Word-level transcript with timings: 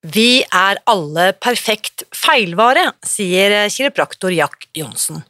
Vi 0.00 0.40
er 0.40 0.78
alle 0.88 1.26
perfekt 1.36 2.06
feilvare, 2.16 2.86
sier 3.04 3.68
kiropraktor 3.68 4.32
Jack 4.32 4.70
Johnsen. 4.72 5.20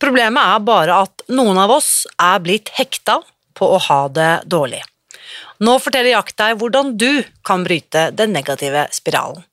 Problemet 0.00 0.40
er 0.40 0.62
bare 0.64 0.94
at 1.04 1.24
noen 1.28 1.58
av 1.60 1.74
oss 1.74 2.06
er 2.16 2.38
blitt 2.40 2.72
hekta 2.78 3.18
på 3.52 3.68
å 3.68 3.76
ha 3.84 4.06
det 4.08 4.30
dårlig. 4.48 4.80
Nå 5.60 5.74
forteller 5.82 6.14
Jack 6.14 6.32
deg 6.40 6.56
hvordan 6.56 6.94
du 6.96 7.20
kan 7.44 7.66
bryte 7.66 8.08
den 8.16 8.32
negative 8.32 8.86
spiralen. 8.96 9.44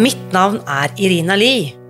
Mitt 0.00 0.32
navn 0.32 0.62
er 0.64 0.88
Irina 0.96 1.36
Lie. 1.36 1.79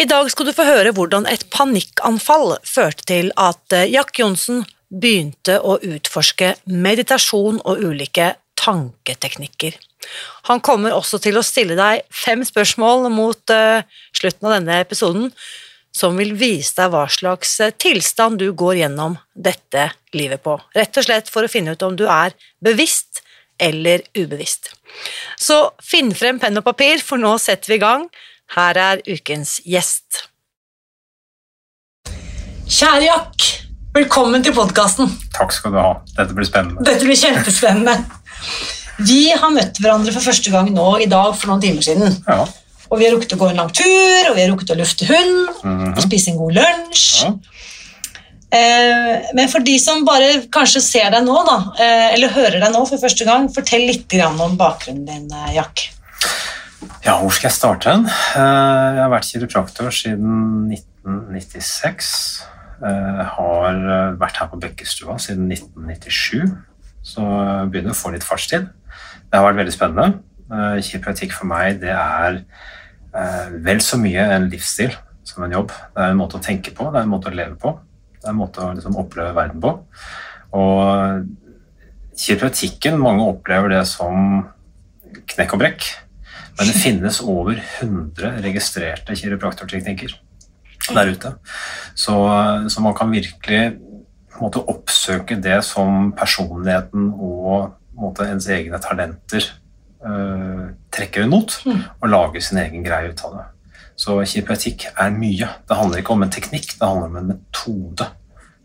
I 0.00 0.06
dag 0.08 0.30
skal 0.32 0.48
du 0.48 0.54
få 0.56 0.64
høre 0.64 0.94
hvordan 0.96 1.26
et 1.28 1.42
panikkanfall 1.52 2.54
førte 2.64 3.04
til 3.10 3.26
at 3.36 3.74
eh, 3.76 3.90
Jack 3.92 4.16
Johnsen 4.16 4.62
begynte 4.88 5.58
å 5.60 5.74
utforske 5.76 6.54
meditasjon 6.64 7.58
og 7.68 7.82
ulike 7.84 8.30
tanketeknikker. 8.56 9.76
Han 10.48 10.62
kommer 10.64 10.96
også 10.96 11.20
til 11.20 11.36
å 11.36 11.44
stille 11.44 11.76
deg 11.76 12.06
fem 12.08 12.40
spørsmål 12.48 13.10
mot 13.12 13.52
uh, 13.52 13.84
slutten 14.16 14.48
av 14.48 14.54
denne 14.56 14.78
episoden, 14.80 15.28
som 15.92 16.16
vil 16.16 16.32
vise 16.38 16.72
deg 16.78 16.94
hva 16.94 17.04
slags 17.12 17.58
eh, 17.60 17.74
tilstand 17.76 18.40
du 18.40 18.48
går 18.56 18.80
gjennom 18.80 19.18
dette 19.36 19.90
livet 20.16 20.40
på. 20.40 20.56
Rett 20.80 20.96
og 20.96 21.06
slett 21.10 21.28
for 21.28 21.44
å 21.44 21.52
finne 21.52 21.76
ut 21.76 21.84
om 21.84 22.00
du 22.00 22.06
er 22.08 22.32
bevisst 22.64 23.20
eller 23.60 24.00
ubevisst. 24.16 24.72
Så 25.36 25.60
finn 25.84 26.14
frem 26.16 26.40
penn 26.40 26.56
og 26.56 26.64
papir, 26.66 27.04
for 27.04 27.20
nå 27.20 27.36
setter 27.42 27.74
vi 27.74 27.82
i 27.82 27.84
gang. 27.84 28.08
Her 28.50 28.78
er 28.82 29.02
ukens 29.06 29.60
gjest. 29.62 30.24
Kjære 32.70 33.04
Jack, 33.04 33.44
velkommen 33.94 34.42
til 34.42 34.54
podkasten. 34.56 35.10
Takk 35.36 35.54
skal 35.54 35.74
du 35.74 35.78
ha. 35.78 35.92
Dette 36.16 36.34
blir 36.34 36.48
spennende. 36.48 36.82
Dette 36.86 37.06
blir 37.06 37.18
kjempespennende. 37.18 37.94
Vi 39.06 39.20
har 39.30 39.54
møtt 39.54 39.78
hverandre 39.78 40.14
for 40.16 40.26
første 40.26 40.50
gang 40.50 40.72
nå 40.74 40.88
i 41.02 41.06
dag 41.10 41.36
for 41.38 41.52
noen 41.52 41.62
timer 41.62 41.86
siden. 41.86 42.18
Ja. 42.26 42.42
Og 42.90 42.98
vi 42.98 43.06
har 43.06 43.14
rukket 43.14 43.36
å 43.36 43.38
gå 43.38 43.52
en 43.52 43.62
lang 43.62 43.70
tur, 43.70 44.30
og 44.32 44.34
vi 44.34 44.42
har 44.42 44.50
rukket 44.50 44.74
å 44.74 44.78
lufte 44.80 45.06
hund 45.06 45.36
Mm 45.62 45.78
-hmm. 45.78 45.96
og 45.96 46.02
spise 46.02 46.30
en 46.30 46.36
god 46.36 46.52
lunsj. 46.58 47.22
ja. 47.24 47.32
Eh, 48.50 49.30
men 49.34 49.48
for 49.48 49.60
de 49.60 49.78
som 49.78 50.04
bare 50.04 50.42
kanskje 50.50 50.80
ser 50.80 51.10
deg 51.10 51.22
nå, 51.24 51.36
da, 51.46 51.58
eh, 51.78 52.14
eller 52.14 52.28
hører 52.28 52.58
deg 52.60 52.72
nå 52.72 52.84
for 52.88 52.98
første 52.98 53.24
gang, 53.24 53.48
fortell 53.54 53.86
litt 53.86 54.12
om 54.24 54.56
bakgrunnen 54.56 55.06
din, 55.06 55.30
eh, 55.32 55.54
Jack. 55.54 55.90
Ja, 57.04 57.18
hvor 57.20 57.28
skal 57.34 57.48
jeg 57.50 57.56
starte 57.58 57.90
hen? 57.92 58.06
Eh, 58.08 58.94
Jeg 58.96 59.02
har 59.02 59.12
vært 59.12 59.28
kiropraktor 59.28 59.90
siden 59.92 60.70
1996. 60.72 62.08
Jeg 62.80 63.26
har 63.36 63.76
eh, 63.76 64.14
vært 64.20 64.40
her 64.40 64.48
på 64.48 64.60
Bekkestua 64.62 65.18
siden 65.20 65.50
1997, 65.52 66.54
så 67.04 67.26
jeg 67.26 67.70
begynner 67.74 67.92
å 67.92 67.98
få 68.00 68.14
litt 68.14 68.24
fartstid. 68.24 68.70
Det 69.28 69.36
har 69.36 69.44
vært 69.44 69.60
veldig 69.60 69.74
spennende. 69.76 70.22
Eh, 70.48 70.80
Kiropraktikk 70.86 71.36
for 71.36 71.50
meg 71.50 71.82
det 71.84 71.92
er 71.92 72.40
eh, 72.40 73.52
vel 73.60 73.84
så 73.84 74.00
mye 74.00 74.24
en 74.38 74.48
livsstil 74.48 74.96
som 75.28 75.44
en 75.44 75.52
jobb. 75.58 75.76
Det 75.92 76.00
er 76.06 76.14
en 76.14 76.20
måte 76.22 76.40
å 76.40 76.44
tenke 76.44 76.72
på, 76.72 76.88
det 76.88 77.02
er 77.02 77.04
en 77.04 77.12
måte 77.12 77.28
å 77.28 77.36
leve 77.36 77.60
på. 77.60 77.76
Det 78.16 78.24
er 78.24 78.32
en 78.32 78.40
måte 78.40 78.64
å 78.64 78.72
liksom 78.72 78.96
oppleve 79.00 79.36
verden 79.36 79.60
på. 79.60 79.76
Og 80.56 81.28
kiropraktikken, 82.20 82.96
mange 83.00 83.28
opplever 83.28 83.76
det 83.76 83.84
som 83.88 84.46
knekk 85.30 85.54
og 85.56 85.60
brekk. 85.62 85.90
Men 86.58 86.66
det 86.68 86.76
finnes 86.82 87.20
over 87.22 87.56
100 87.80 88.42
registrerte 88.44 89.16
kiropraktorteknikker 89.16 90.14
der 90.94 91.10
ute. 91.12 91.34
Så, 91.94 92.14
så 92.68 92.80
man 92.82 92.94
kan 92.96 93.12
virkelig 93.12 93.76
måtte, 94.40 94.62
oppsøke 94.72 95.36
det 95.42 95.60
som 95.64 96.12
personligheten 96.16 97.10
og 97.14 97.74
måtte, 98.00 98.26
ens 98.32 98.48
egne 98.48 98.80
talenter 98.82 99.44
øh, 100.06 100.70
trekker 100.92 101.24
en 101.24 101.30
mot, 101.34 101.56
Mm. 101.66 101.82
og 102.00 102.08
lage 102.08 102.40
sin 102.42 102.58
egen 102.58 102.84
greie 102.84 103.12
ut 103.12 103.24
av 103.24 103.36
det. 103.36 103.44
Så 104.00 104.16
kiropraktikk 104.24 104.86
er 104.96 105.10
mye. 105.12 105.48
Det 105.68 105.76
handler 105.76 106.00
ikke 106.00 106.14
om 106.16 106.22
en 106.24 106.30
teknikk, 106.32 106.72
det 106.80 106.88
handler 106.88 107.10
om 107.10 107.16
en 107.20 107.26
metode. 107.34 108.06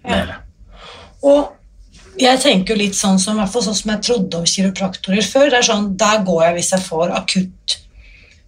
Ja. 0.08 0.40
Og 1.24 1.55
jeg 2.20 2.40
tenker 2.42 2.74
jo 2.76 2.80
litt 2.80 2.96
sånn 2.98 3.20
som, 3.20 3.36
i 3.38 3.42
hvert 3.44 3.52
fall 3.54 3.64
sånn 3.68 3.76
som 3.80 3.92
jeg 3.92 4.02
trodde 4.08 4.38
om 4.38 4.46
kiropraktorer 4.46 5.26
før. 5.26 5.50
det 5.50 5.58
er 5.60 5.68
sånn, 5.70 5.98
Der 5.98 6.24
går 6.28 6.44
jeg 6.46 6.54
hvis 6.60 6.72
jeg 6.72 6.86
får 6.86 7.12
akutt 7.18 7.78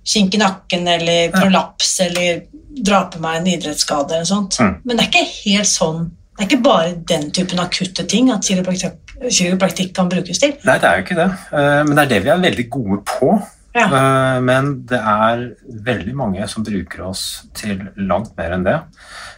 kink 0.08 0.36
i 0.36 0.40
nakken 0.40 0.88
eller 0.88 1.32
prolaps 1.36 2.00
eller 2.06 2.44
drar 2.78 3.10
på 3.12 3.20
meg 3.20 3.42
en 3.42 3.48
idrettsskade. 3.58 4.14
eller 4.16 4.30
sånt. 4.30 4.56
Mm. 4.60 4.76
Men 4.86 4.98
det 4.98 5.04
er 5.06 5.10
ikke 5.12 5.50
helt 5.50 5.68
sånn, 5.68 6.12
det 6.38 6.46
er 6.46 6.50
ikke 6.52 6.64
bare 6.64 6.94
den 7.10 7.32
typen 7.32 7.60
akutte 7.60 8.06
ting 8.08 8.32
at 8.32 8.46
kiropraktikk, 8.48 8.98
kiropraktikk 9.34 9.94
kan 9.98 10.10
brukes 10.10 10.40
til. 10.40 10.54
Nei, 10.64 10.78
det 10.78 10.88
er 10.88 10.98
jo 11.00 11.04
ikke 11.08 11.20
det. 11.20 11.30
Eh, 11.52 11.84
Men 11.84 11.96
det 11.96 12.04
er 12.06 12.10
det 12.14 12.24
vi 12.24 12.30
er 12.30 12.44
veldig 12.46 12.70
gode 12.70 13.02
på. 13.10 13.32
Ja. 13.76 13.88
Eh, 13.88 14.42
Men 14.42 14.86
det 14.86 15.00
er 15.02 15.44
veldig 15.68 16.16
mange 16.16 16.48
som 16.48 16.64
bruker 16.64 17.02
oss 17.10 17.44
til 17.54 17.82
langt 17.98 18.38
mer 18.38 18.52
enn 18.54 18.64
det. 18.64 18.80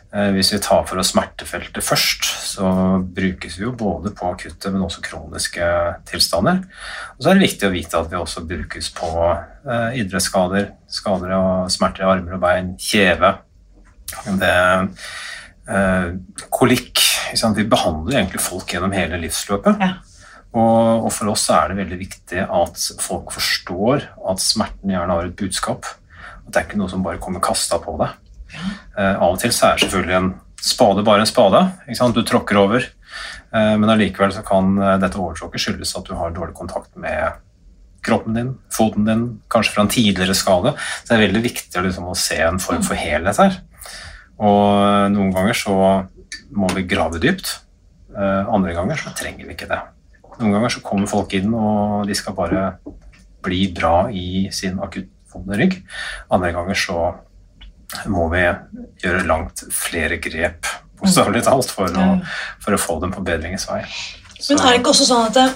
Eh, 0.09 0.31
Hvis 0.33 0.53
vi 0.55 0.59
tar 0.63 0.87
for 0.89 0.97
oss 0.97 1.11
smertefeltet 1.13 1.85
først, 1.85 2.25
så 2.55 2.69
brukes 3.05 3.59
vi 3.59 3.67
jo 3.67 3.75
både 3.77 4.09
på 4.17 4.31
akutte, 4.33 4.71
men 4.73 4.81
også 4.81 5.03
kroniske 5.05 5.65
tilstander. 6.09 6.63
Og 7.17 7.21
så 7.21 7.29
er 7.29 7.37
det 7.37 7.45
viktig 7.45 7.67
å 7.67 7.73
vite 7.75 7.99
at 7.99 8.09
vi 8.09 8.17
også 8.17 8.45
brukes 8.49 8.89
på 8.97 9.09
eh, 9.29 9.99
idrettsskader, 10.01 10.71
skader 10.89 11.35
og 11.37 11.69
smerter 11.73 12.07
i 12.07 12.09
armer 12.09 12.39
og 12.39 12.41
bein, 12.41 12.71
kjeve. 12.81 13.35
Det, 14.25 14.55
eh, 15.69 16.07
kolikk. 16.49 17.05
Vi 17.29 17.67
behandler 17.69 18.23
egentlig 18.23 18.41
folk 18.41 18.73
gjennom 18.73 18.95
hele 18.97 19.19
livsløpet. 19.21 19.77
Ja. 19.77 19.91
Og, 20.57 21.05
og 21.05 21.11
for 21.13 21.29
oss 21.29 21.43
er 21.53 21.69
det 21.69 21.77
veldig 21.83 21.99
viktig 21.99 22.41
at 22.41 22.85
folk 23.03 23.29
forstår 23.35 24.07
at 24.31 24.41
smerten 24.41 24.89
gjerne 24.89 25.19
har 25.19 25.29
et 25.29 25.37
budskap. 25.37 25.85
At 25.85 26.49
det 26.49 26.63
er 26.63 26.65
ikke 26.65 26.81
noe 26.81 26.89
som 26.89 27.05
bare 27.05 27.21
kommer 27.21 27.45
kasta 27.45 27.77
på 27.83 27.93
deg. 28.01 28.17
Eh, 28.49 28.88
av 28.99 29.33
og 29.33 29.39
til 29.41 29.53
så 29.55 29.71
er 29.71 29.83
selvfølgelig 29.83 30.15
en 30.17 30.31
spade 30.59 31.03
bare 31.07 31.23
en 31.23 31.29
spade. 31.29 31.61
Du 32.13 32.23
tråkker 32.23 32.59
over. 32.59 32.87
Eh, 33.55 33.75
men 33.77 33.89
allikevel 33.89 34.33
så 34.33 34.43
kan 34.45 34.75
eh, 34.77 34.97
dette 35.01 35.19
overtråkket 35.19 35.63
skyldes 35.63 35.95
at 35.97 36.09
du 36.09 36.15
har 36.17 36.33
dårlig 36.35 36.55
kontakt 36.57 36.93
med 36.99 37.39
kroppen 38.05 38.37
din, 38.37 38.51
foten 38.71 39.07
din, 39.07 39.23
kanskje 39.51 39.75
fra 39.75 39.83
en 39.83 39.91
tidligere 39.91 40.35
skade. 40.37 40.75
Så 40.77 41.09
det 41.09 41.17
er 41.17 41.25
veldig 41.27 41.43
viktig 41.43 41.83
liksom, 41.85 42.11
å 42.11 42.17
se 42.17 42.37
en 42.45 42.61
form 42.63 42.85
for 42.85 42.99
helhet 42.99 43.41
her. 43.41 43.59
Og 44.39 44.65
eh, 44.83 45.07
noen 45.15 45.33
ganger 45.35 45.57
så 45.57 45.77
må 46.55 46.69
vi 46.75 46.87
grave 46.89 47.21
dypt. 47.21 47.57
Eh, 48.15 48.43
andre 48.51 48.75
ganger 48.77 49.01
så 49.01 49.15
trenger 49.17 49.47
vi 49.47 49.55
ikke 49.57 49.69
det. 49.71 49.81
Noen 50.39 50.55
ganger 50.55 50.71
så 50.71 50.83
kommer 50.85 51.09
folk 51.11 51.33
inn 51.35 51.51
og 51.51 52.07
de 52.07 52.15
skal 52.15 52.37
bare 52.37 52.69
bli 53.43 53.65
bra 53.75 54.07
i 54.11 54.47
sin 54.55 54.79
akuttvonde 54.83 55.57
rygg. 55.59 55.81
Andre 56.31 56.53
ganger 56.55 56.79
så 56.79 56.99
må 58.07 58.27
vi 58.33 58.43
gjøre 59.03 59.25
langt 59.27 59.63
flere 59.73 60.17
grep, 60.21 60.67
bokstavelig 60.99 61.43
talt, 61.47 61.71
for, 61.71 61.87
å, 61.89 62.07
for 62.61 62.75
å 62.75 62.79
få 62.81 62.99
dem 63.01 63.11
på 63.15 63.23
bedringens 63.25 63.65
vei. 63.69 63.81
Så- 64.39 64.53
Men 64.55 64.65
er 64.65 64.71
det 64.71 64.79
ikke 64.81 64.91
også 64.93 65.07
sånn 65.09 65.25
at 65.27 65.33
det, 65.39 65.47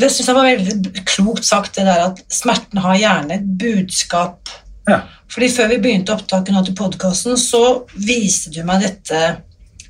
det 0.00 0.10
synes 0.10 0.26
jeg 0.28 0.34
var 0.36 0.48
veldig 0.48 1.04
klokt 1.06 1.44
sagt, 1.44 1.74
det 1.76 1.84
der 1.86 2.06
at 2.08 2.22
smerten 2.32 2.78
har 2.84 2.96
gjerne 2.96 3.34
et 3.40 3.50
budskap 3.60 4.48
Ja. 4.88 4.98
Fordi 5.32 5.48
før 5.48 5.68
vi 5.70 5.78
begynte 5.80 6.12
opptaket 6.12 6.52
nå 6.52 6.60
til 6.66 6.74
podkasten, 6.76 7.38
så 7.40 7.86
viste 7.96 8.50
du 8.52 8.58
meg 8.68 8.82
dette 8.82 9.20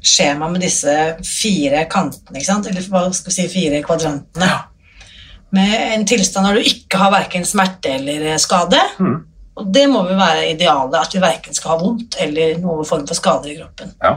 skjemaet 0.04 0.52
med 0.52 0.60
disse 0.62 0.94
fire 1.26 1.80
kantene, 1.90 2.36
ikke 2.38 2.46
sant? 2.46 2.66
Eller 2.70 2.80
hva 2.92 3.12
skal 3.12 3.32
vi 3.32 3.34
si, 3.34 3.48
fire 3.50 3.80
kvadrantene. 3.82 4.50
Med 5.54 5.74
en 5.96 6.04
tilstand 6.06 6.46
der 6.46 6.54
du 6.54 6.60
ikke 6.70 6.98
har 7.02 7.10
verken 7.10 7.42
smerte 7.44 7.90
eller 7.96 8.38
skade. 8.38 8.78
Mm. 9.00 9.18
Og 9.54 9.70
det 9.74 9.84
må 9.90 10.02
vel 10.08 10.18
være 10.18 10.48
idealet, 10.50 10.96
at 10.98 11.14
vi 11.14 11.22
verken 11.22 11.54
skal 11.54 11.74
ha 11.74 11.82
vondt 11.82 12.18
eller 12.22 12.58
noen 12.62 12.86
form 12.88 13.04
for 13.06 13.18
skader 13.18 13.52
i 13.52 13.58
kroppen. 13.60 13.92
Ja. 14.02 14.16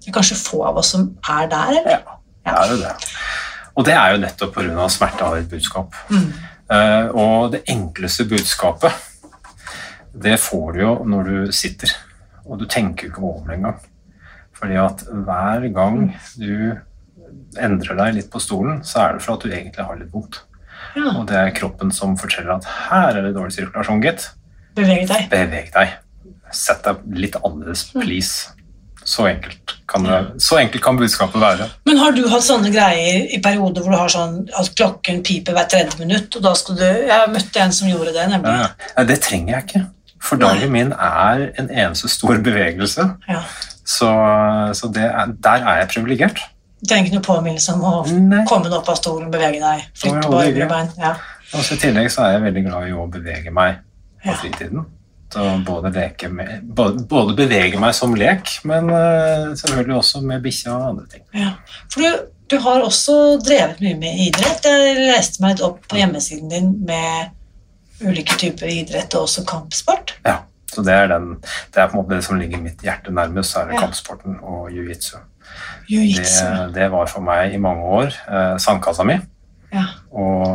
Det 0.00 0.10
er 0.10 0.16
kanskje 0.16 0.38
få 0.38 0.62
av 0.68 0.78
oss 0.80 0.92
som 0.94 1.08
er 1.28 1.48
der, 1.50 1.72
eller? 1.80 2.04
Ja, 2.46 2.54
det 2.54 2.60
er 2.62 2.70
jo 2.72 2.78
det. 2.84 2.92
Og 3.74 3.86
det 3.86 3.96
er 3.96 4.14
jo 4.14 4.20
nettopp 4.22 4.54
pga. 4.54 4.88
smerte 4.88 5.26
har 5.26 5.40
et 5.40 5.50
budskap. 5.50 5.96
Mm. 6.10 6.30
Eh, 6.70 7.06
og 7.18 7.52
det 7.52 7.64
enkleste 7.68 8.24
budskapet, 8.30 8.92
det 10.12 10.38
får 10.40 10.72
du 10.72 10.80
jo 10.80 10.94
når 11.06 11.30
du 11.30 11.52
sitter. 11.52 11.92
Og 12.46 12.58
du 12.60 12.66
tenker 12.66 13.06
jo 13.06 13.12
ikke 13.12 13.26
over 13.26 13.48
det 13.48 13.58
engang. 13.58 13.80
Fordi 14.60 14.76
at 14.76 15.04
hver 15.08 15.66
gang 15.74 16.00
du 16.36 16.76
endrer 17.58 17.98
deg 17.98 18.16
litt 18.16 18.30
på 18.32 18.42
stolen, 18.42 18.82
så 18.84 19.04
er 19.04 19.16
det 19.16 19.24
for 19.24 19.36
at 19.36 19.44
du 19.44 19.52
egentlig 19.52 19.86
har 19.86 19.98
litt 19.98 20.12
vondt. 20.12 20.42
Ja. 20.96 21.12
Og 21.14 21.26
det 21.30 21.38
er 21.38 21.54
kroppen 21.56 21.92
som 21.94 22.16
forteller 22.18 22.56
at 22.58 22.68
her 22.90 23.14
er 23.14 23.24
det 23.24 23.34
dårlig 23.36 23.54
sirkulasjon, 23.56 24.02
gitt. 24.04 24.30
Beveg 24.78 25.06
deg. 25.10 25.28
Beveg 25.32 25.70
deg. 25.74 25.98
Sett 26.54 26.82
deg 26.86 27.04
litt 27.14 27.36
annerledes, 27.40 27.88
please. 27.94 28.56
Så 29.10 29.24
enkelt 29.26 29.72
kan, 29.88 30.04
det, 30.04 30.18
så 30.44 30.58
enkelt 30.60 30.82
kan 30.84 30.98
budskapet 30.98 31.40
være. 31.40 31.66
Men 31.88 31.98
har 31.98 32.12
du 32.14 32.20
hatt 32.30 32.44
sånne 32.46 32.70
greier 32.70 33.24
i 33.32 33.40
perioder 33.42 33.82
hvor 33.82 33.94
du 33.94 33.98
har 33.98 34.12
sånn 34.12 34.36
at 34.58 34.68
klokken 34.76 35.22
piper 35.26 35.56
hvert 35.56 35.72
tredje 35.72 35.96
minutt, 35.98 36.36
og 36.36 36.44
da 36.44 36.52
skal 36.58 36.76
du 36.78 36.84
Jeg 36.84 37.32
møtte 37.32 37.64
en 37.64 37.74
som 37.74 37.88
gjorde 37.90 38.12
det, 38.14 38.28
nemlig. 38.30 38.52
Ja, 38.52 38.68
ja. 38.92 39.06
Det 39.08 39.18
trenger 39.24 39.56
jeg 39.56 39.66
ikke. 39.68 39.82
For 40.20 40.40
dagen 40.40 40.72
min 40.74 40.92
er 40.92 41.46
en 41.58 41.70
eneste 41.72 42.10
stor 42.12 42.38
bevegelse. 42.44 43.08
Ja. 43.30 43.42
Så, 43.88 44.08
så 44.76 44.90
det 44.94 45.08
er, 45.08 45.34
der 45.42 45.64
er 45.64 45.80
jeg 45.80 45.92
privilegert. 45.96 46.42
Du 46.80 46.88
trenger 46.88 47.08
ikke 47.08 47.18
noe 47.18 47.26
påminnelse 47.26 47.74
om 47.76 47.82
å 47.84 47.94
Nei. 48.08 48.44
komme 48.48 48.68
deg 48.68 48.78
opp 48.78 48.88
av 48.92 49.00
stolen, 49.00 49.32
bevege 49.32 49.60
deg, 49.60 49.86
flytte 49.96 50.22
på 50.28 50.38
høyre 50.44 50.68
bein. 50.70 50.92
Ja. 51.00 51.14
Også 51.56 51.76
I 51.76 51.82
tillegg 51.82 52.12
så 52.12 52.28
er 52.28 52.36
jeg 52.36 52.44
veldig 52.46 52.66
glad 52.68 52.92
i 52.92 52.94
å 52.94 53.08
bevege 53.10 53.52
meg 53.52 53.80
på 54.24 54.34
fritiden. 54.42 54.84
Så 55.30 55.44
både, 55.66 55.92
leke 55.94 56.28
med, 56.28 56.64
både, 56.74 57.04
både 57.06 57.36
bevege 57.38 57.78
meg 57.78 57.94
som 57.94 58.14
lek, 58.18 58.48
men 58.66 58.90
eh, 58.90 59.52
selvfølgelig 59.54 59.96
også 60.00 60.22
med 60.26 60.42
bikkja 60.42 60.72
og 60.74 60.86
andre 60.88 61.06
ting. 61.12 61.22
Ja. 61.38 61.52
For 61.92 62.02
du, 62.02 62.24
du 62.50 62.56
har 62.64 62.82
også 62.82 63.14
drevet 63.46 63.78
mye 63.84 63.94
med 64.00 64.24
idrett. 64.26 64.66
Jeg 64.66 64.96
leste 65.12 65.44
meg 65.44 65.62
opp 65.62 65.86
på 65.86 66.00
hjemmesiden 66.00 66.50
din 66.50 66.72
med 66.88 67.30
ulike 68.02 68.34
typer 68.40 68.66
idrett 68.74 69.14
og 69.14 69.28
også 69.28 69.44
kampsport. 69.46 70.16
Ja, 70.26 70.40
så 70.72 70.82
det 70.82 70.96
er, 70.98 71.06
den, 71.14 71.36
det 71.74 71.78
er 71.84 71.90
på 71.92 71.98
en 71.98 72.02
måte 72.02 72.16
det 72.16 72.24
som 72.26 72.40
ligger 72.40 72.62
mitt 72.64 72.82
hjerte 72.82 73.14
nærmest, 73.14 73.52
så 73.54 73.62
er 73.62 73.70
det 73.70 73.78
Ja. 73.78 73.84
kampsporten 73.86 74.40
og 74.42 74.70
jiu-jitsu. 74.74 75.18
Det, 75.90 76.74
det 76.74 76.90
var 76.92 77.06
for 77.10 77.22
meg 77.26 77.54
i 77.54 77.58
mange 77.62 77.82
år 77.82 78.10
eh, 78.26 78.56
sandkassa 78.62 79.06
mi. 79.06 79.16
Ja. 79.70 79.84
Og 80.10 80.50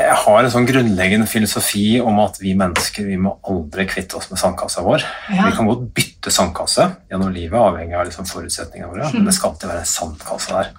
jeg 0.00 0.16
har 0.22 0.38
en 0.42 0.52
sånn 0.52 0.66
grunnleggende 0.68 1.28
filosofi 1.30 1.98
om 2.00 2.18
at 2.22 2.38
vi 2.42 2.54
mennesker 2.58 3.06
vi 3.08 3.18
må 3.20 3.36
aldri 3.48 3.86
kvitte 3.90 4.18
oss 4.18 4.28
med 4.30 4.40
sandkassa 4.40 4.84
vår. 4.86 5.04
Ja. 5.32 5.48
Vi 5.48 5.56
kan 5.56 5.68
godt 5.68 5.86
bytte 5.96 6.32
sandkasse 6.34 6.86
gjennom 7.10 7.32
livet, 7.34 7.58
avhengig 7.60 7.96
av 7.98 8.06
liksom 8.08 8.28
forutsetningene 8.28 8.90
våre, 8.90 9.08
men 9.14 9.28
det 9.28 9.34
skal 9.36 9.52
alltid 9.52 9.72
være 9.72 9.84
en 9.84 9.90
sandkasse 9.92 10.54
der. 10.54 10.70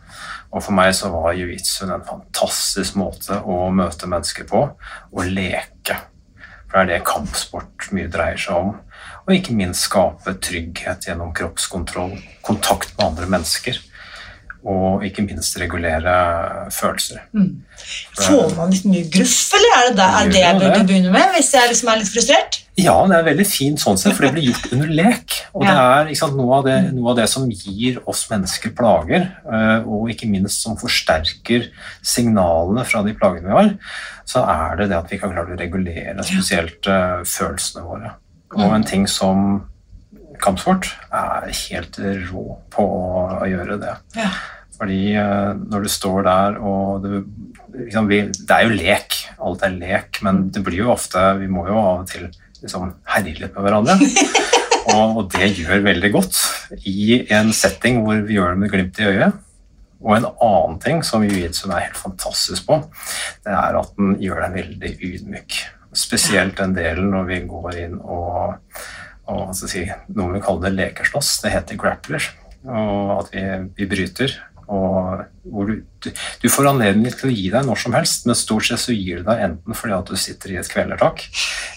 Og 0.49 0.63
for 0.65 0.73
meg 0.77 0.93
så 0.97 1.11
var 1.13 1.35
jiu-jitsu 1.37 1.83
en 1.85 2.05
fantastisk 2.07 2.97
måte 2.97 3.37
å 3.45 3.67
møte 3.73 4.09
mennesker 4.09 4.47
på, 4.49 4.63
og 5.13 5.29
leke. 5.29 5.99
For 6.69 6.77
det 6.77 6.81
er 6.81 6.89
det 6.91 7.09
kampsport 7.09 7.89
mye 7.95 8.09
dreier 8.13 8.39
seg 8.39 8.57
om. 8.57 8.73
Og 9.25 9.35
ikke 9.35 9.55
minst 9.57 9.87
skape 9.87 10.35
trygghet 10.41 11.05
gjennom 11.09 11.33
kroppskontroll, 11.37 12.15
kontakt 12.45 12.95
med 12.97 13.11
andre 13.11 13.29
mennesker. 13.37 13.77
Og 14.67 15.05
ikke 15.07 15.23
minst 15.23 15.55
regulere 15.61 16.13
følelser. 16.75 17.21
Mm. 17.31 17.61
Får 18.19 18.55
man 18.57 18.73
litt 18.73 18.87
mye 18.89 19.05
gruff, 19.13 19.37
eller 19.55 19.75
er 19.75 19.85
det, 19.87 19.93
der, 20.01 20.17
er 20.19 20.33
det 20.33 20.41
jeg 20.41 20.57
burde 20.59 20.81
begynne 20.89 21.13
med 21.13 21.31
hvis 21.35 21.53
jeg 21.55 21.69
liksom 21.71 21.93
er 21.93 22.01
litt 22.01 22.11
frustrert? 22.11 22.59
Ja, 22.79 22.95
det 23.07 23.17
er 23.17 23.25
veldig 23.27 23.45
fint 23.47 23.81
sånn 23.81 23.97
sett, 23.99 24.15
for 24.15 24.27
det 24.27 24.33
blir 24.35 24.49
gjort 24.49 24.69
under 24.75 24.91
lek. 24.99 25.37
Og 25.55 25.65
det 25.65 25.73
er 25.73 26.11
sant, 26.19 26.35
noe, 26.39 26.59
av 26.59 26.67
det, 26.67 26.77
noe 26.95 27.11
av 27.13 27.17
det 27.19 27.27
som 27.31 27.47
gir 27.47 27.99
oss 28.09 28.25
mennesker 28.31 28.73
plager, 28.75 29.27
eh, 29.47 29.87
og 29.87 30.11
ikke 30.13 30.29
minst 30.31 30.63
som 30.63 30.77
forsterker 30.79 31.69
signalene 32.05 32.85
fra 32.87 33.03
de 33.07 33.15
plagene 33.17 33.49
vi 33.49 33.57
har, 33.57 33.73
så 34.27 34.43
er 34.43 34.79
det 34.79 34.91
det 34.91 34.99
at 34.99 35.11
vi 35.11 35.19
kan 35.21 35.33
klare 35.33 35.55
å 35.55 35.59
regulere 35.59 36.23
spesielt 36.27 36.87
eh, 36.91 37.19
følelsene 37.27 37.85
våre. 37.87 38.15
Og 38.57 38.71
en 38.73 38.87
ting 38.87 39.05
som 39.09 39.61
kampsport 40.41 40.89
er 41.11 41.49
helt 41.51 41.99
rå 42.29 42.45
på 42.73 42.85
å, 42.85 43.45
gjøre 43.49 43.79
det. 43.81 43.95
Ja. 44.17 44.29
Fordi 44.79 44.99
eh, 45.19 45.49
når 45.59 45.85
du 45.85 45.91
står 45.91 46.21
der 46.27 46.59
og 46.63 47.03
du 47.03 47.09
liksom, 47.75 48.07
vi, 48.07 48.21
Det 48.31 48.55
er 48.55 48.67
jo 48.67 48.77
lek, 48.77 49.17
alt 49.43 49.65
er 49.67 49.75
lek, 49.75 50.21
men 50.23 50.45
det 50.55 50.63
blir 50.63 50.85
jo 50.85 50.93
ofte 50.93 51.19
Vi 51.41 51.49
må 51.51 51.65
jo 51.67 51.75
av 51.75 52.05
og 52.05 52.07
til 52.07 52.29
liksom 52.59 52.93
herje 53.07 53.35
litt 53.39 53.55
med 53.55 53.65
hverandre. 53.65 53.97
og, 54.93 55.19
og 55.19 55.21
det 55.35 55.51
gjør 55.59 55.83
veldig 55.85 56.13
godt 56.15 56.39
i 56.87 57.21
en 57.33 57.53
setting 57.55 58.01
hvor 58.03 58.19
vi 58.27 58.35
gjør 58.35 58.55
det 58.55 58.63
med 58.63 58.73
glimt 58.73 58.99
i 58.99 59.07
øyet. 59.09 59.45
Og 59.99 60.15
en 60.15 60.29
annen 60.29 60.77
ting 60.79 61.01
som 61.03 61.23
jiu-jitsu 61.25 61.67
er 61.69 61.89
helt 61.89 61.99
fantastisk 61.99 62.69
på, 62.69 62.77
det 63.43 63.51
er 63.51 63.79
at 63.79 63.91
den 63.97 64.15
gjør 64.23 64.45
deg 64.45 64.55
veldig 64.61 64.91
ydmyk. 65.09 65.57
Spesielt 65.97 66.59
den 66.59 66.75
delen 66.77 67.09
når 67.11 67.27
vi 67.27 67.39
går 67.49 67.79
inn 67.83 67.97
og, 67.99 68.59
og 69.29 69.55
si, 69.55 69.85
noen 70.15 70.35
vil 70.37 70.43
kalle 70.43 70.67
det 70.67 70.75
lekeslåss. 70.77 71.39
Det 71.43 71.53
heter 71.53 71.79
grappler. 71.79 72.29
Og 72.67 73.15
at 73.21 73.33
vi, 73.33 73.43
vi 73.77 73.87
bryter. 73.89 74.35
Og 74.69 75.23
hvor 75.49 75.69
du, 75.69 75.79
du, 76.03 76.11
du 76.43 76.47
får 76.51 76.69
anledning 76.69 77.13
til 77.15 77.31
å 77.31 77.33
gi 77.33 77.47
deg 77.49 77.65
når 77.65 77.79
som 77.81 77.95
helst, 77.97 78.27
men 78.29 78.37
stort 78.37 78.67
sett 78.67 78.83
så 78.83 78.93
gir 78.93 79.21
du 79.21 79.29
deg 79.31 79.41
enten 79.47 79.77
fordi 79.77 79.95
at 79.97 80.11
du 80.11 80.19
sitter 80.19 80.53
i 80.53 80.59
et 80.61 80.69
kvelertak, 80.69 81.25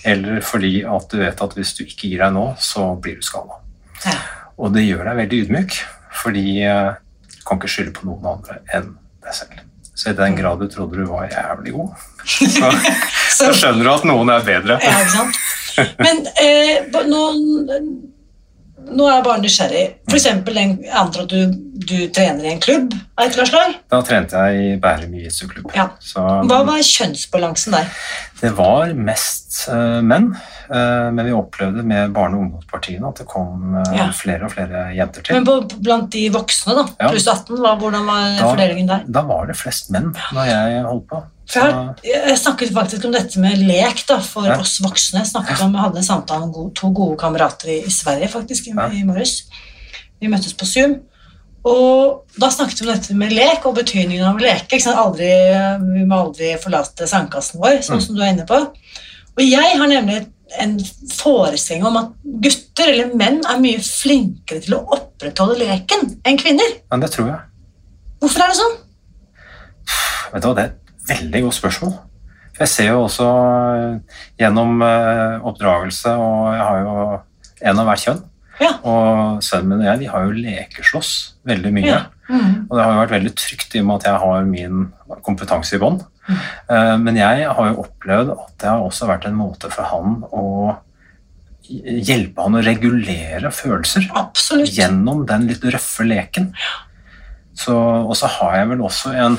eller 0.09 0.43
fordi 0.45 0.83
at 0.85 1.09
du 1.09 1.23
vet 1.23 1.41
at 1.47 1.57
hvis 1.57 1.73
du 1.79 1.87
ikke 1.87 2.11
gir 2.11 2.25
deg 2.27 2.37
nå, 2.37 2.47
så 2.61 2.91
blir 3.01 3.17
du 3.17 3.25
skada. 3.25 3.63
Ja. 4.05 4.19
Og 4.61 4.75
det 4.77 4.85
gjør 4.85 5.07
deg 5.09 5.21
veldig 5.23 5.41
ydmyk, 5.47 5.79
fordi 6.23 6.47
eh, 6.69 6.91
du 7.33 7.41
kan 7.49 7.61
ikke 7.61 7.73
skylde 7.73 7.97
på 7.97 8.11
noen 8.11 8.29
andre 8.35 8.61
enn 8.77 8.93
deg 9.25 9.39
selv. 9.41 9.65
Så 9.93 10.13
i 10.13 10.19
den 10.19 10.37
grad 10.37 10.61
du 10.61 10.69
trodde 10.73 11.01
du 11.01 11.09
var 11.09 11.33
jævlig 11.33 11.73
god, 11.79 12.05
så, 12.29 12.69
så 13.39 13.51
skjønner 13.57 13.89
du 13.89 13.93
at 13.95 14.07
noen 14.09 14.37
er 14.37 14.45
bedre. 14.45 14.77
Ja, 14.85 15.01
ikke 15.01 15.17
sant? 15.17 15.41
Men 16.05 16.23
eh, 16.43 16.89
nå, 17.09 17.23
nå 18.93 19.07
er 19.07 19.15
jeg 19.17 19.25
bare 19.29 19.43
nysgjerrig. 19.43 19.85
Den- 20.13 20.79
jeg 20.83 20.95
antar 21.03 21.23
at 21.25 21.29
du, 21.33 21.53
du 21.87 21.97
trener 22.15 22.45
i 22.45 22.53
en 22.53 22.61
klubb 22.63 22.93
av 23.17 23.27
et 23.27 23.33
eller 23.33 23.43
annet 23.45 23.53
slag? 23.53 23.77
Da 23.93 24.01
trente 24.07 24.43
jeg 24.47 24.63
i 24.73 24.77
Bærum 24.83 25.15
jiu-jitsu-klubb. 25.19 25.71
Ja. 25.77 25.89
Så 26.03 26.25
Hva 26.51 26.63
var 26.67 26.83
kjønnsbalansen 26.87 27.77
der? 27.79 27.91
Det 28.43 28.51
var 28.59 28.91
mest 28.99 29.69
eh, 29.71 30.01
menn, 30.03 30.33
eh, 30.69 31.11
men 31.15 31.25
vi 31.29 31.33
opplevde 31.37 31.85
med 31.87 32.13
barne- 32.17 32.37
og 32.37 32.43
ungdomspartiene 32.47 33.09
at 33.13 33.21
det 33.23 33.27
kom 33.31 33.77
eh, 33.79 33.93
Ja. 33.97 34.09
flere 34.17 34.49
og 34.49 34.53
flere 34.57 34.89
jenter 34.97 35.23
til. 35.23 35.39
Men 35.39 35.69
blant 35.83 36.11
de 36.11 36.25
voksne, 36.35 36.75
da, 36.75 36.85
Ja. 37.01 37.11
pluss 37.13 37.29
18, 37.31 37.57
hva, 37.63 37.77
hvordan 37.79 38.07
var 38.07 38.25
Da- 38.39 38.49
fordelingen 38.51 38.89
der? 38.91 39.05
Da 39.07 39.23
var 39.23 39.47
det 39.47 39.57
flest 39.57 39.91
menn 39.95 40.13
når 40.33 40.47
jeg 40.51 40.83
holdt 40.89 41.07
på. 41.09 41.23
For 41.53 41.61
jeg, 41.61 42.13
jeg 42.29 42.39
snakket 42.39 42.71
faktisk 42.73 43.05
om 43.05 43.13
dette 43.13 43.39
med 43.43 43.59
lek 43.59 44.07
da, 44.09 44.19
for 44.21 44.47
Ja. 44.47 44.59
oss 44.59 44.79
voksne. 44.81 45.19
Jeg 45.23 45.27
snakket 45.33 45.61
om, 45.63 45.73
jeg 45.75 45.83
hadde 45.83 45.97
en 45.99 46.03
samtale 46.07 46.47
med 46.47 46.75
to 46.75 46.91
gode 46.93 47.19
kamerater 47.19 47.69
i, 47.69 47.79
i 47.87 47.91
Sverige 47.91 48.29
faktisk, 48.29 48.69
i, 48.69 48.71
i 49.01 49.03
morges. 49.05 49.43
Vi 50.21 50.29
møttes 50.29 50.55
på 50.55 50.65
Zoom. 50.65 51.01
Og 51.65 52.25
da 52.41 52.49
snakket 52.51 52.81
vi 52.81 52.89
om 52.89 52.93
dette 52.97 53.15
med 53.15 53.33
lek 53.37 53.65
og 53.69 53.77
betydningen 53.77 54.25
av 54.27 54.39
å 54.41 54.43
leke. 54.43 54.81
Aldri, 54.93 55.29
vi 55.95 56.05
må 56.11 56.19
aldri 56.25 56.57
forlate 56.63 57.07
sandkassen 57.07 57.61
vår, 57.63 57.79
sånn 57.87 58.01
Mm. 58.01 58.07
som 58.07 58.17
du 58.17 58.23
er 58.23 58.33
inne 58.33 58.47
på. 58.47 58.59
Og 59.37 59.43
jeg 59.47 59.79
har 59.79 59.87
nemlig 59.89 60.27
en 60.61 60.75
forestilling 61.09 61.85
om 61.87 61.97
at 61.97 62.11
gutter 62.43 62.91
eller 62.93 63.15
menn 63.15 63.41
er 63.49 63.61
mye 63.63 63.79
flinkere 63.81 64.61
til 64.61 64.75
å 64.77 64.83
opprettholde 64.99 65.59
leken 65.63 66.19
enn 66.25 66.37
kvinner. 66.39 66.75
Men 66.91 67.01
det 67.01 67.11
tror 67.15 67.29
jeg. 67.31 67.41
Hvorfor 68.21 68.43
er 68.43 68.49
det 68.49 68.57
sånn? 68.59 68.77
Vet 70.33 70.43
du 70.43 70.49
hva, 70.49 70.55
Det 70.55 70.65
er 70.65 70.73
et 71.15 71.23
veldig 71.23 71.43
godt 71.47 71.55
spørsmål. 71.61 71.93
For 72.53 72.65
Jeg 72.67 72.69
ser 72.69 72.89
jo 72.91 73.05
også 73.07 73.29
eh, 73.79 74.19
gjennom 74.39 74.83
eh, 74.83 75.41
oppdragelse, 75.49 76.11
og 76.11 76.53
jeg 76.53 76.67
har 76.69 76.79
jo 76.83 77.21
en 77.71 77.79
av 77.79 77.87
hvert 77.87 78.05
kjønn. 78.05 78.23
Ja. 78.63 78.73
Og 78.87 79.43
sønnen 79.45 79.73
min 79.73 79.83
og 79.83 79.89
jeg 79.91 80.03
vi 80.05 80.11
har 80.13 80.25
jo 80.29 80.37
lekeslåss 80.39 81.13
veldig 81.49 81.73
mye. 81.75 81.89
Ja. 81.91 82.01
Mm. 82.31 82.69
Og 82.69 82.77
det 82.77 82.85
har 82.85 82.93
jo 82.95 83.01
vært 83.03 83.17
veldig 83.17 83.35
trygt 83.41 83.75
i 83.77 83.83
og 83.83 83.89
med 83.89 84.01
at 84.01 84.09
jeg 84.09 84.23
har 84.23 84.49
min 84.49 84.87
kompetanse 85.27 85.77
i 85.77 85.83
bånn. 85.83 85.99
Mm. 86.29 86.39
Eh, 86.71 86.95
Men 87.03 87.19
jeg 87.19 87.51
har 87.59 87.69
jo 87.73 87.83
opplevd 87.83 88.33
at 88.37 88.55
det 88.63 88.71
har 88.71 88.87
også 88.87 89.11
vært 89.11 89.27
en 89.29 89.39
måte 89.41 89.71
for 89.75 89.91
han 89.91 90.23
å 90.31 90.47
hjelpe 91.73 92.43
han 92.43 92.59
å 92.59 92.63
regulere 92.65 93.51
følelser 93.55 94.09
Absolutt. 94.19 94.73
gjennom 94.75 95.23
den 95.29 95.47
litt 95.51 95.65
røffe 95.65 96.05
leken. 96.07 96.51
Så, 97.55 97.75
og 97.77 98.15
så 98.19 98.31
har 98.39 98.57
jeg 98.63 98.73
vel 98.73 98.83
også 98.87 99.13
en 99.13 99.39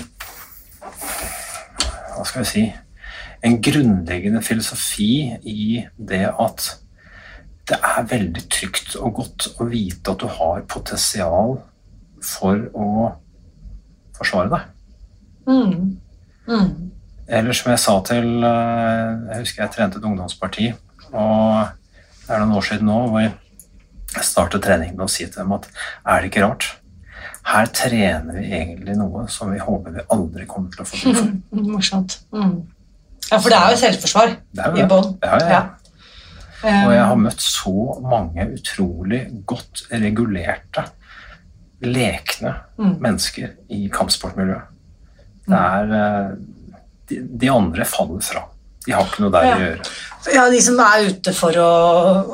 Hva 2.14 2.24
skal 2.28 2.44
jeg 2.44 2.52
si 2.52 2.64
en 3.44 3.58
grunnleggende 3.60 4.40
filosofi 4.46 5.34
i 5.44 5.82
det 5.98 6.28
at 6.32 6.68
det 7.70 7.78
er 7.80 8.08
veldig 8.10 8.44
trygt 8.52 8.96
og 9.00 9.20
godt 9.22 9.48
å 9.62 9.68
vite 9.72 10.12
at 10.12 10.24
du 10.24 10.28
har 10.28 10.66
potensial 10.72 11.58
for 12.24 12.66
å 12.76 12.88
forsvare 14.18 14.52
deg. 14.52 14.66
Mm. 15.48 15.96
Mm. 16.48 16.92
Eller 17.28 17.56
som 17.56 17.72
jeg 17.72 17.80
sa 17.80 17.94
til 18.08 18.44
eh, 18.44 19.10
Jeg 19.30 19.40
husker 19.42 19.64
jeg 19.64 19.72
trente 19.74 20.00
et 20.00 20.06
ungdomsparti, 20.08 20.70
og 21.12 21.72
det 22.24 22.32
er 22.32 22.44
noen 22.44 22.56
år 22.60 22.68
siden 22.68 22.88
nå 22.88 23.00
hvor 23.12 23.24
jeg 23.24 24.28
startet 24.28 24.64
treningen 24.64 25.00
med 25.00 25.08
å 25.08 25.12
si 25.12 25.26
til 25.26 25.42
dem 25.42 25.56
at 25.56 25.70
er 25.72 26.22
det 26.22 26.32
ikke 26.32 26.44
rart? 26.46 26.68
Her 27.48 27.68
trener 27.76 28.40
vi 28.40 28.46
egentlig 28.56 28.96
noe 28.96 29.26
som 29.32 29.52
vi 29.52 29.60
håper 29.60 29.98
vi 29.98 30.06
aldri 30.16 30.46
kommer 30.48 30.72
til 30.72 30.84
å 30.84 30.88
få 30.88 31.00
bruk 31.00 31.20
for. 31.20 31.64
Morsomt. 31.74 32.20
Mm. 32.36 32.56
Ja, 33.30 33.40
for 33.40 33.50
det 33.50 33.58
er 33.58 33.74
jo 33.74 33.80
selvforsvar 33.82 34.36
i 34.36 34.86
bånn. 34.88 35.16
Ja, 35.24 35.40
ja. 35.40 35.50
Ja. 35.50 35.64
Og 36.64 36.92
jeg 36.96 37.04
har 37.10 37.16
møtt 37.20 37.42
så 37.44 37.74
mange 38.08 38.46
utrolig 38.56 39.24
godt 39.50 39.84
regulerte, 39.92 40.86
lekne 41.84 42.54
Mm. 42.80 42.96
mennesker 43.04 43.50
i 43.70 43.90
kampsportmiljøet. 43.92 44.70
Det 45.48 45.60
er 45.60 45.92
eh, 45.98 46.30
de, 47.10 47.18
de 47.44 47.50
andre 47.52 47.86
faller 47.86 48.22
fra. 48.24 48.46
De 48.86 48.92
har 48.96 49.04
ikke 49.08 49.22
noe 49.24 49.32
der 49.32 49.46
Ja. 49.46 49.56
å 49.56 49.60
gjøre. 49.60 49.92
Ja, 50.34 50.50
de 50.50 50.62
som 50.64 50.80
er 50.80 51.06
ute 51.10 51.34
for 51.36 51.52
å, 51.60 51.68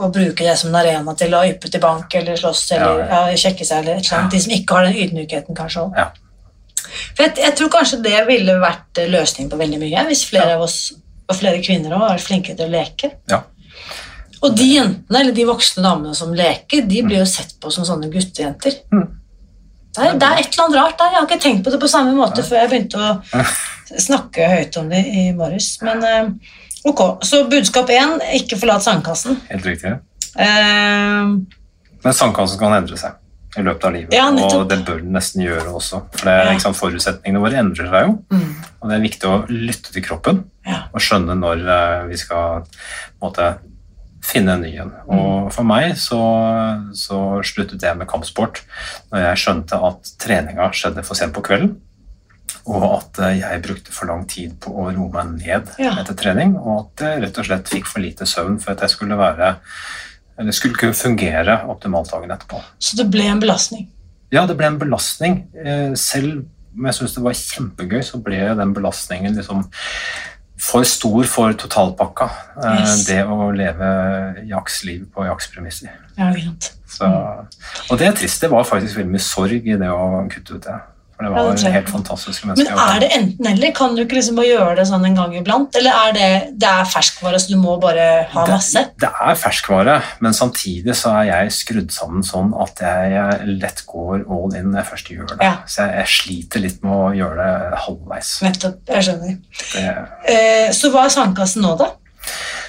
å 0.05 0.11
bruke 0.13 0.45
det 0.45 0.55
som 0.57 0.69
en 0.69 0.79
arena 0.83 1.13
til 1.17 1.33
å 1.33 1.41
yppe 1.49 1.69
til 1.73 1.81
bank 1.81 2.13
eller 2.15 2.37
slåss 2.37 2.71
eller 2.77 3.03
ja, 3.09 3.19
Ja, 3.29 3.35
sjekke 3.37 3.65
seg 3.65 3.81
eller 3.83 3.97
et 3.97 4.05
eller 4.05 4.19
annet. 4.19 4.31
De 4.31 4.39
som 4.45 4.53
ikke 4.53 4.77
har 4.77 4.85
den 4.85 4.97
ydmykheten, 5.03 5.57
kanskje 5.57 5.85
òg. 5.87 5.99
For 7.15 7.23
jeg, 7.25 7.35
jeg 7.37 7.55
tror 7.57 7.69
kanskje 7.73 8.01
det 8.05 8.21
ville 8.29 8.55
vært 8.61 8.97
løsning 8.97 9.13
løsningen 9.17 9.51
på 9.51 9.57
veldig 9.61 9.79
mye, 9.81 10.05
hvis 10.09 10.25
flere 10.29 10.55
av 10.55 10.61
oss, 10.65 10.79
og 11.29 11.35
flere 11.37 11.61
kvinner 11.65 11.93
òg, 11.97 12.05
var 12.05 12.17
flinkere 12.23 12.57
til 12.57 12.69
å 12.69 12.73
leke. 12.73 13.11
Ja. 13.29 13.41
Og 14.39 14.55
de 14.55 14.67
jentene, 14.71 15.19
eller 15.19 15.35
de 15.35 15.47
voksne 15.49 15.83
damene 15.83 16.15
som 16.15 16.31
leker, 16.35 16.85
de 16.87 17.01
blir 17.03 17.19
jo 17.21 17.27
sett 17.27 17.57
på 17.59 17.71
som 17.73 17.87
sånne 17.87 18.11
guttejenter. 18.13 18.77
Mm. 18.93 19.07
Det 19.89 20.05
er, 20.05 20.15
det 20.21 20.27
er 20.27 20.39
et 20.39 20.53
eller 20.53 20.65
annet 20.65 20.79
rart 20.79 20.99
der. 20.99 21.11
Jeg 21.11 21.19
har 21.19 21.27
ikke 21.27 21.43
tenkt 21.43 21.63
på 21.65 21.73
det 21.73 21.81
på 21.81 21.91
samme 21.91 22.13
måte 22.15 22.45
før 22.45 22.61
jeg 22.61 22.71
begynte 22.71 23.01
å 23.01 23.45
snakke 24.07 24.49
høyt 24.53 24.77
om 24.79 24.91
det 24.91 25.01
i 25.09 25.29
morges. 25.35 25.71
Men 25.83 26.05
eh, 26.07 26.29
ok, 26.87 27.01
så 27.25 27.43
budskap 27.51 27.91
én, 27.93 28.19
ikke 28.39 28.59
forlat 28.61 28.85
sandkassen. 28.85 29.41
Helt 29.49 29.65
riktig. 29.67 29.97
Uh, 30.37 31.41
Men 32.05 32.15
sandkassen 32.15 32.61
kan 32.61 32.77
endre 32.77 32.99
seg 33.01 33.17
i 33.57 33.63
løpet 33.65 33.85
av 33.87 33.93
livet, 33.95 34.13
Ja, 34.13 34.27
og 34.29 34.67
det 34.69 34.77
bør 34.85 34.99
den 35.01 35.15
nesten 35.15 35.41
gjøre 35.41 35.71
også. 35.73 36.03
For 36.13 36.29
det, 36.29 36.35
er, 36.37 36.59
sant, 36.61 36.77
Forutsetningene 36.77 37.41
våre 37.41 37.57
endrer 37.63 37.89
seg 37.89 38.05
jo, 38.05 38.13
mm, 38.29 38.51
og 38.77 38.91
det 38.91 38.95
er 38.95 39.05
viktig 39.07 39.29
å 39.29 39.37
lytte 39.49 39.93
til 39.95 40.05
kroppen 40.05 40.43
ja. 40.69 40.83
og 40.93 41.01
skjønne 41.03 41.33
når 41.39 41.63
eh, 41.65 42.03
vi 42.11 42.19
skal 42.21 42.61
på 42.61 42.69
en 42.69 43.25
måte, 43.25 43.49
finne 44.29 44.55
en 44.55 44.61
ny 44.63 44.71
en. 44.83 44.91
Mm. 45.09 45.11
Og 45.17 45.51
for 45.55 45.67
meg 45.67 45.95
så, 45.99 46.19
så 46.97 47.19
sluttet 47.45 47.81
jeg 47.85 47.97
med 47.99 48.07
kampsport 48.11 48.61
når 49.11 49.23
jeg 49.27 49.41
skjønte 49.43 49.79
at 49.89 50.11
treninga 50.21 50.69
skjedde 50.75 51.03
for 51.07 51.17
sent 51.19 51.33
på 51.35 51.43
kvelden, 51.45 51.75
og 52.69 52.83
at 52.99 53.19
eh, 53.25 53.39
jeg 53.41 53.63
brukte 53.65 53.93
for 53.95 54.09
lang 54.11 54.25
tid 54.29 54.55
på 54.61 54.73
å 54.73 54.89
roe 54.93 55.09
meg 55.13 55.31
ned 55.39 55.71
Ja. 55.81 55.95
etter 56.01 56.17
trening, 56.17 56.55
og 56.59 56.83
at 56.83 57.05
jeg 57.07 57.23
rett 57.25 57.41
og 57.41 57.47
slett 57.49 57.71
fikk 57.71 57.89
for 57.89 58.03
lite 58.03 58.27
søvn 58.29 58.59
for 58.61 58.75
at 58.75 58.85
jeg 58.85 58.93
skulle 58.97 59.17
være 59.19 59.55
eller 60.39 60.55
skulle 60.55 60.77
kunne 60.79 60.95
fungere 60.95 61.57
optimalt 61.67 62.11
dagen 62.13 62.31
etterpå. 62.31 62.61
Så 62.79 62.95
det 62.95 63.09
ble 63.11 63.25
en 63.27 63.41
belastning. 63.43 63.89
Ja, 64.31 64.45
det 64.47 64.55
ble 64.59 64.69
en 64.69 64.77
belastning. 64.79 65.41
Eh, 65.57 65.91
Selv 65.99 66.45
om 66.77 66.85
jeg 66.85 66.95
syntes 66.95 67.15
det 67.17 67.23
var 67.25 67.35
kjempegøy, 67.35 68.03
så 68.07 68.19
ble 68.23 68.37
den 68.55 68.71
belastningen 68.77 69.35
liksom 69.35 69.65
for 70.59 70.83
stor 70.83 71.23
for 71.23 71.53
totalpakka. 71.53 72.29
Eh, 72.63 72.79
Yes. 72.81 73.05
Det 73.07 73.23
å 73.25 73.49
leve 73.55 73.89
jaksliv 74.49 75.05
på 75.15 75.25
jaktspremisser. 75.25 75.89
Ja, 76.99 77.45
og 77.89 77.97
det 77.99 78.07
er 78.07 78.11
trist. 78.17 78.41
Det 78.41 78.49
var 78.51 78.63
faktisk 78.67 78.97
veldig 78.97 79.11
mye 79.13 79.23
sorg 79.23 79.67
i 79.67 79.77
det 79.79 79.87
å 79.89 80.27
kutte 80.29 80.55
ut 80.57 80.63
det. 80.67 80.79
For 81.19 81.27
det 81.27 81.33
var 81.35 81.49
jeg. 81.51 81.73
helt 81.75 81.89
fantastiske 81.91 82.47
Men 82.47 82.69
er 82.79 82.99
det 83.03 83.09
enten 83.11 83.47
eller? 83.49 83.73
Kan 83.75 83.97
du 83.97 84.05
ikke 84.05 84.15
liksom 84.15 84.37
bare 84.39 84.47
gjøre 84.47 84.75
det 84.77 84.85
sånn 84.87 85.03
en 85.03 85.17
gang 85.17 85.33
iblant? 85.35 85.75
Eller 85.75 85.97
er 86.05 86.13
det, 86.15 86.29
det 86.63 86.69
er 86.69 86.87
ferskvare, 86.87 87.41
så 87.43 87.51
du 87.51 87.57
må 87.59 87.73
bare 87.81 88.05
ha 88.31 88.45
masse? 88.47 88.85
Det, 88.87 89.03
det 89.03 89.09
er 89.27 89.35
ferskvare, 89.41 89.97
men 90.23 90.37
samtidig 90.37 90.95
så 90.95 91.17
er 91.19 91.27
jeg 91.27 91.51
skrudd 91.57 91.91
sammen 91.91 92.23
sånn 92.23 92.55
at 92.63 92.79
jeg 92.85 93.51
lett 93.59 93.83
går 93.91 94.23
all 94.31 94.55
in 94.55 94.71
når 94.71 94.79
jeg 94.79 94.89
først 94.93 95.11
gjør 95.11 95.27
det. 95.33 95.39
Ja. 95.43 95.53
Så 95.67 95.83
jeg, 95.83 95.97
jeg 95.99 96.13
sliter 96.15 96.63
litt 96.69 96.79
med 96.87 96.95
å 96.95 97.11
gjøre 97.19 97.51
det 97.51 97.83
halvveis. 97.83 98.33
Nettopp. 98.47 98.79
Jeg 98.87 99.09
skjønner. 99.09 99.37
Det, 99.75 99.87
Eh, 100.29 100.69
så 100.75 100.91
hva 100.93 101.03
er 101.07 101.11
sandkassen 101.19 101.67
nå, 101.67 101.75
da? 101.79 101.91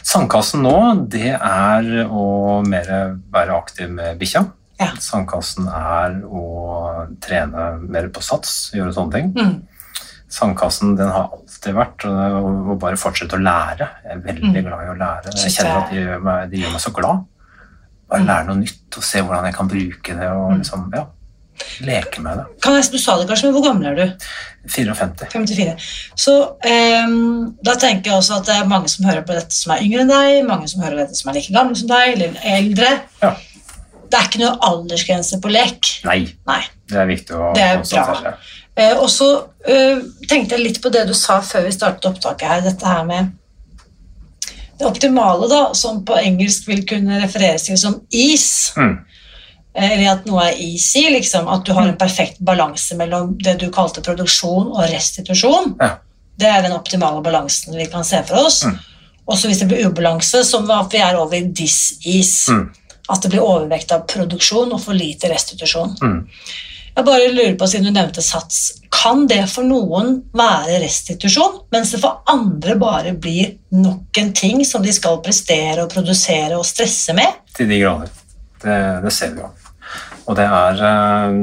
Sandkassen 0.06 0.64
nå, 0.64 0.76
det 1.12 1.36
er 1.36 1.90
å 2.08 2.62
mer 2.66 2.90
være 3.30 3.62
aktiv 3.62 3.90
med 3.94 4.18
bikkja. 4.18 4.48
Ja. 4.80 4.90
Sandkassen 4.98 5.66
er 5.68 6.14
å 6.24 7.06
trene 7.20 7.66
mer 7.86 8.08
på 8.08 8.22
sats, 8.24 8.70
gjøre 8.74 8.94
sånne 8.96 9.12
ting. 9.12 9.32
Mm. 9.36 9.62
Sandkassen 10.30 10.96
den 10.96 11.10
har 11.10 11.28
alltid 11.34 11.74
vært 11.74 12.04
å 12.06 12.76
bare 12.80 12.96
fortsette 13.00 13.36
å 13.36 13.42
lære. 13.42 13.88
Jeg 14.04 14.12
er 14.16 14.20
veldig 14.26 14.50
Mm. 14.54 14.64
glad 14.64 14.84
i 14.86 14.90
å 14.92 14.98
lære. 14.98 15.32
Jeg 15.36 15.52
kjenner 15.56 15.82
at 15.84 15.90
de 15.90 15.96
gjør 16.04 16.22
meg, 16.22 16.50
de 16.50 16.56
gjør 16.62 16.72
meg 16.72 16.80
så 16.80 16.92
glad. 16.94 17.24
Bare 18.08 18.20
Mm. 18.20 18.26
lære 18.26 18.46
noe 18.46 18.56
nytt 18.56 18.96
og 18.96 19.02
se 19.04 19.18
hvordan 19.20 19.44
jeg 19.44 19.54
kan 19.54 19.68
bruke 19.68 20.16
det 20.20 20.28
og 20.30 20.50
Mm. 20.52 20.58
liksom, 20.62 20.90
ja, 20.94 21.04
leke 21.80 22.20
med 22.22 22.36
det. 22.38 22.46
Kan 22.62 22.74
jeg, 22.74 22.90
du 22.92 22.98
sa 22.98 23.18
det 23.18 23.28
kanskje, 23.28 23.44
men 23.44 23.52
hvor 23.54 23.64
gammel 23.64 23.86
er 23.86 23.94
du? 23.94 24.12
54. 24.68 25.26
54. 25.30 25.76
Så 26.16 26.56
um, 27.04 27.56
da 27.62 27.74
tenker 27.74 28.04
jeg 28.10 28.14
også 28.14 28.36
at 28.38 28.46
det 28.46 28.54
er 28.56 28.64
mange 28.66 28.88
som 28.88 29.04
hører 29.06 29.22
på 29.26 29.34
dette 29.34 29.52
som 29.52 29.72
er 29.72 29.82
yngre 29.82 30.00
enn 30.00 30.08
deg, 30.08 30.46
mange 30.46 30.68
som 30.68 30.80
hører 30.82 30.92
på 30.96 31.06
dette 31.06 31.16
som 31.16 31.30
er 31.30 31.34
like 31.34 31.52
gamle 31.52 31.74
som 31.76 31.88
deg, 31.88 32.14
eller 32.14 32.34
eldre. 32.44 33.00
Ja. 33.22 33.34
Det 34.10 34.18
er 34.18 34.28
ikke 34.28 34.42
noe 34.42 34.56
aldersgrense 34.66 35.38
på 35.42 35.52
lek. 35.52 35.90
Nei, 36.08 36.22
Nei. 36.48 36.62
det 36.90 36.98
er 36.98 37.10
viktig 37.10 37.36
å 37.36 37.52
Det 37.54 37.66
er 37.66 37.82
bra. 37.84 38.32
Eh, 38.80 38.94
og 38.96 39.10
så 39.12 39.28
uh, 39.44 40.00
tenkte 40.30 40.56
jeg 40.56 40.64
litt 40.64 40.80
på 40.82 40.92
det 40.94 41.04
du 41.08 41.14
sa 41.14 41.40
før 41.44 41.66
vi 41.66 41.74
startet 41.74 42.08
opptaket 42.10 42.48
her, 42.48 42.64
dette 42.64 42.86
her 42.86 43.04
med 43.06 43.36
det 44.80 44.86
optimale, 44.88 45.44
da, 45.50 45.74
som 45.76 46.00
på 46.08 46.16
engelsk 46.16 46.68
vil 46.70 46.86
kunne 46.88 47.20
refereres 47.20 47.66
til 47.68 47.76
som 47.76 47.98
is. 48.16 48.72
Mm. 48.80 48.94
Eh, 49.76 49.90
Eller 49.92 50.14
at 50.14 50.28
noe 50.28 50.46
er 50.48 50.62
easy, 50.64 51.02
liksom. 51.12 51.50
At 51.52 51.66
du 51.68 51.74
har 51.76 51.84
en 51.88 51.98
perfekt 52.00 52.40
balanse 52.40 52.96
mellom 52.96 53.34
det 53.44 53.58
du 53.60 53.68
kalte 53.74 54.00
produksjon 54.04 54.72
og 54.72 54.86
restitusjon. 54.88 55.74
Ja. 55.82 55.98
Det 56.40 56.48
er 56.48 56.64
den 56.64 56.72
optimale 56.72 57.20
balansen 57.20 57.76
vi 57.76 57.90
kan 57.92 58.06
se 58.08 58.22
for 58.24 58.46
oss. 58.46 58.62
Mm. 58.64 58.78
Og 59.28 59.36
så 59.38 59.50
hvis 59.50 59.60
det 59.60 59.68
blir 59.68 59.84
ubalanse, 59.86 60.40
som 60.48 60.70
at 60.72 60.96
vi 60.96 61.04
er 61.04 61.20
over 61.20 61.36
i 61.36 61.44
dis-is. 61.44 62.48
Mm. 62.48 62.64
At 63.10 63.22
det 63.24 63.32
blir 63.32 63.44
overvekt 63.44 63.92
av 63.94 64.06
produksjon 64.10 64.72
og 64.74 64.82
for 64.82 64.96
lite 64.96 65.30
restitusjon. 65.32 65.96
Mm. 66.02 66.20
Jeg 66.90 67.06
bare 67.06 67.30
lurer 67.30 67.54
på, 67.58 67.66
siden 67.70 67.86
du 67.86 67.94
nevnte 67.94 68.22
sats, 68.22 68.80
kan 68.90 69.22
det 69.30 69.44
for 69.52 69.64
noen 69.64 70.16
være 70.36 70.80
restitusjon, 70.82 71.62
mens 71.72 71.94
det 71.94 72.00
for 72.02 72.24
andre 72.30 72.74
bare 72.80 73.14
blir 73.14 73.54
nok 73.72 74.18
en 74.20 74.32
ting 74.36 74.64
som 74.66 74.82
de 74.84 74.92
skal 74.92 75.22
prestere 75.24 75.84
og 75.84 75.92
produsere 75.92 76.58
og 76.58 76.66
stresse 76.66 77.14
med? 77.16 77.40
Til 77.56 77.70
de 77.70 77.78
grader. 77.84 78.10
Det, 78.60 78.76
det 79.06 79.14
ser 79.14 79.32
vi 79.36 79.44
jo. 79.44 79.52
Og 80.28 80.36
det 80.38 80.46
er 80.46 80.82
eh, 80.86 81.38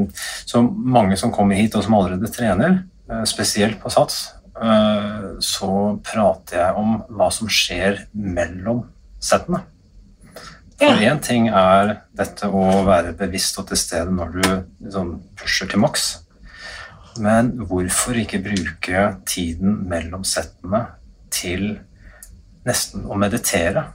så 0.48 0.62
mange 0.64 1.18
som 1.20 1.34
kommer 1.34 1.60
hit 1.60 1.76
og 1.76 1.86
som 1.86 1.96
allerede 1.98 2.32
trener, 2.32 2.82
eh, 3.10 3.24
spesielt 3.28 3.80
på 3.82 3.92
Sats, 3.92 4.20
eh, 4.62 5.26
så 5.44 5.72
prater 6.06 6.62
jeg 6.62 6.84
om 6.84 7.00
hva 7.10 7.32
som 7.34 7.50
skjer 7.52 8.06
mellom 8.14 8.86
settene. 9.20 9.64
For 10.78 11.02
én 11.02 11.20
ting 11.26 11.48
er 11.50 11.96
dette 12.18 12.50
å 12.54 12.84
være 12.86 13.16
bevisst 13.18 13.58
og 13.58 13.70
til 13.72 13.80
stede 13.82 14.14
når 14.14 14.34
du 14.36 14.44
liksom, 14.86 15.14
pusher 15.40 15.70
til 15.72 15.82
maks. 15.82 16.08
Men 17.22 17.56
hvorfor 17.66 18.20
ikke 18.22 18.44
bruke 18.46 19.06
tiden 19.26 19.80
mellom 19.90 20.26
settene 20.28 20.84
til 21.34 21.80
nesten 22.68 23.08
å 23.10 23.18
meditere? 23.18 23.88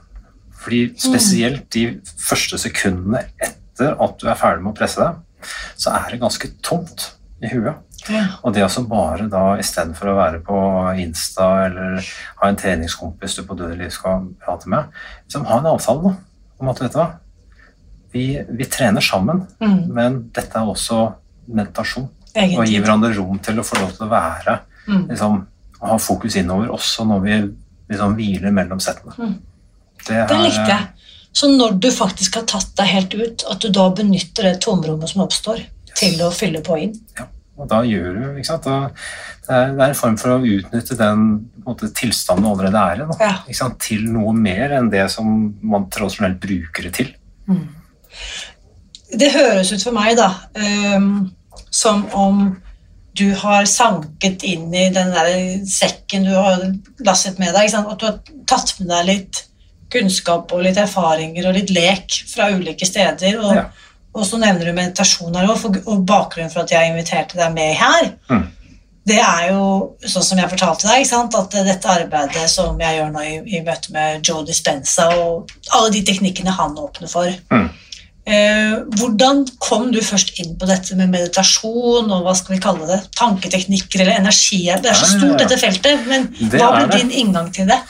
Fordi 0.63 0.93
spesielt 0.99 1.69
de 1.75 1.85
første 2.19 2.59
sekundene 2.59 3.23
etter 3.41 3.95
at 4.03 4.19
du 4.19 4.27
er 4.29 4.39
ferdig 4.39 4.63
med 4.63 4.73
å 4.73 4.77
presse 4.77 4.99
deg, 4.99 5.49
så 5.79 5.95
er 5.95 6.11
det 6.11 6.21
ganske 6.21 6.51
tomt 6.63 7.09
i 7.43 7.51
huet. 7.51 7.79
Ja. 8.11 8.25
Og 8.43 8.55
det 8.55 8.63
altså 8.65 8.83
bare 8.87 9.29
da, 9.31 9.55
istedenfor 9.59 10.11
å 10.11 10.17
være 10.17 10.43
på 10.43 10.59
Insta 10.99 11.47
eller 11.69 12.03
ha 12.41 12.49
en 12.49 12.59
treningskompis 12.59 13.37
du 13.37 13.45
på 13.47 13.55
dødelig 13.59 13.93
skal 13.95 14.27
prate 14.43 14.71
med, 14.71 14.91
liksom 15.23 15.47
ha 15.47 15.59
en 15.61 15.69
avtale 15.71 16.09
da, 16.09 16.13
om 16.59 16.69
at 16.69 16.79
vet 16.81 16.91
du 16.93 16.97
hva, 16.99 17.07
vi, 18.13 18.25
vi 18.49 18.65
trener 18.69 19.01
sammen, 19.01 19.47
Mm, 19.59 19.87
men 19.93 20.19
dette 20.33 20.55
er 20.59 20.67
også 20.69 21.13
meditasjon. 21.47 22.09
Egentlig. 22.35 22.59
Og 22.59 22.67
gi 22.69 22.79
hverandre 22.81 23.13
rom 23.17 23.39
til 23.39 23.59
å 23.59 23.65
få 23.65 23.79
lov 23.81 23.91
til 23.97 24.05
å 24.07 24.09
være, 24.11 24.59
Mm. 24.87 25.07
liksom, 25.09 25.35
og 25.81 25.87
ha 25.89 25.97
fokus 25.97 26.35
innover 26.35 26.67
også 26.75 27.05
når 27.07 27.21
vi 27.23 27.35
liksom 27.89 28.15
hviler 28.17 28.51
mellom 28.51 28.79
settene. 28.79 29.13
Mm. 29.17 29.35
Det 30.07 30.15
er, 30.15 30.27
Det 30.27 30.37
likte 30.43 30.67
jeg. 30.67 30.87
Så 31.33 31.47
når 31.57 31.79
du 31.79 31.87
faktisk 31.91 32.35
har 32.35 32.43
tatt 32.43 32.75
deg 32.75 32.85
helt 32.87 33.13
ut, 33.15 33.43
at 33.49 33.59
du 33.59 33.69
da 33.69 33.89
benytter 33.89 34.43
det 34.43 34.59
tomrommet 34.61 35.09
som 35.09 35.21
oppstår, 35.25 35.63
til 35.95 36.19
å 36.21 36.31
fylle 36.33 36.61
på 36.61 36.77
inn. 36.81 36.93
Ja. 37.17 37.25
Og 37.57 37.67
da 37.69 37.83
gjør 37.85 38.15
du 38.17 38.21
ikke 38.39 38.47
sant? 38.49 38.65
Det, 38.65 39.51
er, 39.53 39.73
det 39.75 39.83
er 39.83 39.91
en 39.91 39.97
form 39.99 40.15
for 40.17 40.33
å 40.33 40.39
utnytte 40.41 40.95
den 40.97 41.25
måte, 41.67 41.91
tilstanden 41.93 42.47
du 42.47 42.49
allerede 42.49 42.81
er 42.81 43.03
i, 43.03 43.07
Ja. 43.21 43.33
ikke 43.45 43.59
sant? 43.59 43.77
til 43.85 44.07
noe 44.09 44.33
mer 44.33 44.73
enn 44.79 44.89
det 44.89 45.05
som 45.13 45.53
man 45.61 45.85
tradisjonelt 45.93 46.39
bruker 46.41 46.87
det 46.89 46.93
til. 46.97 47.13
Det 49.13 49.29
høres 49.35 49.71
ut 49.75 49.83
for 49.85 49.93
meg 49.93 50.15
da 50.17 50.31
um, 50.57 51.29
som 51.73 52.05
om 52.17 52.43
du 53.13 53.27
har 53.37 53.67
sanket 53.69 54.41
inn 54.49 54.71
i 54.73 54.87
den 54.93 55.11
der 55.13 55.29
sekken 55.69 56.23
du 56.25 56.31
har 56.33 56.63
lasset 57.05 57.37
med 57.37 57.53
deg. 57.53 57.67
Ikke 57.67 57.75
sant? 57.75 57.91
At 57.93 58.01
du 58.01 58.07
har 58.07 58.45
tatt 58.49 58.73
med 58.79 58.89
deg 58.89 59.05
litt 59.11 59.43
kunnskap 59.93 60.49
og 60.55 60.63
litt 60.65 60.79
erfaringer 60.81 61.45
og 61.51 61.53
litt 61.59 61.69
lek 61.69 62.15
fra 62.31 62.47
ulike 62.55 62.87
steder. 62.89 63.37
Og, 63.43 63.53
Ja. 63.59 63.67
Og 64.13 64.25
så 64.27 64.39
nevner 64.41 64.69
du 64.69 64.75
meditasjon 64.77 65.35
her 65.35 65.49
også, 65.49 65.71
og 65.83 66.03
bakgrunnen 66.07 66.51
for 66.53 66.63
at 66.63 66.73
jeg 66.73 66.91
inviterte 66.91 67.39
deg 67.39 67.55
med 67.55 67.73
her. 67.79 68.11
Mm. 68.29 68.43
Det 69.03 69.19
er 69.19 69.49
jo 69.49 69.63
sånn 70.07 70.23
som 70.23 70.39
jeg 70.39 70.51
fortalte 70.53 70.87
deg, 70.87 71.03
sant? 71.07 71.35
at 71.35 71.57
dette 71.65 71.89
arbeidet 71.91 72.45
som 72.51 72.77
jeg 72.79 72.99
gjør 72.99 73.09
nå 73.11 73.23
i, 73.27 73.33
i 73.57 73.63
møte 73.65 73.91
med 73.95 74.23
Joe 74.23 74.45
Dispenza 74.47 75.09
og 75.17 75.51
alle 75.73 75.91
de 75.97 76.03
teknikkene 76.07 76.53
han 76.59 76.77
åpner 76.79 77.11
for, 77.11 77.33
Mm. 77.53 77.71
Eh, 78.23 78.77
hvordan 78.95 79.41
kom 79.59 79.89
du 79.91 79.97
først 79.99 80.37
inn 80.39 80.53
på 80.55 80.67
dette 80.69 80.95
med 80.95 81.11
meditasjon 81.11 82.07
og 82.07 82.21
hva 82.23 82.31
skal 82.39 82.55
vi 82.55 82.61
kalle 82.63 82.87
det, 82.87 83.01
tanketeknikker 83.19 83.99
eller 83.99 84.21
energi? 84.21 84.61
Det 84.79 84.93
er 84.93 84.95
så 84.95 85.09
stort 85.17 85.41
dette 85.43 85.57
feltet, 85.59 86.05
men 86.07 86.29
Det 86.39 86.61
hva 86.61 86.69
ble 86.77 87.01
din 87.01 87.11
inngang 87.11 87.51
til 87.51 87.67
det? 87.67 87.81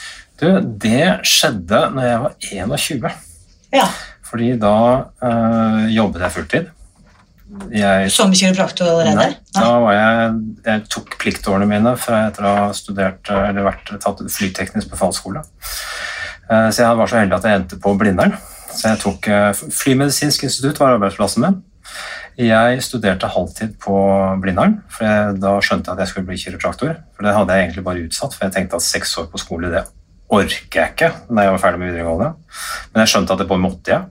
Du, 0.42 0.48
det 0.82 1.20
skjedde 1.30 1.84
når 1.94 2.10
jeg 2.10 2.24
var 2.24 2.34
21. 2.50 3.06
Ja, 3.77 3.86
Fordi 4.34 4.56
da 4.58 4.75
øh, 5.22 5.84
jobbet 5.94 6.24
jeg 6.25 6.34
fulltid. 6.34 6.70
Jeg, 7.70 8.08
Som 8.10 8.32
kiropraktor 8.34 8.88
allerede? 8.90 9.13
nei, 9.20 9.36
da 9.54 9.68
var 9.84 9.94
jeg, 9.94 10.38
jeg 10.66 10.86
tok 10.90 11.12
pliktårene 11.22 11.68
mine 11.70 11.92
fra 12.02 12.24
etter 12.32 12.48
å 12.50 12.54
ha 12.58 12.63
studert 12.74 13.30
øh, 13.30 13.44
eller 13.52 13.68
vært, 13.68 13.92
tatt 14.02 14.24
flyteknisk 14.34 14.90
befalsskole. 14.90 15.44
Eh, 16.50 16.72
Så 16.74 16.82
jeg 16.82 16.98
var 16.98 17.12
så 17.12 17.20
heldig 17.22 17.38
at 17.38 17.46
jeg 17.46 17.62
endte 17.62 17.78
på 17.84 17.94
Blindern. 18.02 18.34
Så 18.74 18.90
jeg 18.90 19.04
tok 19.04 19.28
Flymedisinsk 19.70 20.48
institutt 20.48 20.80
var 20.82 20.96
arbeidsplassen 20.96 21.44
min. 21.46 21.60
Jeg 22.42 22.82
studerte 22.82 23.30
halvtid 23.30 23.75
på 23.84 23.94
Blindern, 24.42 24.80
for 24.90 25.06
jeg, 25.06 25.36
da 25.44 25.52
skjønte 25.62 25.92
jeg 25.92 25.94
at 25.94 26.02
jeg 26.02 26.10
skulle 26.10 26.30
bli 26.32 26.40
kiropraktor. 26.42 26.96
For 27.13 27.28
det 27.28 27.36
hadde 27.38 27.54
jeg 27.54 27.68
egentlig 27.68 27.84
bare 27.86 28.02
utsatt, 28.08 28.34
for 28.34 28.48
jeg 28.48 28.56
tenkte 28.56 28.80
at 28.82 28.88
seks 28.88 29.13
år 29.22 29.30
på 29.30 29.42
skole 29.44 29.70
det 29.70 29.84
orker 30.34 30.80
jeg 30.80 30.90
ikke 30.96 31.12
når 31.30 31.46
jeg 31.46 31.54
var 31.54 31.62
ferdig 31.62 31.80
med 31.84 31.92
videregående. 31.92 32.32
Men 32.90 33.04
jeg 33.04 33.12
skjønte 33.13 33.36
at 33.36 33.44
det 33.44 33.50
på 33.52 33.60
en 33.60 33.66
måte 33.68 33.94
jeg. 33.94 34.10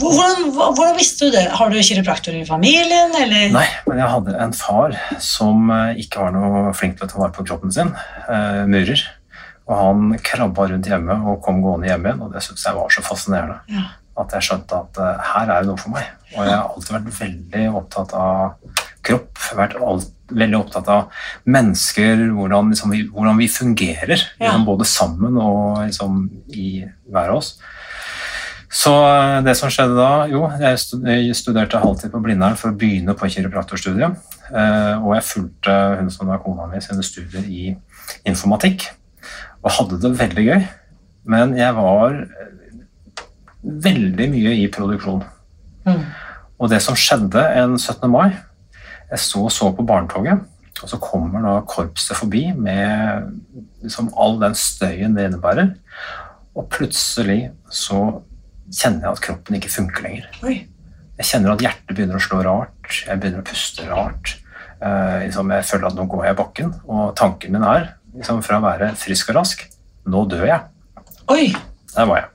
Hvor- 0.00 0.16
Hvordan, 0.16 0.50
hvordan 0.74 0.96
visste 0.98 1.28
du 1.28 1.34
det? 1.36 1.46
Har 1.52 1.70
du 1.70 1.76
kiropraktor 1.84 2.34
i 2.34 2.44
familien, 2.48 3.12
eller? 3.20 3.50
Nei, 3.52 3.66
men 3.86 3.98
jeg 4.00 4.08
hadde 4.14 4.36
en 4.40 4.52
far 4.56 4.96
som 5.20 5.70
eh, 5.70 6.00
ikke 6.02 6.22
var 6.24 6.32
noe 6.36 6.72
flink 6.76 6.96
til 6.98 7.06
å 7.06 7.10
ta 7.12 7.20
vare 7.20 7.34
på 7.36 7.44
kroppen 7.46 7.72
sin. 7.74 7.92
Uh, 8.28 8.64
murer. 8.70 9.02
Og 9.70 9.74
han 9.78 10.14
krabba 10.26 10.66
rundt 10.72 10.88
hjemme 10.90 11.14
og 11.30 11.42
kom 11.44 11.60
gående 11.62 11.86
hjem 11.90 12.06
igjen, 12.08 12.22
og 12.26 12.32
det 12.34 12.42
syntes 12.42 12.64
jeg 12.66 12.74
var 12.78 12.90
så 12.90 13.04
fascinerende. 13.06 13.60
Ja. 13.70 13.84
At 14.20 14.32
jeg 14.36 14.48
skjønte 14.48 14.80
at 14.82 14.98
uh, 14.98 15.20
her 15.34 15.52
er 15.52 15.60
det 15.62 15.70
noe 15.70 15.80
for 15.80 15.94
meg. 15.94 16.08
Og 16.34 16.40
jeg 16.46 16.54
har 16.56 16.70
alltid 16.72 16.94
vært 16.96 17.12
veldig 17.20 17.66
opptatt 17.78 18.14
av 18.18 18.74
kropp. 19.06 19.38
Vært 19.58 19.76
alt, 19.82 20.08
veldig 20.30 20.58
opptatt 20.60 20.88
av 20.92 21.22
mennesker, 21.50 22.24
hvordan, 22.36 22.70
liksom, 22.74 22.92
vi, 22.94 23.04
hvordan 23.10 23.38
vi 23.40 23.48
fungerer. 23.50 24.16
Ja. 24.38 24.48
Liksom, 24.48 24.66
både 24.68 24.86
sammen 24.88 25.38
og 25.40 25.80
liksom, 25.84 26.24
i 26.54 26.70
hver 27.10 27.32
av 27.34 27.40
oss. 27.42 27.54
Så 28.70 28.92
eh, 29.02 29.40
det 29.42 29.56
som 29.58 29.70
skjedde 29.72 29.96
da, 29.98 30.26
jo, 30.30 30.44
jeg 30.62 31.34
studerte 31.34 31.80
halvtid 31.82 32.12
på 32.12 32.20
Blindern 32.22 32.54
for 32.58 32.70
å 32.70 32.78
begynne 32.78 33.16
på 33.18 33.30
kiropraktorstudiet. 33.34 34.14
eh, 34.54 34.94
Og 35.02 35.16
jeg 35.16 35.26
fulgte 35.26 35.74
hun 35.98 36.10
som 36.14 36.30
var 36.30 36.42
kona 36.44 36.68
mi 36.70 36.82
sine 36.82 37.02
studier 37.02 37.48
i 37.50 37.74
informatikk. 38.30 38.86
Og 39.64 39.74
hadde 39.74 39.98
det 40.00 40.12
veldig 40.20 40.46
gøy. 40.46 40.62
Men 41.34 41.56
jeg 41.58 41.74
var 41.74 42.14
eh, 42.22 42.54
veldig 43.60 44.30
mye 44.36 44.54
i 44.62 44.70
produksjon. 44.70 45.26
Mm. 45.88 46.06
Og 46.60 46.70
det 46.70 46.80
som 46.84 46.94
skjedde 46.94 47.42
en 47.56 47.76
17. 47.78 48.06
mai 48.12 48.30
Jeg 49.10 49.18
så 49.18 49.44
og 49.48 49.50
så 49.50 49.72
på 49.74 49.82
barnetoget, 49.82 50.38
og 50.84 50.88
så 50.88 50.98
kommer 51.02 51.42
da 51.42 51.54
korpset 51.66 52.14
forbi 52.14 52.52
med 52.54 53.32
liksom 53.82 54.12
all 54.14 54.38
den 54.38 54.54
støyen 54.54 55.16
det 55.16 55.24
innebærer. 55.26 55.72
Og 56.54 56.68
plutselig 56.70 57.50
så 57.66 58.20
kjenner 58.70 59.08
jeg 59.08 59.16
at 59.16 59.24
kroppen 59.24 59.58
ikke 59.58 59.72
funker 59.72 60.06
lenger. 60.06 60.28
Oi. 60.46 60.60
Jeg 61.20 61.28
kjenner 61.28 61.54
at 61.54 61.64
hjertet 61.64 61.92
begynner 61.92 62.16
å 62.16 62.24
slå 62.24 62.40
rart, 62.46 63.02
jeg 63.04 63.20
begynner 63.20 63.42
å 63.42 63.48
puste 63.48 63.86
rart. 63.90 64.36
Uh, 64.80 65.20
liksom 65.26 65.50
jeg 65.52 65.66
føler 65.68 65.90
at 65.90 65.96
nå 65.98 66.06
går 66.08 66.24
jeg 66.24 66.36
i 66.36 66.38
bakken, 66.38 66.70
og 66.88 67.10
tanken 67.18 67.52
min 67.52 67.66
er 67.68 67.90
liksom 68.14 68.40
fra 68.44 68.60
å 68.60 68.64
være 68.64 68.94
frisk 68.98 69.28
og 69.32 69.42
rask 69.42 69.66
Nå 70.10 70.22
dør 70.32 70.46
jeg. 70.48 70.62
Oi. 71.30 71.50
Der 71.92 72.06
var 72.08 72.22
jeg. 72.22 72.30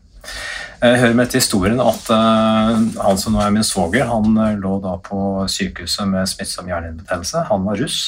Jeg 0.86 1.00
hører 1.02 1.16
med 1.18 1.32
til 1.32 1.42
historien 1.42 1.82
at 1.82 2.12
uh, 2.14 2.76
han 3.02 3.18
som 3.18 3.34
nå 3.34 3.42
er 3.42 3.56
min 3.56 3.66
svoger, 3.66 4.06
han 4.06 4.38
eh, 4.44 4.60
lå 4.62 4.76
da 4.84 4.94
på 5.02 5.18
sykehuset 5.50 6.06
med 6.12 6.30
smittsom 6.30 6.70
hjernehinnebetennelse. 6.70 7.42
Han 7.50 7.66
var 7.66 7.82
russ. 7.82 8.00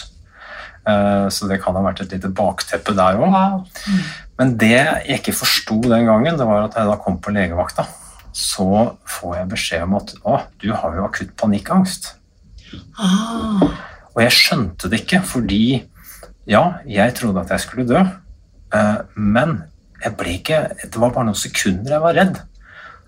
uh, 0.86 1.26
så 1.34 1.50
det 1.50 1.58
kan 1.64 1.76
ha 1.76 1.82
vært 1.84 2.04
et 2.06 2.14
lite 2.14 2.30
bakteppe 2.30 2.94
der 2.96 3.18
òg. 3.18 3.34
Wow. 3.34 3.66
Men 4.38 4.54
det 4.62 4.76
jeg 4.78 5.18
ikke 5.18 5.36
forsto 5.40 5.80
den 5.88 6.06
gangen, 6.06 6.38
det 6.38 6.46
var 6.48 6.68
at 6.68 6.78
jeg 6.78 6.92
da 6.92 7.00
kom 7.02 7.18
på 7.18 7.34
legevakta, 7.34 7.88
så 8.38 8.70
får 9.10 9.32
jeg 9.40 9.52
beskjed 9.54 9.86
om 9.88 9.96
at 9.98 10.14
å, 10.22 10.38
du 10.62 10.70
har 10.76 10.98
jo 10.98 11.06
akutt 11.08 11.34
panikkangst. 11.40 12.12
Ah. 13.02 13.64
Og 14.14 14.22
jeg 14.22 14.36
skjønte 14.36 14.92
det 14.92 15.02
ikke, 15.04 15.24
fordi 15.26 15.64
ja, 16.50 16.62
jeg 16.86 17.16
trodde 17.18 17.42
at 17.42 17.56
jeg 17.56 17.64
skulle 17.66 17.88
dø, 17.90 18.04
eh, 18.78 19.00
men 19.18 19.58
jeg 20.04 20.14
ble 20.20 20.36
ikke, 20.38 20.60
det 20.84 21.02
var 21.02 21.16
bare 21.16 21.32
noen 21.32 21.40
sekunder 21.40 21.96
jeg 21.96 22.04
var 22.04 22.18
redd. 22.20 22.38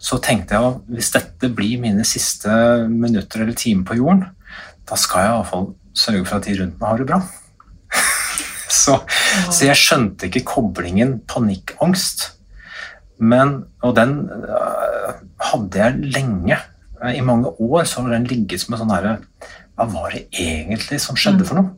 Så 0.02 0.18
tenkte 0.24 0.56
jeg 0.56 0.72
at 0.72 0.90
hvis 0.96 1.12
dette 1.14 1.52
blir 1.54 1.82
mine 1.84 2.06
siste 2.08 2.50
minutter 2.90 3.44
eller 3.44 3.58
timer 3.58 3.86
på 3.86 4.00
jorden, 4.00 4.26
da 4.90 4.98
skal 4.98 5.26
jeg 5.26 5.36
iallfall 5.36 5.70
sørge 5.94 6.26
for 6.26 6.40
at 6.40 6.50
de 6.50 6.58
rundt 6.58 6.80
meg 6.80 6.90
har 6.90 7.02
det 7.04 7.10
bra. 7.12 7.22
så, 8.82 8.98
så 9.52 9.68
jeg 9.68 9.78
skjønte 9.78 10.30
ikke 10.30 10.48
koblingen 10.56 11.20
panikkangst. 11.30 12.32
Men, 13.20 13.64
og 13.84 13.96
den 13.98 14.30
øh, 14.32 15.16
hadde 15.52 15.80
jeg 15.82 16.12
lenge. 16.16 16.60
Eh, 17.04 17.18
I 17.20 17.26
mange 17.26 17.52
år 17.62 17.84
så 17.84 18.02
har 18.02 18.14
den 18.16 18.28
ligget 18.30 18.64
som 18.64 18.76
en 18.76 18.84
sånn 18.84 18.94
herre 18.94 19.18
Hva 19.76 19.88
var 19.92 20.16
det 20.16 20.26
egentlig 20.32 21.02
som 21.04 21.20
skjedde 21.20 21.48
for 21.48 21.60
noe? 21.60 21.74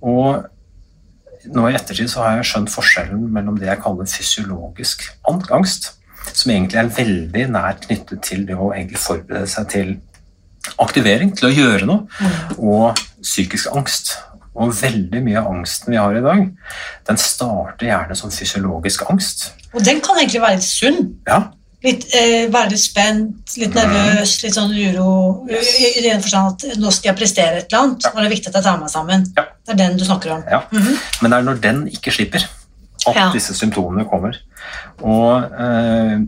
Og 0.00 1.50
nå 1.54 1.68
i 1.68 1.76
ettertid 1.76 2.10
så 2.12 2.24
har 2.24 2.38
jeg 2.38 2.50
skjønt 2.50 2.72
forskjellen 2.72 3.24
mellom 3.32 3.58
det 3.58 3.70
jeg 3.70 3.82
kaller 3.82 4.08
fysiologisk 4.10 5.06
angst, 5.28 5.92
som 6.32 6.52
egentlig 6.52 6.80
er 6.80 6.92
veldig 6.94 7.44
nært 7.54 7.86
knyttet 7.86 8.22
til 8.26 8.44
det 8.48 8.56
å 8.56 8.70
egentlig 8.74 9.00
forberede 9.00 9.48
seg 9.50 9.68
til 9.72 9.94
aktivering, 10.80 11.32
til 11.36 11.48
å 11.48 11.54
gjøre 11.54 11.88
noe, 11.88 12.26
og 12.58 13.00
psykisk 13.22 13.70
angst. 13.72 14.12
Og 14.54 14.72
veldig 14.74 15.22
mye 15.22 15.38
av 15.38 15.46
angsten 15.52 15.92
vi 15.94 15.96
har 16.00 16.16
i 16.18 16.20
dag, 16.24 16.40
den 17.06 17.16
starter 17.16 17.86
gjerne 17.86 18.16
som 18.18 18.30
fysiologisk 18.34 19.04
angst. 19.10 19.52
Og 19.72 19.84
den 19.86 20.00
kan 20.02 20.18
egentlig 20.18 20.40
være 20.42 20.58
litt 20.58 20.64
sunn. 20.68 21.14
Ja, 21.28 21.42
Litt, 21.82 22.02
eh, 22.12 22.44
være 22.52 22.74
litt 22.74 22.80
spent, 22.82 23.54
litt 23.56 23.72
nervøs, 23.72 24.42
litt 24.42 24.52
sånn 24.52 24.74
uro. 24.76 25.46
I, 25.48 25.54
i 25.96 26.02
den 26.04 26.20
forstand 26.20 26.58
at 26.66 26.76
nå 26.76 26.90
skal 26.92 27.08
jeg 27.14 27.16
prestere 27.22 27.56
et 27.62 27.70
eller 27.72 27.86
annet. 27.86 28.04
Ja. 28.04 28.10
Er 28.18 28.26
det 28.26 28.32
viktig 28.34 28.48
at 28.50 28.58
jeg 28.58 28.64
tar 28.66 28.76
meg 28.82 28.90
sammen. 28.92 29.24
Ja. 29.38 29.44
Det 29.64 29.72
er 29.72 29.78
den 29.88 29.96
du 29.96 30.04
snakker 30.04 30.34
om. 30.34 30.42
Ja. 30.50 30.58
Mhm. 30.74 30.98
Men 31.22 31.30
det 31.32 31.38
er 31.38 31.46
når 31.46 31.60
den 31.64 31.80
ikke 31.88 32.12
slipper, 32.12 32.44
at 33.06 33.16
Ja. 33.16 33.30
disse 33.32 33.54
symptomene 33.56 34.04
kommer. 34.04 34.36
Og 35.00 35.42
eh, 35.56 36.18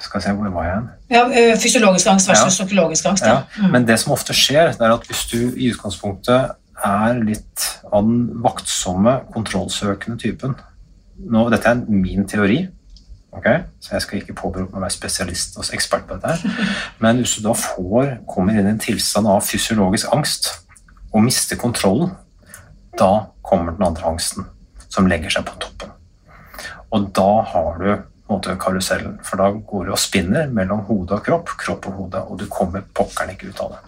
Skal 0.00 0.20
se, 0.22 0.30
hvor 0.32 0.48
var 0.52 0.64
jeg 0.64 0.72
igjen? 0.72 0.88
Ja, 1.10 1.22
eh, 1.32 1.56
fysiologisk 1.60 2.06
angst 2.06 2.28
versus 2.28 2.58
Ja. 2.58 2.64
psykologisk 2.64 3.04
angst. 3.12 3.24
Ja, 3.26 3.42
Mm. 3.60 3.70
Men 3.72 3.84
det 3.86 3.98
som 4.00 4.12
ofte 4.12 4.32
skjer, 4.32 4.72
det 4.72 4.80
er 4.80 4.92
at 4.92 5.04
hvis 5.06 5.26
du 5.30 5.52
i 5.56 5.68
utgangspunktet 5.72 6.50
er 6.86 7.20
litt 7.26 7.66
av 7.90 8.06
den 8.06 8.42
vaktsomme, 8.44 9.18
kontrollsøkende 9.34 10.18
typen 10.22 10.56
Nå, 11.16 11.46
Dette 11.48 11.70
er 11.70 11.78
min 11.88 12.26
teori, 12.28 12.58
okay? 13.32 13.62
så 13.80 13.94
jeg 13.94 14.04
skal 14.04 14.18
ikke 14.18 14.34
påberope 14.36 14.74
meg 14.74 14.82
å 14.82 14.84
være 14.84 14.96
spesialist 14.98 15.56
og 15.56 15.70
ekspert 15.72 16.04
på 16.04 16.18
dette. 16.18 16.34
her. 16.34 16.74
Men 17.00 17.22
hvis 17.22 17.38
du 17.38 17.46
da 17.46 17.54
får, 17.56 18.18
kommer 18.28 18.52
inn 18.52 18.68
i 18.68 18.74
en 18.74 18.82
tilstand 18.82 19.30
av 19.32 19.40
fysiologisk 19.46 20.12
angst 20.12 20.50
og 21.14 21.24
mister 21.24 21.56
kontrollen, 21.56 22.12
da 23.00 23.30
kommer 23.40 23.72
den 23.72 23.86
andre 23.88 24.12
angsten, 24.12 24.44
som 24.92 25.08
legger 25.08 25.32
seg 25.32 25.48
på 25.48 25.56
toppen. 25.64 25.96
Og 26.92 27.08
da 27.16 27.30
har 27.54 27.80
du 27.80 27.88
måte 28.28 28.56
karusellen, 28.58 29.18
for 29.24 29.40
da 29.40 29.50
går 29.54 29.86
du 29.86 29.92
og 29.94 30.00
spinner 30.02 30.50
mellom 30.52 30.82
hode 30.88 31.16
og 31.16 31.24
kropp, 31.26 31.52
kropp 31.60 31.86
og 31.90 32.00
hode, 32.00 32.22
og 32.26 32.40
du 32.40 32.46
kommer 32.50 32.84
pokkeren 32.96 33.34
ikke 33.34 33.52
ut 33.52 33.62
av 33.62 33.76
det. 33.76 33.82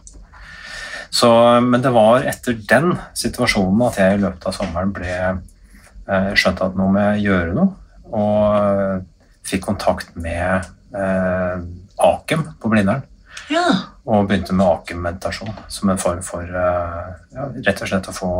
Så, 1.10 1.30
men 1.64 1.82
det 1.84 1.92
var 1.94 2.26
etter 2.28 2.58
den 2.68 2.92
situasjonen 3.16 3.86
at 3.88 4.00
jeg 4.00 4.18
i 4.18 4.22
løpet 4.22 4.48
av 4.50 4.56
sommeren 4.56 4.92
ble 4.92 5.12
eh, 5.18 6.32
skjønte 6.36 6.68
at 6.68 6.76
nå 6.78 6.88
må 6.92 7.04
jeg 7.12 7.28
gjøre 7.28 7.54
noe, 7.56 7.70
og 8.08 9.06
fikk 9.48 9.64
kontakt 9.68 10.14
med 10.16 10.68
eh, 10.96 11.62
Akem 11.98 12.44
på 12.60 12.70
Blindern. 12.72 13.06
Ja. 13.48 13.64
Og 14.08 14.26
begynte 14.28 14.54
med 14.56 14.68
akem-meditasjon 14.68 15.52
som 15.72 15.90
en 15.92 16.00
form 16.00 16.20
for 16.24 16.44
eh, 16.44 17.08
ja, 17.34 17.48
rett 17.64 17.82
og 17.84 17.90
slett 17.90 18.08
å 18.10 18.14
få, 18.16 18.30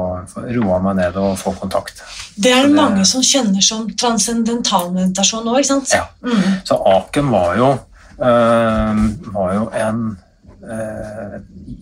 roa 0.57 0.79
meg 0.85 0.99
ned 1.01 1.17
og 1.21 1.37
få 1.41 1.55
kontakt. 1.61 2.03
Det 2.37 2.53
er 2.53 2.63
det 2.67 2.73
det- 2.73 2.77
mange 2.77 3.05
som 3.09 3.25
kjenner 3.25 3.65
som 3.65 3.89
transcendental 3.97 4.93
meditasjon 4.93 5.45
nå, 5.45 5.57
ikke 5.59 5.73
sant? 5.73 5.93
Ja. 5.93 6.07
Mm. 6.23 6.61
Så 6.65 6.77
akem 6.93 7.31
var 7.33 7.57
jo, 7.57 7.71
eh, 8.21 9.05
var 9.33 9.55
jo 9.55 9.69
en 9.73 10.19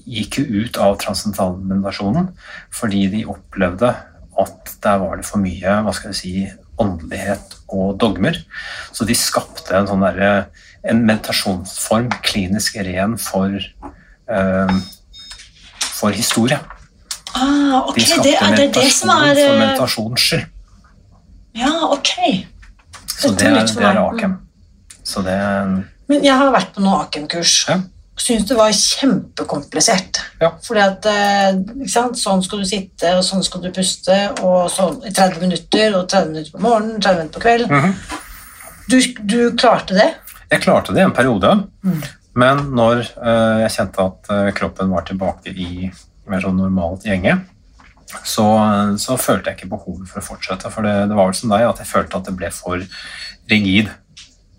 Gikk 0.07 0.39
jo 0.41 0.63
ut 0.63 0.79
av 0.79 0.99
transcendentalmeditasjonen 1.03 2.29
fordi 2.75 3.07
de 3.13 3.25
opplevde 3.31 3.95
at 4.37 4.73
der 4.85 5.01
var 5.01 5.17
det 5.19 5.27
for 5.27 5.41
mye 5.41 5.79
hva 5.83 5.95
skal 5.97 6.13
jeg 6.13 6.19
si, 6.19 6.33
åndelighet 6.83 7.57
og 7.73 7.97
dogmer. 8.01 8.37
Så 8.93 9.07
de 9.09 9.17
skapte 9.17 9.75
en 9.79 9.89
sånn 9.89 10.05
der, 10.05 10.51
en 10.87 11.01
meditasjonsform, 11.09 12.11
klinisk 12.27 12.77
ren 12.85 13.17
for 13.21 13.57
eh, 13.57 14.77
for 15.97 16.13
historie. 16.13 16.59
Ah, 17.33 17.89
okay, 17.89 18.03
De 18.03 18.07
skapte 18.11 18.29
det 18.29 18.37
er 18.37 18.57
det, 18.61 18.69
det 18.77 18.91
som 18.93 19.13
er 19.15 19.33
for 19.33 19.55
eh, 19.55 19.59
meditasjonens 19.63 20.29
skyld. 20.29 20.53
Ja, 21.57 21.73
ok. 21.89 22.13
Så 23.17 23.33
det 23.33 23.49
er 23.49 23.63
det 23.65 23.85
er 23.89 24.03
akem. 24.03 24.39
Så 25.07 25.23
det 25.25 25.37
Men 26.07 26.25
jeg 26.25 26.37
har 26.37 26.53
vært 26.53 26.75
på 26.75 26.83
noen 26.85 27.07
Akem-kurs. 27.07 27.55
Ja. 27.71 27.81
Syns 28.17 28.47
det 28.49 28.57
var 28.57 28.73
kjempekomplisert. 28.73 30.21
Ja. 30.41 30.53
Fordi 30.65 30.81
at 30.81 31.07
eh, 31.11 31.59
ikke 31.83 31.93
sant? 31.93 32.17
Sånn 32.21 32.43
skal 32.45 32.63
du 32.63 32.69
sitte, 32.69 33.11
og 33.19 33.25
sånn 33.27 33.45
skal 33.45 33.65
du 33.65 33.69
puste, 33.77 34.17
og 34.41 34.71
sånn 34.73 35.03
i 35.05 35.13
30 35.13 35.43
minutter, 35.45 35.97
og 35.99 36.07
30 36.09 36.31
minutter 36.33 36.55
på 36.55 36.63
morgenen, 36.65 37.01
30 37.05 37.19
minutter 37.21 37.37
på 37.37 37.45
kvelden. 37.45 37.75
Mhm. 37.77 38.23
du, 38.89 38.97
du 39.35 39.39
klarte 39.59 39.99
det? 39.99 40.09
Jeg 40.51 40.63
klarte 40.65 40.95
det 40.95 41.03
i 41.03 41.05
en 41.09 41.13
periode, 41.17 41.53
Mm. 41.85 42.01
men 42.39 42.65
når 42.79 43.05
uh, 43.19 43.61
jeg 43.65 43.73
kjente 43.77 44.05
at 44.07 44.31
eh, 44.31 44.51
kroppen 44.55 44.91
var 44.95 45.03
tilbake 45.09 45.51
i 45.53 45.91
mer 46.31 46.41
sånn 46.45 46.57
normalt 46.59 47.05
gjenge, 47.07 47.37
så, 48.25 48.45
så 49.03 49.17
følte 49.19 49.51
jeg 49.51 49.59
ikke 49.59 49.73
behovet 49.77 50.09
for 50.09 50.23
å 50.23 50.27
fortsette. 50.29 50.71
For 50.71 50.87
det, 50.87 50.95
det 51.11 51.17
var 51.19 51.27
vel 51.29 51.35
som 51.37 51.51
deg, 51.53 51.67
at 51.67 51.83
jeg 51.83 51.91
følte 51.91 52.17
at 52.21 52.29
det 52.31 52.37
ble 52.39 52.51
for 52.55 52.81
rigid. 53.51 53.91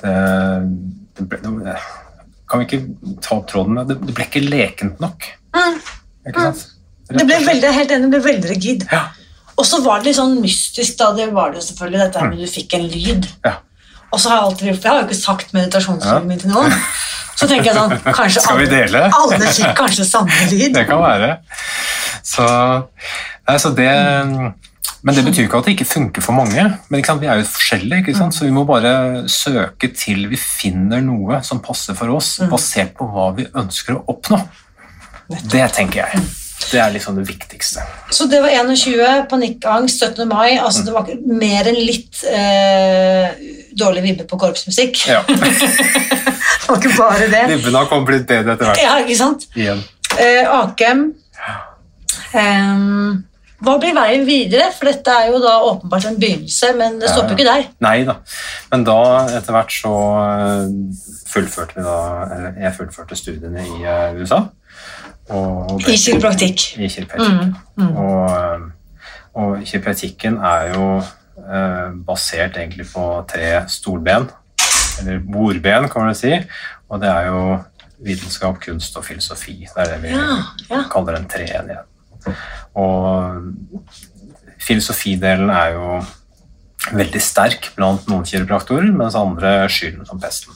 Det, 0.03 0.15
det 1.17 1.25
ble, 1.31 1.39
det, 1.63 1.77
kan 2.47 2.61
vi 2.61 2.67
ikke 2.67 3.19
ta 3.23 3.37
opp 3.37 3.47
tråden 3.51 3.77
med 3.77 3.91
det, 3.91 3.99
det 4.07 4.15
ble 4.15 4.27
ikke 4.27 4.43
lekent 4.45 5.01
nok. 5.03 5.29
Mm. 5.55 5.77
Ikke 6.29 6.47
sant? 6.47 6.65
Det 7.07 7.23
ble 7.23 7.39
veldig, 7.45 7.71
helt 7.75 7.93
enig, 7.95 8.07
det 8.07 8.11
ble 8.17 8.23
veldig 8.25 8.51
rigid. 8.51 8.87
Ja. 8.91 9.05
Og 9.57 9.65
så 9.65 9.79
var 9.83 10.01
det 10.01 10.11
litt 10.11 10.19
sånn 10.19 10.37
mystisk, 10.43 10.97
da. 10.99 11.13
Det 11.17 11.29
var 11.33 11.53
det 11.53 11.61
jo 11.61 11.67
selvfølgelig, 11.69 12.01
dette 12.03 12.21
her 12.21 12.31
med 12.31 12.43
du 12.43 12.49
fikk 12.51 12.75
en 12.77 12.87
lyd. 12.91 13.29
Ja. 13.47 13.55
Og 14.11 14.21
så 14.21 14.31
har 14.31 14.37
jeg 14.37 14.47
alltid, 14.49 14.67
for 14.67 14.87
jeg 14.87 14.91
har 14.91 14.99
jo 14.99 15.07
ikke 15.07 15.19
sagt 15.19 15.55
meditasjonslivet 15.55 16.27
min 16.27 16.41
til 16.43 16.53
noen. 16.53 16.75
Så 17.37 17.47
tenker 17.49 17.69
jeg 17.69 17.77
sånn, 17.77 17.95
kanskje 18.05 18.43
Skal 18.43 18.61
vi 18.61 18.67
alle, 18.67 18.75
dele? 18.75 19.01
alle 19.13 19.49
fikk 19.53 19.73
kanskje 19.77 20.07
samme 20.07 20.45
lyd. 20.51 20.71
Det 20.77 20.85
kan 20.89 21.01
være. 21.03 21.33
Så, 22.27 22.45
nei, 23.47 23.57
så 23.61 23.71
det, 23.77 23.89
men 25.07 25.15
det 25.15 25.23
betyr 25.23 25.45
ikke 25.45 25.61
at 25.61 25.67
det 25.69 25.73
ikke 25.77 25.87
funker 25.87 26.23
for 26.25 26.35
mange. 26.35 26.63
Men 26.91 27.03
vi 27.21 27.29
er 27.31 27.39
jo 27.39 27.45
forskjellige, 27.47 28.01
ikke 28.03 28.15
sant? 28.17 28.35
så 28.35 28.43
vi 28.43 28.51
må 28.51 28.65
bare 28.67 29.23
søke 29.31 29.87
til 29.95 30.25
vi 30.27 30.39
finner 30.39 30.99
noe 31.05 31.39
som 31.47 31.61
passer 31.63 31.95
for 31.95 32.11
oss, 32.17 32.33
basert 32.51 32.91
på 32.97 33.07
hva 33.13 33.29
vi 33.37 33.47
ønsker 33.47 33.95
å 33.95 34.03
oppnå. 34.11 34.41
Det 35.47 35.63
tenker 35.77 36.03
jeg. 36.03 36.27
Det 36.67 36.81
er 36.83 36.91
liksom 36.91 37.15
det 37.15 37.23
viktigste. 37.29 37.85
Så 38.11 38.27
det 38.27 38.41
var 38.43 38.51
21, 38.51 39.23
panikkangst, 39.31 40.03
17. 40.03 40.27
mai. 40.27 40.57
Altså 40.57 40.83
det 40.83 40.95
var 40.95 41.07
mer 41.23 41.69
enn 41.71 41.79
litt 41.79 42.19
eh, 42.27 43.31
dårlig 43.79 44.03
vibbe 44.09 44.27
på 44.27 44.39
korpsmusikk. 44.41 45.05
Ja. 45.07 45.23
Det 46.67 46.73
var 46.73 46.81
ikke 46.83 46.97
bare 46.97 47.27
det. 47.31 47.41
Vibbene 47.47 47.79
har 47.79 47.85
kommet 47.87 48.09
litt 48.11 48.25
bedre 48.27 48.57
etter 48.57 48.67
hvert. 48.67 48.79
Ja, 48.83 48.97
ikke 48.99 49.15
sant? 49.15 49.45
Igjen. 49.55 49.79
Eh, 50.19 50.49
Akem. 50.51 51.05
Ehm, 52.35 53.23
hva 53.65 53.73
blir 53.81 53.95
veien 53.97 54.25
videre? 54.27 54.67
For 54.77 54.85
dette 54.89 55.13
er 55.13 55.31
jo 55.31 55.39
da 55.41 55.55
åpenbart 55.65 56.05
en 56.11 56.19
begynnelse, 56.21 56.71
men 56.77 56.99
det 57.01 57.09
stopper 57.09 57.33
jo 57.33 57.37
ikke 57.39 57.47
der. 57.49 57.63
Nei 57.81 57.95
da. 58.05 58.19
Men 58.71 58.83
da, 58.85 58.97
etter 59.39 59.55
hvert, 59.55 59.73
så 59.73 59.93
eh, 60.21 61.07
fullførte 61.31 61.79
vi 61.79 61.85
da 61.87 61.95
Jeg 62.61 62.75
fullførte 62.77 63.17
studiene 63.17 63.65
i 63.65 63.79
eh, 63.81 64.19
USA. 64.21 64.43
Og, 65.33 65.73
og 65.73 65.89
I 65.89 65.97
kiropraktikk. 65.97 66.67
I 66.77 66.87
kiropraktikk. 66.93 67.41
Mm, 67.77 67.83
mm. 67.83 67.97
Og, 68.03 68.35
eh, 68.37 68.67
og 69.41 69.65
kiropraktikken 69.65 70.37
er 70.53 70.69
jo 70.75 70.85
eh, 71.01 71.97
basert 72.07 72.61
egentlig 72.61 72.87
på 72.93 73.07
tre 73.33 73.49
stolben, 73.73 74.29
eller 75.01 75.19
bordben, 75.25 75.89
kan 75.89 76.07
man 76.07 76.15
si. 76.17 76.35
Og 76.87 77.01
det 77.01 77.09
er 77.09 77.27
jo 77.31 77.41
vitenskap, 78.05 78.61
kunst 78.61 78.95
og 78.97 79.05
filosofi. 79.05 79.63
Det 79.65 79.83
er 79.83 79.95
det 79.95 80.01
vi 80.05 80.13
Ja, 80.13 80.41
ja. 80.69 80.83
kaller 80.93 81.17
en 81.17 81.25
treenighet. 81.29 81.89
Og 82.77 83.51
filosofidelen 84.61 85.51
er 85.53 85.73
jo 85.75 85.97
veldig 86.93 87.21
sterk 87.23 87.71
blant 87.75 88.07
noen 88.07 88.27
kiropraktorer, 88.27 88.91
mens 88.95 89.17
andre 89.19 89.65
skyr 89.71 89.97
den 89.97 90.07
som 90.07 90.21
pesten. 90.21 90.55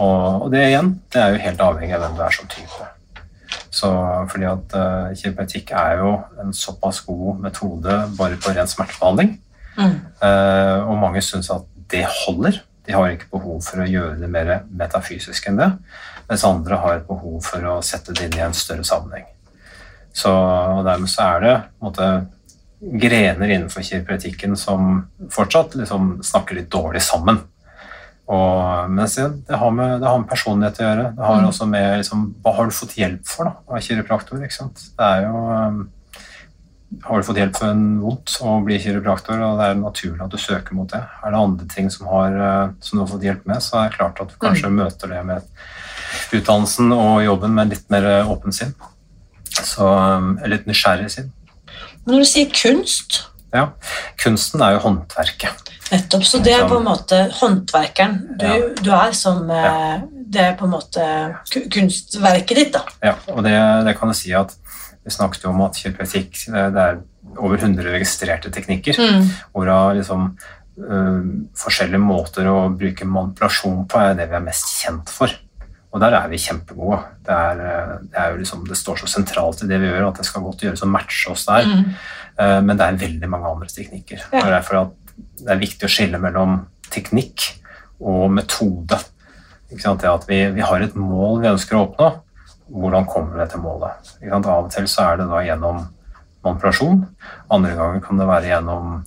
Og, 0.00 0.46
og 0.46 0.48
det 0.52 0.64
igjen, 0.70 0.94
det 1.12 1.20
er 1.20 1.34
jo 1.34 1.44
helt 1.44 1.66
avhengig 1.66 1.96
av 1.96 2.06
hvem 2.06 2.16
du 2.16 2.24
er 2.24 2.36
som 2.36 2.48
type. 2.50 2.88
Så 3.70 3.90
fordi 4.32 4.46
at 4.48 4.74
uh, 4.74 5.12
kiropraktikk 5.18 5.74
er 5.76 6.00
jo 6.00 6.14
en 6.42 6.54
såpass 6.56 7.02
god 7.06 7.42
metode 7.44 7.98
bare 8.18 8.38
på 8.40 8.54
ren 8.56 8.70
smertebehandling, 8.70 9.36
Mm. 9.78 9.96
Uh, 10.20 10.88
og 10.90 10.98
mange 11.00 11.22
syns 11.24 11.50
at 11.52 11.66
det 11.90 12.04
holder. 12.04 12.60
De 12.86 12.94
har 12.96 13.12
ikke 13.12 13.30
behov 13.32 13.60
for 13.64 13.82
å 13.82 13.88
gjøre 13.88 14.18
det 14.20 14.30
mer 14.32 14.64
metafysisk 14.76 15.50
enn 15.50 15.60
det, 15.60 15.68
mens 16.30 16.46
andre 16.48 16.78
har 16.80 16.98
et 16.98 17.06
behov 17.08 17.38
for 17.46 17.66
å 17.68 17.76
sette 17.84 18.14
det 18.16 18.28
inn 18.28 18.38
i 18.38 18.44
en 18.44 18.56
større 18.56 18.86
sammenheng. 18.86 19.28
Så, 20.12 20.30
og 20.32 20.84
dermed 20.84 21.10
så 21.12 21.26
er 21.36 21.44
det 21.44 21.54
måte, 21.82 22.10
grener 22.80 23.50
innenfor 23.52 23.84
kiropraktikken 23.84 24.56
som 24.56 25.04
fortsatt 25.32 25.76
liksom, 25.76 26.18
snakker 26.24 26.56
litt 26.56 26.70
dårlig 26.72 27.02
sammen. 27.04 27.42
Og, 28.30 28.90
men 28.90 29.04
det, 29.10 29.24
det, 29.48 29.56
har 29.58 29.72
med, 29.74 29.96
det 30.00 30.06
har 30.08 30.20
med 30.22 30.30
personlighet 30.30 30.78
å 30.80 30.84
gjøre. 30.86 31.06
Det 31.16 31.24
har 31.26 31.40
Mm. 31.40 31.48
også 31.48 31.66
med 31.66 31.96
liksom, 31.98 32.34
Hva 32.42 32.52
har 32.56 32.68
du 32.68 32.76
fått 32.76 32.94
hjelp 32.96 33.24
for 33.26 33.48
da, 33.48 33.52
av 33.68 33.80
kiropraktor? 33.82 34.42
ikke 34.44 34.54
sant? 34.54 34.84
Det 34.96 35.06
er 35.06 35.24
jo 35.26 35.40
um, 35.50 35.80
Har 37.04 37.18
du 37.20 37.26
fått 37.26 37.38
hjelp 37.38 37.56
for 37.58 37.70
en 37.70 37.84
vondt 38.02 38.36
å 38.42 38.54
bli 38.66 38.78
kiropraktor, 38.82 39.38
og 39.46 39.58
det 39.58 39.66
er 39.66 39.74
naturlig 39.78 40.24
at 40.24 40.30
du 40.30 40.38
søker 40.38 40.74
mot 40.74 40.90
det. 40.90 41.02
Er 41.22 41.30
det 41.34 41.38
andre 41.42 41.66
ting 41.70 41.90
som, 41.90 42.06
har, 42.10 42.34
uh, 42.38 42.72
som 42.80 42.98
du 42.98 43.02
har 43.04 43.10
fått 43.12 43.26
hjelp 43.26 43.44
med, 43.46 43.62
så 43.62 43.78
er 43.82 43.90
det 43.90 43.98
klart 43.98 44.22
at 44.22 44.32
du 44.32 44.38
kanskje 44.42 44.72
møter 44.74 45.10
det 45.12 45.20
med 45.26 45.42
utdannelsen 46.34 46.90
og 46.94 47.20
jobben 47.24 47.54
med 47.54 47.70
litt 47.74 47.86
mer 47.90 48.08
åpent 48.24 48.32
åpen 48.38 48.56
sinn. 48.56 48.74
Så, 49.66 49.86
jeg 49.86 50.44
er 50.46 50.52
litt 50.54 50.66
nysgjerrig. 50.70 51.10
Men 52.04 52.14
når 52.14 52.24
du 52.24 52.30
sier 52.30 52.54
kunst, 52.54 53.26
Ja. 53.52 53.72
Kunsten 54.22 54.62
er 54.62 54.76
jo 54.76 54.84
håndverket. 54.84 55.70
nettopp, 55.90 56.22
så 56.22 56.38
det 56.38 56.52
er 56.54 56.68
på 56.70 56.76
en 56.78 56.84
måte 56.86 57.16
håndverkeren 57.40 58.38
du, 58.38 58.44
Ja. 58.46 58.68
du 58.78 58.90
er 58.94 59.12
som 59.12 59.50
eh, 59.50 60.02
Det 60.30 60.40
er 60.40 60.54
på 60.54 60.64
en 60.68 60.70
måte 60.70 61.02
kunstverket 61.74 62.54
ditt, 62.56 62.72
da. 62.72 62.84
Ja, 63.02 63.14
og 63.34 63.42
det, 63.42 63.56
det 63.84 63.96
kan 63.98 64.08
du 64.08 64.14
si 64.14 64.30
at 64.32 64.54
vi 65.04 65.10
snakket 65.10 65.42
jo 65.42 65.50
om 65.50 65.62
at 65.62 65.74
kiropraktikk 65.74 66.44
det 66.46 66.78
er 66.84 67.00
over 67.36 67.56
100 67.58 67.90
registrerte 67.90 68.50
teknikker, 68.54 68.94
hvorav 69.52 69.96
liksom 69.98 70.36
Uh, 70.80 71.44
forskjellige 71.60 72.00
måter 72.00 72.46
å 72.48 72.70
bruke 72.72 73.04
manipulasjon 73.04 73.82
på 73.90 73.98
er 74.00 74.14
det 74.16 74.30
vi 74.30 74.36
er 74.38 74.44
mest 74.46 74.70
kjent 74.80 75.10
for. 75.12 75.28
Og 75.90 76.02
der 76.02 76.14
er 76.14 76.28
vi 76.30 76.38
kjempegode. 76.38 77.00
Det, 77.26 77.34
er, 77.34 77.60
øh, 77.66 77.94
det, 78.06 78.16
er 78.16 78.30
jo 78.30 78.40
liksom, 78.40 78.64
det 78.68 78.78
står 78.78 79.02
så 79.02 79.10
sentralt 79.10 79.64
i 79.64 79.70
det 79.70 79.80
vi 79.82 79.90
gjør, 79.90 80.10
at 80.10 80.20
det 80.20 80.26
skal 80.28 80.44
godt 80.46 80.62
gjøres 80.62 80.84
å 80.86 80.90
matche 80.90 81.32
oss 81.32 81.46
der. 81.48 81.66
Mm. 81.66 81.94
Eh, 82.38 82.58
Men 82.62 82.78
det 82.78 82.86
er 82.86 83.00
veldig 83.04 83.30
mange 83.32 83.50
andre 83.50 83.70
teknikker. 83.72 84.22
Ja. 84.30 84.38
Og 84.38 84.46
er 84.46 84.56
derfor 84.58 84.82
at 84.84 84.96
det 85.40 85.50
er 85.50 85.62
viktig 85.62 85.88
å 85.88 85.92
skille 85.92 86.20
mellom 86.22 86.60
teknikk 86.90 87.48
og 88.00 88.30
metode. 88.32 89.00
Ikke 89.70 89.82
sant? 89.82 90.02
Det 90.02 90.10
at 90.10 90.26
vi, 90.30 90.42
vi 90.54 90.64
har 90.66 90.82
et 90.82 90.98
mål 90.98 91.42
vi 91.42 91.50
ønsker 91.50 91.78
å 91.78 91.86
oppnå. 91.88 92.10
Hvordan 92.70 93.08
kommer 93.10 93.40
vi 93.40 93.48
til 93.50 93.64
målet? 93.64 94.12
Av 94.30 94.46
og 94.54 94.70
til 94.70 94.86
så 94.90 95.08
er 95.08 95.20
det 95.20 95.26
da 95.30 95.42
gjennom 95.42 95.82
manipulasjon. 96.46 97.02
Andre 97.52 97.74
ganger 97.76 98.02
kan 98.04 98.20
det 98.20 98.28
være 98.30 98.52
gjennom 98.52 99.00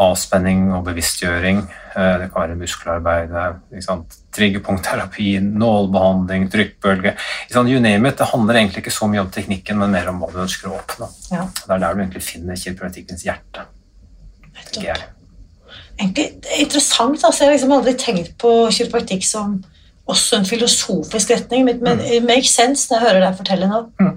avspenning 0.00 0.72
og 0.72 0.84
bevisstgjøring. 0.86 1.62
Eh, 1.96 2.18
Det 2.18 2.30
kan 2.32 2.42
være 2.42 2.56
muskelarbeid, 2.56 3.34
ikke 3.76 3.96
triggerpunktterapi, 4.32 5.38
nålbehandling, 5.40 6.50
trykkbølge. 6.50 7.16
You 7.54 7.80
name 7.80 8.08
it. 8.08 8.18
Det 8.18 8.26
handler 8.32 8.54
egentlig 8.54 8.78
ikke 8.78 8.90
så 8.90 9.06
mye 9.06 9.20
om 9.20 9.30
teknikken, 9.30 9.78
men 9.78 9.90
mer 9.90 10.08
om 10.08 10.20
hva 10.20 10.32
du 10.32 10.38
ønsker 10.38 10.70
å 10.70 10.78
oppnå. 10.78 11.08
Ja. 11.30 11.44
Det 11.66 11.70
er 11.70 11.78
der 11.78 11.94
du 11.94 12.00
egentlig 12.00 12.22
finner 12.22 12.56
kiropraktikkens 12.56 13.22
hjerte. 13.22 13.66
jeg. 14.80 14.96
Egentlig 15.98 16.40
det 16.42 16.50
er 16.50 16.64
interessant. 16.64 17.24
Altså. 17.24 17.44
Jeg 17.44 17.48
har 17.48 17.52
liksom 17.56 17.72
aldri 17.72 17.94
tenkt 17.94 18.38
på 18.38 18.70
kiropraktikk 18.70 19.24
som 19.24 19.62
også 20.06 20.38
en 20.38 20.44
filosofisk 20.44 21.30
retning, 21.30 21.64
men 21.64 21.98
mm. 21.98 22.00
it 22.00 22.24
makes 22.24 22.54
sense 22.54 22.90
når 22.90 22.98
jeg 22.98 23.06
hører 23.08 23.26
deg 23.26 23.36
fortelle 23.36 23.68
nå. 23.70 23.82
Mm. 24.00 24.16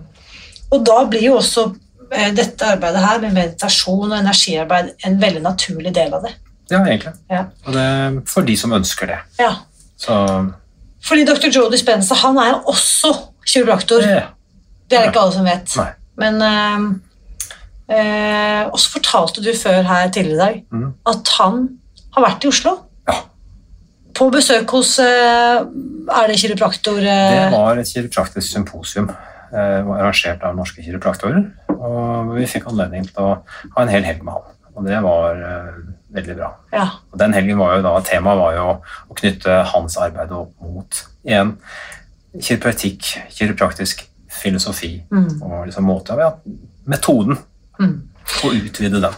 Og 0.73 0.85
da 0.85 1.03
blir 1.09 1.27
jo 1.27 1.35
også 1.37 1.65
eh, 1.69 1.81
dette 2.37 2.67
arbeidet 2.67 3.01
her 3.01 3.21
med 3.23 3.33
meditasjon 3.33 4.11
og 4.11 4.17
energiarbeid 4.17 4.91
en 5.07 5.15
veldig 5.21 5.41
naturlig 5.45 5.93
del 5.95 6.13
av 6.13 6.27
det. 6.27 6.35
Ja, 6.71 6.81
egentlig. 6.81 7.13
Ja. 7.29 7.45
Og 7.65 7.73
det 7.75 7.81
er 7.81 8.19
for 8.29 8.45
de 8.47 8.55
som 8.57 8.73
ønsker 8.73 9.09
det. 9.11 9.19
Ja. 9.39 9.51
Så 9.97 10.15
Fordi 11.05 11.25
dr. 11.27 11.49
Joe 11.53 11.71
Dispenza 11.71 12.17
han 12.23 12.37
er 12.41 12.57
også 12.65 13.13
kiropraktor. 13.45 14.01
Ja. 14.01 14.31
Det 14.89 14.97
er 14.97 15.05
det 15.05 15.13
ikke 15.13 15.21
alle 15.21 15.35
som 15.35 15.47
vet. 15.47 15.75
Nei. 15.79 15.91
Men 16.21 16.41
øh, 16.41 16.87
øh, 17.97 18.61
også 18.73 18.91
fortalte 18.97 19.43
du 19.43 19.51
før 19.63 19.81
her 19.81 20.11
tidligere 20.11 20.35
i 20.35 20.41
dag 20.41 20.63
mm. 20.71 20.91
at 21.11 21.31
han 21.39 21.67
har 22.15 22.27
vært 22.29 22.45
i 22.45 22.51
Oslo. 22.51 22.75
Ja. 23.09 23.21
På 24.15 24.29
besøk 24.31 24.71
hos 24.71 24.95
eh, 25.03 25.57
Er 26.07 26.29
det 26.31 26.37
kiropraktor 26.39 26.97
eh, 27.03 27.33
Det 27.35 27.49
var 27.51 27.81
et 27.81 27.89
kiropraktisk 27.89 28.47
symposium 28.53 29.09
eh, 29.55 29.81
arrangert 29.97 30.43
av 30.43 30.55
norske 30.57 30.83
kiropraktorer. 30.85 31.45
Og 31.75 32.35
vi 32.35 32.45
fikk 32.49 32.67
anledning 32.71 33.07
til 33.07 33.23
å 33.23 33.33
ha 33.75 33.81
en 33.85 33.91
hel 33.93 34.03
helg 34.07 34.23
med 34.23 34.33
han. 34.37 34.51
Og 34.75 34.85
det 34.87 35.01
var 35.03 35.39
eh, 35.39 35.75
veldig 36.15 36.35
bra. 36.37 36.49
Ja. 36.75 36.85
Og 37.11 37.19
den 37.19 37.33
helgen 37.35 37.57
var 37.59 37.77
jo 37.77 37.83
da, 37.85 37.93
Temaet 38.03 38.39
var 38.39 38.55
jo 38.57 38.65
å 39.09 39.15
knytte 39.19 39.61
hans 39.71 39.97
arbeid 40.01 40.31
opp 40.35 40.51
mot 40.61 41.01
igjen 41.25 41.55
kiropraktikk, 42.35 43.13
kiropraktisk 43.31 44.03
filosofi 44.35 45.03
Mm. 45.11 45.41
og 45.41 45.67
liksom 45.67 45.85
måte, 45.87 46.17
ja, 46.19 46.33
metoden, 46.85 47.37
Mm. 47.79 48.01
og 48.43 48.51
utvide 48.53 49.01
den. 49.01 49.13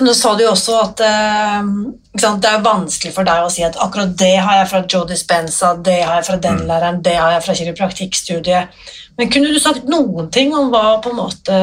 Nå 0.00 0.14
sa 0.16 0.32
du 0.36 0.44
jo 0.44 0.52
også 0.54 0.76
at 0.80 1.00
eh, 1.04 1.66
sant, 2.20 2.40
det 2.42 2.48
er 2.48 2.62
vanskelig 2.64 3.12
for 3.12 3.28
deg 3.28 3.44
å 3.44 3.50
si 3.52 3.64
at 3.66 3.76
akkurat 3.80 4.14
det 4.18 4.32
har 4.40 4.60
jeg 4.62 4.70
fra 4.70 4.80
Joe 4.86 5.08
Dispenza, 5.08 5.74
det 5.76 5.98
har 6.02 6.20
jeg 6.20 6.28
fra 6.30 6.36
den 6.40 6.60
Mm. 6.62 6.66
læreren, 6.70 7.02
det 7.04 7.16
har 7.16 7.34
jeg 7.36 7.44
fra 7.44 7.54
kiropraktikkstudiet. 7.58 8.68
Men 9.18 9.30
kunne 9.30 9.52
du 9.52 9.58
sagt 9.60 9.84
noen 9.90 10.30
ting 10.32 10.54
om 10.56 10.70
hva 10.72 11.00
på 11.04 11.10
en 11.10 11.18
måte 11.20 11.56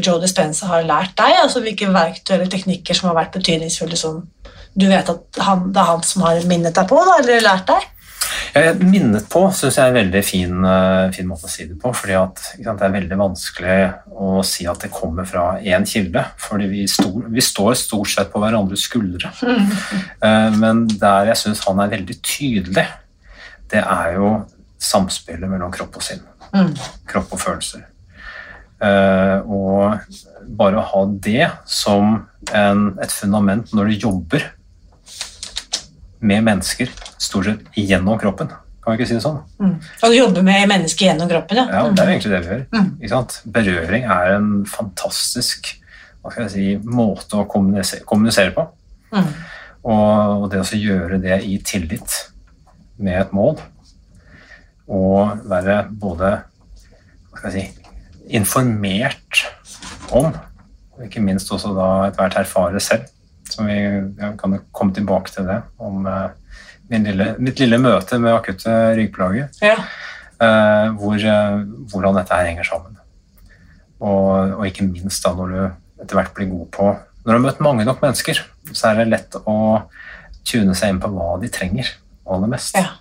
Joe 0.00 0.20
Dispenza 0.22 0.66
har 0.70 0.86
lært 0.88 1.12
deg? 1.18 1.36
altså 1.42 1.60
Hvilke 1.60 1.90
verktøy 1.92 2.34
eller 2.38 2.48
teknikker 2.48 2.96
som 2.96 3.10
har 3.10 3.18
vært 3.18 3.36
betydningsfulle 3.36 3.96
som 4.00 4.22
du 4.76 4.86
vet 4.88 5.08
at 5.08 5.40
han, 5.40 5.72
det 5.72 5.80
er 5.80 5.90
han 5.90 6.02
som 6.04 6.22
har 6.22 6.40
minnet 6.48 6.74
deg 6.76 6.88
på, 6.88 6.96
da, 6.96 7.18
eller 7.20 7.44
lært 7.44 7.66
deg? 7.68 7.84
Ja, 8.56 8.72
minnet 8.80 9.26
på 9.28 9.42
syns 9.52 9.76
jeg 9.76 9.84
er 9.84 9.90
en 9.92 9.98
veldig 9.98 10.22
fin, 10.24 10.64
eh, 10.64 11.10
fin 11.12 11.26
måte 11.28 11.46
å 11.48 11.50
si 11.52 11.66
det 11.68 11.78
på. 11.80 11.92
fordi 11.94 12.14
at 12.16 12.38
sant, 12.38 12.78
Det 12.78 12.86
er 12.86 12.94
veldig 13.00 13.18
vanskelig 13.20 13.78
å 14.16 14.44
si 14.44 14.66
at 14.66 14.80
det 14.80 14.90
kommer 14.90 15.26
fra 15.26 15.58
én 15.60 15.84
kilde. 15.86 16.24
fordi 16.38 16.68
vi, 16.68 16.86
stor, 16.86 17.28
vi 17.28 17.40
står 17.40 17.74
stort 17.74 18.08
sett 18.08 18.32
på 18.32 18.40
hverandres 18.40 18.86
skuldre. 18.88 19.32
Eh, 20.22 20.50
Men 20.56 20.86
der 20.86 21.26
jeg 21.26 21.36
syns 21.36 21.64
han 21.66 21.78
er 21.80 21.88
veldig 21.92 22.16
tydelig, 22.22 22.86
det 23.68 23.82
er 23.84 24.14
jo 24.14 24.46
samspillet 24.78 25.48
mellom 25.48 25.72
kropp 25.72 25.96
og 25.96 26.02
sinn. 26.02 26.20
Mm. 26.54 26.72
Kropp 27.06 27.32
og 27.32 27.40
følelser. 27.40 27.84
Eh, 28.80 29.40
Og 29.46 30.00
bare 30.56 30.76
å 30.80 30.84
ha 30.84 31.04
det 31.20 31.50
som 31.66 32.26
en, 32.52 32.98
et 33.02 33.10
fundament 33.12 33.72
når 33.74 33.88
du 33.90 34.06
jobber 34.08 34.44
med 36.26 36.46
mennesker, 36.46 36.92
stort 37.22 37.48
sett 37.48 37.78
gjennom 37.78 38.18
kroppen. 38.20 38.52
Kan 38.82 38.94
vi 38.94 39.00
ikke 39.00 39.08
si 39.10 39.16
det 39.16 39.24
sånn? 39.24 39.40
Mm. 39.58 39.74
Og 39.82 40.12
du 40.12 40.14
jobber 40.14 40.44
med 40.46 40.68
mennesker 40.70 41.08
gjennom 41.08 41.30
kroppen, 41.30 41.58
ja? 41.58 41.66
Ja, 41.72 41.88
det 41.90 42.04
er 42.04 42.12
egentlig 42.12 42.32
det 42.32 42.42
vi 42.44 42.52
gjør. 42.52 42.64
Mm. 42.70 43.32
Berøring 43.56 44.06
er 44.14 44.34
en 44.36 44.50
fantastisk 44.70 45.72
si, 46.50 46.66
måte 46.86 47.40
å 47.40 47.46
kommunisere, 47.50 48.04
kommunisere 48.06 48.54
på. 48.54 48.66
Mm. 49.14 49.32
Og, 49.86 50.44
og 50.44 50.46
det 50.52 50.62
å 50.62 50.78
gjøre 50.78 51.18
det 51.22 51.40
i 51.46 51.58
tillit 51.66 52.14
med 53.02 53.20
et 53.20 53.34
mål, 53.36 53.58
og 54.86 55.42
være 55.50 55.80
både 55.90 56.30
hva 57.30 57.40
skal 57.40 57.50
jeg 57.50 57.56
si, 57.56 57.90
informert 58.38 59.42
om, 60.14 60.30
og 60.96 61.04
ikke 61.06 61.22
minst 61.22 61.50
også 61.52 61.74
da 61.76 61.90
etter 62.06 62.22
hvert 62.22 62.40
erfare 62.40 62.82
selv. 62.82 63.10
Så 63.56 63.64
vi 63.64 63.76
kan 64.36 64.58
komme 64.76 64.92
tilbake 64.92 65.32
til 65.32 65.46
det 65.48 65.62
om 65.80 66.04
eh, 66.10 66.26
lille, 66.92 67.30
mitt 67.40 67.60
lille 67.62 67.78
møte 67.80 68.18
med 68.20 68.36
akutte 68.36 68.74
ryggplager. 68.98 69.48
ja. 69.64 69.78
Eh, 70.36 70.90
hvor, 71.00 71.16
eh, 71.16 71.62
hvordan 71.88 72.18
dette 72.18 72.36
her 72.36 72.44
henger 72.50 72.66
sammen. 72.68 72.98
Og, 74.04 74.58
og 74.58 74.66
ikke 74.68 74.84
minst 74.84 75.24
da 75.24 75.32
når 75.32 75.54
du 75.54 75.60
etter 76.02 76.18
hvert 76.18 76.34
blir 76.36 76.50
god 76.50 76.66
på 76.74 76.88
Når 76.92 77.30
du 77.30 77.32
har 77.32 77.40
møtt 77.46 77.62
mange 77.64 77.86
nok 77.88 78.02
mennesker, 78.04 78.42
så 78.68 78.90
er 78.90 79.00
det 79.00 79.06
lett 79.08 79.38
å 79.40 79.56
tune 80.46 80.76
seg 80.76 80.92
inn 80.92 81.00
på 81.00 81.08
hva 81.10 81.38
de 81.40 81.48
trenger 81.50 81.88
aller 82.28 82.52
mest. 82.52 82.76
Ja. 82.76 83.00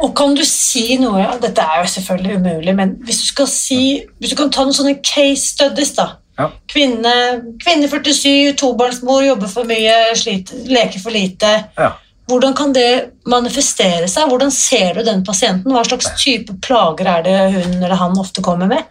Og 0.00 0.10
kan 0.16 0.34
du 0.34 0.42
si 0.48 0.96
noe 1.00 1.22
Dette 1.40 1.62
er 1.62 1.84
jo 1.84 1.92
selvfølgelig 1.94 2.40
umulig, 2.40 2.74
men 2.76 2.96
hvis 3.06 3.22
du 3.22 3.26
skal 3.30 3.48
si 3.52 3.80
Hvis 4.18 4.32
du 4.32 4.36
kan 4.38 4.52
ta 4.52 4.64
noen 4.64 4.76
sånne 4.76 4.98
case 5.04 5.54
studies, 5.54 5.94
da. 5.96 6.19
Ja. 6.40 6.48
Kvinne, 6.70 7.14
kvinne 7.60 7.88
47, 7.90 8.54
tobarnsmor, 8.60 9.24
jobber 9.26 9.50
for 9.52 9.68
mye, 9.68 9.98
sliter, 10.18 10.62
leker 10.70 11.02
for 11.02 11.14
lite. 11.14 11.52
Ja. 11.76 11.92
Hvordan 12.30 12.54
kan 12.54 12.72
det 12.72 12.90
manifestere 13.28 14.06
seg? 14.08 14.28
Hvordan 14.30 14.52
ser 14.54 14.94
du 14.98 15.02
den 15.06 15.24
pasienten? 15.26 15.72
Hva 15.74 15.82
slags 15.86 16.12
type 16.22 16.54
plager 16.62 17.08
er 17.16 17.24
det 17.26 17.38
hun 17.56 17.80
eller 17.80 17.98
han 17.98 18.18
ofte 18.22 18.44
kommer 18.44 18.70
med? 18.70 18.86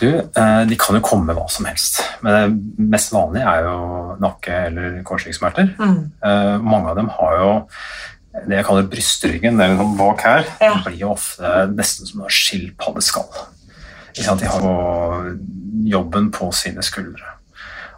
Du, 0.00 0.08
eh, 0.08 0.62
de 0.66 0.78
kan 0.80 0.96
jo 0.96 1.02
komme 1.04 1.28
med 1.28 1.36
hva 1.36 1.44
som 1.52 1.68
helst, 1.68 2.00
men 2.24 2.32
det 2.32 2.88
mest 2.94 3.12
vanlige 3.12 3.44
er 3.46 3.68
jo 3.68 4.16
nakke- 4.24 4.64
eller 4.66 5.02
korsryggsmerter. 5.06 5.68
Mm. 5.78 6.10
Eh, 6.24 6.56
mange 6.64 6.88
av 6.90 6.96
dem 6.96 7.10
har 7.12 7.36
jo 7.38 7.52
det 8.48 8.56
jeg 8.56 8.64
kaller 8.64 8.88
brystryggen, 8.88 9.58
det 9.58 9.66
er 9.66 9.74
liksom 9.74 9.96
bak 9.98 10.22
her. 10.24 10.46
Ja. 10.60 10.74
Det 10.74 10.84
blir 10.86 11.00
jo 11.04 11.12
ofte 11.12 11.68
nesten 11.76 12.08
som 12.08 12.24
en 12.24 12.32
skilpaddeskall. 12.32 13.28
De 14.16 14.24
har 14.26 14.64
jo 14.64 15.36
jobben 15.92 16.30
på 16.34 16.50
sine 16.56 16.84
skuldre. 16.84 17.36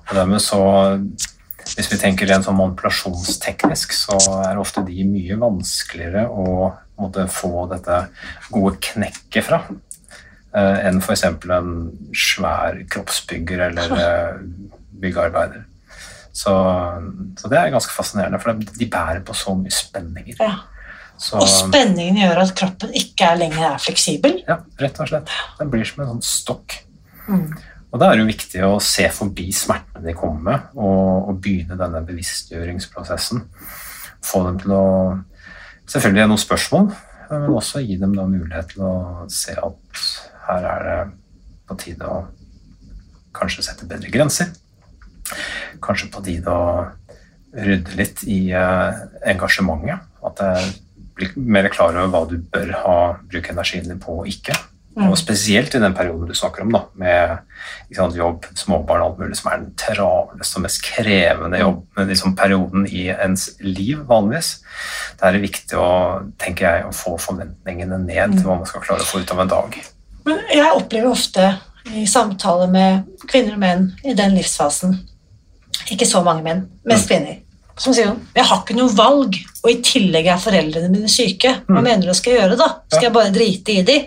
Og 0.09 0.17
dermed 0.19 0.43
så 0.43 0.61
Hvis 1.65 1.89
vi 1.89 1.97
tenker 1.97 2.29
rent 2.29 2.45
sånn 2.45 2.59
manipulasjonsteknisk, 2.59 3.95
så 3.97 4.19
er 4.45 4.59
ofte 4.61 4.83
de 4.85 5.07
mye 5.09 5.39
vanskeligere 5.41 6.27
å 6.29 6.75
måtte 7.01 7.25
få 7.33 7.65
dette 7.71 8.03
gode 8.53 8.77
knekket 8.85 9.47
fra 9.47 9.63
eh, 9.65 10.85
enn 10.85 11.01
f.eks. 11.01 11.25
en 11.25 11.71
svær 12.13 12.77
kroppsbygger 12.93 13.65
eller 13.71 13.95
eh, 14.05 14.37
byggearbeider. 15.01 15.65
Så, 16.37 16.53
så 17.41 17.49
det 17.49 17.59
er 17.63 17.73
ganske 17.73 17.97
fascinerende, 17.97 18.43
for 18.45 18.61
de 18.61 18.91
bærer 18.93 19.25
på 19.25 19.37
så 19.39 19.57
mye 19.57 19.73
spenninger. 19.73 20.37
Ja. 20.45 20.53
Så, 21.25 21.39
Og 21.41 21.49
spenningen 21.49 22.19
gjør 22.21 22.43
at 22.43 22.51
kroppen 22.59 22.91
ikke 23.01 23.31
er 23.31 23.39
lenger 23.41 23.69
er 23.71 23.79
fleksibel. 23.81 24.43
ja, 24.45 24.59
rett 24.81 24.99
og 25.01 25.09
slett. 25.09 25.31
Den 25.61 25.71
blir 25.73 25.87
som 25.89 26.03
en 26.05 26.11
sånn 26.15 26.27
stokk. 26.27 26.77
Mm. 27.29 27.47
Og 27.95 28.01
da 28.03 28.11
er 28.11 28.19
det 28.19 28.25
jo 28.25 28.29
viktig 28.33 28.65
å 28.67 28.73
se 28.83 29.07
forbi 29.15 29.47
smertene 29.55 30.03
de 30.05 30.17
kommer 30.19 30.43
med, 30.49 30.69
og, 30.77 31.31
og 31.31 31.41
begynne 31.41 31.79
denne 31.81 32.03
bevisstgjøringsprosessen. 32.05 33.45
Få 34.25 34.43
dem 34.49 34.61
til 34.65 34.77
å 34.77 34.85
Selvfølgelig 35.85 36.23
er 36.23 36.29
noen 36.31 36.41
spørsmål, 36.41 36.87
men 37.29 37.51
også 37.53 37.83
gi 37.85 37.99
dem 38.01 38.15
da 38.17 38.23
mulighet 38.25 38.71
til 38.73 38.87
å 38.89 38.95
se 39.29 39.53
at 39.53 40.05
her 40.47 40.65
er 40.65 40.87
det 40.87 41.01
på 41.69 41.77
tide 41.83 42.09
å 42.09 42.23
kanskje 43.37 43.67
sette 43.67 43.89
bedre 43.91 44.09
grenser. 44.13 44.49
Kanskje 45.85 46.09
på 46.15 46.23
tide 46.25 46.55
å 46.55 46.87
rydde 47.53 47.99
litt 48.01 48.25
i 48.25 48.39
eh, 48.57 49.03
engasjementet. 49.35 50.09
At 50.25 50.41
det 50.41 50.53
blir 51.15 51.35
mer 51.37 51.69
klar 51.73 51.95
over 51.95 52.13
hva 52.13 52.23
du 52.31 52.39
bør 52.53 52.71
ha 52.83 52.97
bruke 53.31 53.53
energien 53.55 53.89
din 53.89 54.03
på 54.03 54.21
og 54.23 54.31
ikke. 54.31 54.57
Mm. 54.95 55.09
Og 55.09 55.17
spesielt 55.19 55.75
i 55.75 55.81
den 55.83 55.95
perioden 55.95 56.29
du 56.31 56.37
snakker 56.39 56.63
om, 56.63 56.71
da, 56.71 56.85
med 56.95 57.95
sant, 57.97 58.15
jobb, 58.15 58.45
småbarn 58.55 59.03
og 59.03 59.09
alt 59.09 59.23
mulig, 59.25 59.39
som 59.41 59.49
er 59.51 59.63
den 59.65 59.73
travleste 59.81 60.61
og 60.61 60.65
mest 60.69 60.85
krevende 60.87 61.59
jobben, 61.59 62.07
liksom, 62.13 62.37
perioden 62.39 62.87
i 62.87 63.09
ens 63.11 63.49
liv 63.65 64.05
vanligvis. 64.07 64.53
Da 65.19 65.27
er 65.27 65.35
det 65.35 65.49
viktig 65.49 65.81
å, 65.83 65.89
tenker 66.39 66.69
jeg, 66.69 66.87
å 66.87 66.95
få 66.95 67.17
forventningene 67.19 67.99
ned 68.05 68.37
til 68.37 68.47
hva 68.47 68.61
man 68.61 68.71
skal 68.71 68.87
klare 68.87 69.03
å 69.03 69.09
få 69.09 69.25
ut 69.25 69.35
av 69.35 69.43
en 69.43 69.51
dag. 69.51 69.81
Men 70.29 70.45
jeg 70.55 70.79
opplever 70.79 71.11
ofte 71.11 71.49
i 71.91 72.07
samtaler 72.09 72.71
med 72.71 73.27
kvinner 73.27 73.59
og 73.59 73.65
menn 73.65 73.91
i 74.07 74.15
den 74.17 74.39
livsfasen 74.39 74.95
Ikke 75.93 76.07
så 76.09 76.23
mange 76.25 76.47
menn, 76.47 76.63
mest 76.89 77.11
kvinner. 77.11 77.43
Som 77.77 77.95
sier 77.97 78.07
jo, 78.07 78.15
jeg 78.37 78.45
har 78.47 78.61
ikke 78.63 78.77
noe 78.79 78.93
valg, 78.95 79.35
og 79.65 79.71
i 79.71 79.81
tillegg 79.83 80.27
er 80.31 80.39
foreldrene 80.39 80.91
mine 80.93 81.09
syke. 81.11 81.57
Hva 81.67 81.81
Mm. 81.81 81.83
mener 81.83 82.01
du 82.03 82.13
jeg 82.13 82.21
skal 82.23 82.37
gjøre, 82.39 82.57
da? 82.61 82.69
Skal 82.93 83.09
jeg 83.09 83.13
bare 83.13 83.33
drite 83.35 83.73
i 83.75 83.83
de? 83.83 83.99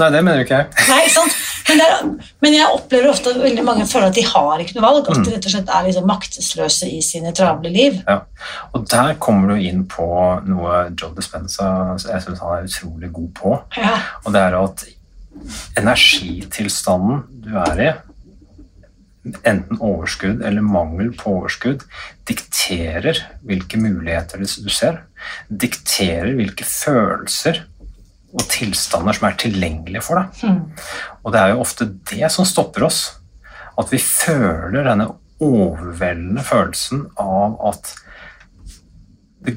Nei, 0.00 0.08
det 0.14 0.20
mener 0.24 0.38
jo 0.38 0.44
ikke 0.44 0.58
jeg. 0.60 0.68
Nei, 0.90 0.98
ikke 1.06 1.14
sant? 1.14 1.38
Men, 1.70 1.80
er, 1.80 2.28
men 2.42 2.54
jeg 2.54 2.66
opplever 2.74 3.08
ofte 3.10 3.30
at 3.30 3.40
veldig 3.42 3.64
mange 3.64 3.84
føler 3.86 4.06
at 4.08 4.14
de 4.16 4.22
har 4.26 4.58
ikke 4.62 4.74
noe 4.76 4.84
valg. 4.86 5.08
At 5.10 5.24
de 5.24 5.32
rett 5.34 5.46
og 5.46 5.52
slett 5.54 5.68
er 5.70 5.84
liksom 5.86 6.06
maktesløse 6.08 6.88
i 6.90 7.00
sine 7.04 7.32
travle 7.36 7.70
liv. 7.74 7.98
Ja. 8.08 8.20
Og 8.74 8.86
der 8.90 9.14
kommer 9.22 9.52
du 9.54 9.60
inn 9.66 9.84
på 9.90 10.06
noe 10.48 10.80
Joe 10.98 11.12
Dispenza 11.16 11.68
jeg 11.98 12.22
synes 12.24 12.40
han 12.42 12.56
er 12.58 12.66
utrolig 12.70 13.12
god 13.12 13.30
på. 13.40 13.56
Ja. 13.76 13.96
Og 14.24 14.32
det 14.34 14.40
er 14.46 14.56
at 14.62 14.86
energitilstanden 15.80 17.22
du 17.44 17.52
er 17.58 17.80
i, 17.86 17.90
enten 19.24 19.80
overskudd 19.84 20.40
eller 20.46 20.64
mangel 20.64 21.10
på 21.16 21.34
overskudd, 21.40 21.84
dikterer 22.28 23.18
hvilke 23.46 23.80
muligheter 23.80 24.40
du 24.40 24.70
ser. 24.72 25.02
Dikterer 25.48 26.32
hvilke 26.38 26.64
følelser 26.64 27.64
og 28.30 28.44
tilstander 28.50 29.16
som 29.16 29.26
er 29.28 29.38
tilgjengelige 29.42 30.04
for 30.06 30.20
deg. 30.20 30.44
Mm. 30.46 30.60
Og 31.24 31.34
det 31.34 31.40
er 31.40 31.52
jo 31.52 31.64
ofte 31.64 31.88
det 32.12 32.30
som 32.32 32.48
stopper 32.48 32.86
oss. 32.88 33.02
At 33.80 33.90
vi 33.92 34.00
føler 34.02 34.86
denne 34.86 35.10
overveldende 35.40 36.44
følelsen 36.44 37.06
av 37.20 37.56
at 37.72 37.94
det, 39.40 39.56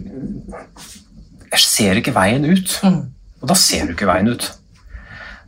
Jeg 1.54 1.60
ser 1.60 2.00
ikke 2.00 2.16
veien 2.16 2.46
ut. 2.48 2.80
Mm. 2.84 3.02
Og 3.44 3.50
da 3.52 3.56
ser 3.60 3.86
du 3.86 3.94
ikke 3.94 4.10
veien 4.10 4.32
ut. 4.32 4.48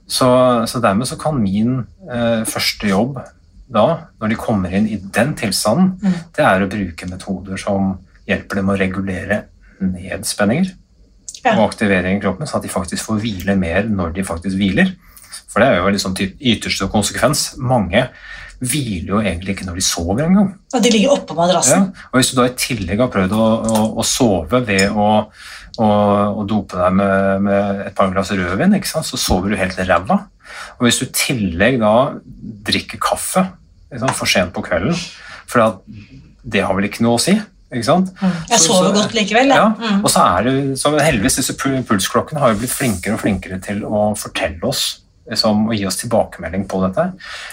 Så, 0.05 0.27
så 0.69 0.81
dermed 0.83 1.07
så 1.09 1.17
kan 1.17 1.39
min 1.41 1.79
eh, 2.11 2.43
første 2.45 2.91
jobb 2.91 3.17
da, 3.71 4.07
når 4.21 4.29
de 4.29 4.35
kommer 4.39 4.73
inn 4.73 4.87
i 4.87 4.97
den 4.97 5.33
tilstanden, 5.35 5.95
Mm. 6.01 6.13
det 6.35 6.45
er 6.45 6.61
å 6.61 6.69
bruke 6.69 7.09
metoder 7.09 7.57
som 7.57 7.97
hjelper 8.27 8.55
dem 8.55 8.69
å 8.69 8.77
regulere 8.77 9.43
nedspenninger 9.81 10.71
Ja. 11.43 11.55
og 11.57 11.71
aktivering 11.71 12.17
i 12.17 12.21
kroppen, 12.21 12.47
sånn 12.47 12.57
at 12.57 12.63
de 12.63 12.69
faktisk 12.69 13.05
får 13.05 13.19
hvile 13.21 13.57
mer 13.57 13.83
når 13.83 14.13
de 14.13 14.23
faktisk 14.23 14.55
hviler. 14.57 14.95
For 15.47 15.59
det 15.61 15.67
er 15.69 15.77
jo 15.77 15.91
liksom 15.93 16.15
ytterste 16.39 16.89
konsekvens. 16.91 17.57
Mange 17.57 18.09
hviler 18.61 19.07
jo 19.07 19.19
egentlig 19.21 19.55
ikke 19.55 19.65
når 19.67 19.75
de 19.75 19.81
sover 19.81 20.25
engang. 20.25 20.53
Og 20.73 20.81
de 20.83 20.89
ligger 20.89 21.09
oppå 21.15 21.35
Ja. 21.69 21.79
Og 22.13 22.19
hvis 22.19 22.31
du 22.31 22.35
da 22.41 22.45
i 22.47 22.55
tillegg 22.55 22.99
har 22.99 23.07
prøvd 23.13 23.31
å, 23.31 23.47
å, 23.65 23.97
å 23.99 24.03
sove 24.03 24.65
ved 24.65 24.89
å, 24.91 25.27
å, 25.79 26.45
dope 26.47 26.77
deg 26.77 26.93
med, 26.93 27.41
med 27.41 27.81
et 27.87 27.95
par 27.95 28.11
glass 28.11 28.31
rødvin, 28.31 28.75
så 28.83 29.03
sover 29.03 29.49
du 29.49 29.55
helt 29.55 29.77
ræva. 29.77 30.25
Og 30.77 30.87
hvis 30.87 30.99
du 31.01 31.05
i 31.07 31.13
tillegg 31.15 31.79
da 31.81 31.93
drikker 32.69 33.01
kaffe 33.01 33.45
liksom, 33.91 34.13
for 34.17 34.29
sent 34.29 34.53
på 34.55 34.63
kvelden, 34.65 34.95
for 35.45 35.63
at 35.65 35.81
det 36.45 36.63
har 36.65 36.75
vel 36.77 36.89
ikke 36.89 37.05
noe 37.05 37.17
å 37.17 37.21
si, 37.21 37.33
ikke 37.73 37.87
sant? 37.87 38.11
Jeg 38.49 38.61
sover 38.61 38.93
godt 38.95 39.15
likevel, 39.17 39.49
Ja. 39.51 39.71
Mm. 39.73 40.03
og 40.03 40.11
så 40.13 40.25
er 40.37 40.45
det, 40.47 40.53
så 40.79 40.93
heldigvis 40.93 41.39
disse 41.41 41.55
pulsklokkene 41.57 42.39
har 42.39 42.53
jo 42.53 42.61
blitt 42.61 42.75
flinkere 42.75 43.17
og 43.17 43.23
flinkere 43.23 43.59
til 43.63 43.81
å 43.87 44.11
fortelle 44.19 44.61
oss 44.69 45.01
liksom, 45.29 45.67
og 45.69 45.75
gi 45.75 45.85
oss 45.89 45.97
tilbakemelding 46.03 46.67
på 46.69 46.81
dette. 46.85 47.07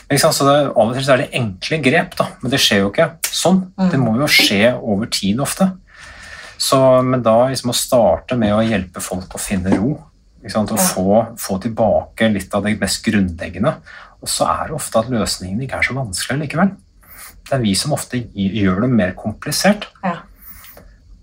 Men, 0.08 0.20
så 0.20 0.46
det, 0.48 0.56
Av 0.72 0.82
og 0.84 0.94
til 0.96 1.06
så 1.06 1.14
er 1.16 1.24
det 1.24 1.30
enkle 1.38 1.80
grep, 1.84 2.16
da, 2.18 2.28
men 2.42 2.52
det 2.52 2.60
skjer 2.62 2.84
jo 2.84 2.92
ikke 2.92 3.08
sånn. 3.32 3.62
Mm. 3.80 3.88
Det 3.94 4.02
må 4.02 4.16
jo 4.20 4.28
skje 4.30 4.74
over 4.76 5.10
tid 5.12 5.40
ofte. 5.42 5.70
Så, 6.62 6.78
men 7.02 7.24
da 7.24 7.48
liksom 7.50 7.72
å 7.72 7.76
starte 7.76 8.36
med 8.38 8.54
å 8.54 8.62
hjelpe 8.62 9.02
folk 9.02 9.34
å 9.34 9.40
finne 9.42 9.72
ro, 9.74 9.96
Ja. 10.42 10.62
få, 10.64 11.18
få 11.38 11.59
tilbake 11.62 12.28
litt 12.33 12.55
av 12.55 12.64
det 12.66 12.78
mest 12.81 13.05
grunnleggende. 13.05 13.76
Og 14.22 14.31
så 14.31 14.46
er 14.46 14.70
det 14.70 14.76
ofte 14.78 14.98
at 15.02 15.11
løsningen 15.11 15.62
ikke 15.62 15.78
er 15.78 15.87
så 15.87 15.94
vanskelig 15.94 16.44
likevel. 16.44 16.72
Det 17.42 17.57
er 17.57 17.62
vi 17.62 17.74
som 17.78 17.94
ofte 17.94 18.20
gjør 18.35 18.85
det 18.85 18.90
mer 18.90 19.12
komplisert. 19.18 19.88
Ja. 20.02 20.16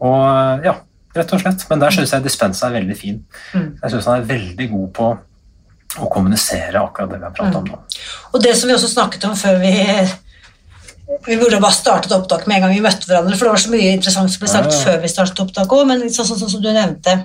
Og 0.04 0.66
ja, 0.66 0.76
rett 1.16 1.34
og 1.36 1.42
slett. 1.44 1.66
Men 1.72 1.84
der 1.84 1.96
syns 1.96 2.14
jeg 2.16 2.26
Dispensa 2.26 2.68
er 2.68 2.78
veldig 2.80 2.98
fin. 2.98 3.20
Mm. 3.54 3.70
Jeg 3.82 3.94
syns 3.94 4.10
han 4.12 4.22
er 4.22 4.30
veldig 4.30 4.70
god 4.72 4.88
på 5.00 5.10
å 6.00 6.10
kommunisere 6.14 6.82
akkurat 6.84 7.10
det 7.10 7.20
vi 7.20 7.26
har 7.26 7.36
pratet 7.36 7.60
om 7.60 7.70
nå. 7.72 7.80
Og 8.34 8.44
det 8.44 8.54
som 8.58 8.70
vi 8.70 8.76
også 8.76 8.92
snakket 8.92 9.30
om 9.30 9.38
før 9.38 9.62
vi 9.64 9.74
Vi 11.26 11.40
burde 11.42 11.58
bare 11.58 11.74
startet 11.74 12.12
opptak 12.14 12.44
med 12.46 12.60
en 12.60 12.68
gang 12.68 12.74
vi 12.76 12.84
møtte 12.86 13.08
hverandre, 13.10 13.34
for 13.34 13.48
det 13.48 13.54
var 13.56 13.62
så 13.64 13.72
mye 13.72 13.94
interessant 13.96 14.30
som 14.30 14.44
ble 14.44 14.50
sagt 14.52 14.70
Ja, 14.70 14.76
ja. 14.76 14.84
før 14.86 15.00
vi 15.02 15.10
startet 15.10 15.40
opptak 15.42 15.72
òg, 15.74 15.88
men 15.90 16.04
sånn, 16.06 16.28
sånn, 16.28 16.38
sånn 16.38 16.52
som 16.54 16.62
du 16.62 16.70
nevnte 16.70 17.16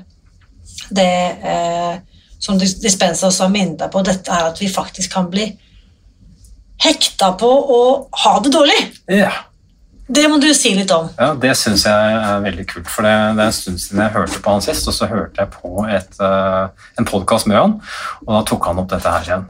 Det 0.90 1.08
eh, 1.42 1.94
som 2.44 2.58
Dis- 2.60 2.76
Dispensa 2.82 3.26
også 3.30 3.48
minnet 3.52 3.86
på, 3.92 4.02
dette 4.04 4.28
er 4.32 4.50
at 4.50 4.60
vi 4.60 4.68
faktisk 4.68 5.12
kan 5.14 5.30
bli 5.32 5.46
hekta 6.84 7.32
på 7.40 7.48
å 7.48 7.80
ha 8.24 8.32
det 8.44 8.52
dårlig. 8.54 8.80
Ja, 9.08 9.30
Det 10.06 10.26
må 10.28 10.36
du 10.36 10.50
si 10.52 10.74
litt 10.76 10.90
om. 10.92 11.06
ja 11.16 11.30
det 11.40 11.54
syns 11.56 11.86
jeg 11.88 12.16
er 12.18 12.42
veldig 12.44 12.66
kult. 12.68 12.88
For 12.92 13.06
det, 13.06 13.12
det 13.38 13.40
er 13.40 13.46
en 13.46 13.56
stund 13.56 13.78
siden 13.80 14.02
jeg 14.04 14.12
hørte 14.12 14.40
på 14.44 14.52
han 14.52 14.60
sist, 14.66 14.88
og 14.90 14.92
så 14.98 15.08
hørte 15.08 15.40
jeg 15.40 15.52
på 15.54 15.86
et, 15.88 16.18
eh, 16.20 16.66
en 17.00 17.08
podkast 17.08 17.46
med 17.48 17.56
han, 17.56 17.78
og 18.26 18.34
da 18.36 18.42
tok 18.50 18.66
han 18.68 18.82
opp 18.82 18.90
dette 18.92 19.08
her 19.14 19.24
igjen. 19.30 19.46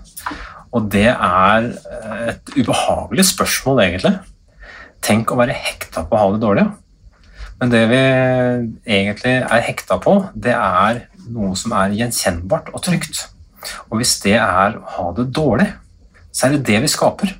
Og 0.74 0.86
det 0.94 1.08
er 1.10 1.66
eh, 1.74 2.22
et 2.36 2.54
ubehagelig 2.54 3.26
spørsmål, 3.32 3.82
egentlig. 3.88 4.14
Tenk 5.02 5.32
å 5.34 5.40
være 5.42 5.58
hekta 5.58 6.04
på 6.06 6.14
å 6.14 6.22
ha 6.22 6.30
det 6.36 6.40
dårlig. 6.46 6.68
Men 7.58 7.70
det 7.74 7.82
vi 7.90 7.98
egentlig 8.94 9.34
er 9.42 9.66
hekta 9.66 9.98
på, 10.02 10.14
det 10.38 10.54
er 10.54 11.02
noe 11.32 11.54
som 11.58 11.74
er 11.76 11.94
gjenkjennbart 11.98 12.72
og 12.74 12.82
trygt. 12.84 13.26
Og 13.88 13.98
hvis 14.00 14.18
det 14.24 14.36
er 14.38 14.76
å 14.78 14.84
ha 14.96 15.06
det 15.16 15.30
dårlig, 15.34 15.70
så 16.34 16.46
er 16.46 16.56
det 16.56 16.66
det 16.68 16.82
vi 16.84 16.90
skaper. 16.90 17.32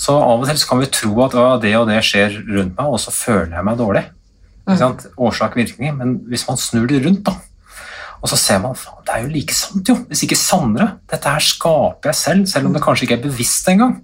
Så 0.00 0.16
av 0.16 0.40
og 0.40 0.48
til 0.48 0.58
så 0.58 0.70
kan 0.70 0.80
vi 0.80 0.88
tro 0.88 1.12
at 1.26 1.36
«Å, 1.36 1.44
det 1.60 1.74
og 1.76 1.90
det 1.90 2.00
skjer 2.06 2.38
rundt 2.48 2.78
meg, 2.78 2.86
og 2.88 3.00
så 3.02 3.12
føler 3.12 3.58
jeg 3.58 3.66
meg 3.68 3.78
dårlig. 3.78 4.06
Ikke 4.64 4.78
sant? 4.80 5.06
Årsak-virkning. 5.20 5.92
Men 5.98 6.14
hvis 6.30 6.46
man 6.48 6.60
snur 6.60 6.88
det 6.88 7.02
rundt, 7.04 7.26
da, 7.28 7.36
og 8.20 8.28
så 8.28 8.36
ser 8.36 8.60
man 8.60 8.76
faen, 8.76 9.00
det 9.06 9.14
er 9.14 9.22
jo 9.24 9.32
like 9.32 9.56
sant, 9.56 9.88
jo. 9.88 9.96
Hvis 10.08 10.24
ikke 10.26 10.38
sannere. 10.38 10.88
Dette 11.08 11.32
her 11.32 11.44
skaper 11.44 12.10
jeg 12.10 12.18
selv, 12.20 12.48
selv 12.52 12.68
om 12.68 12.76
det 12.76 12.82
kanskje 12.84 13.06
ikke 13.06 13.16
er 13.16 13.24
bevisst 13.24 13.68
engang. 13.72 13.96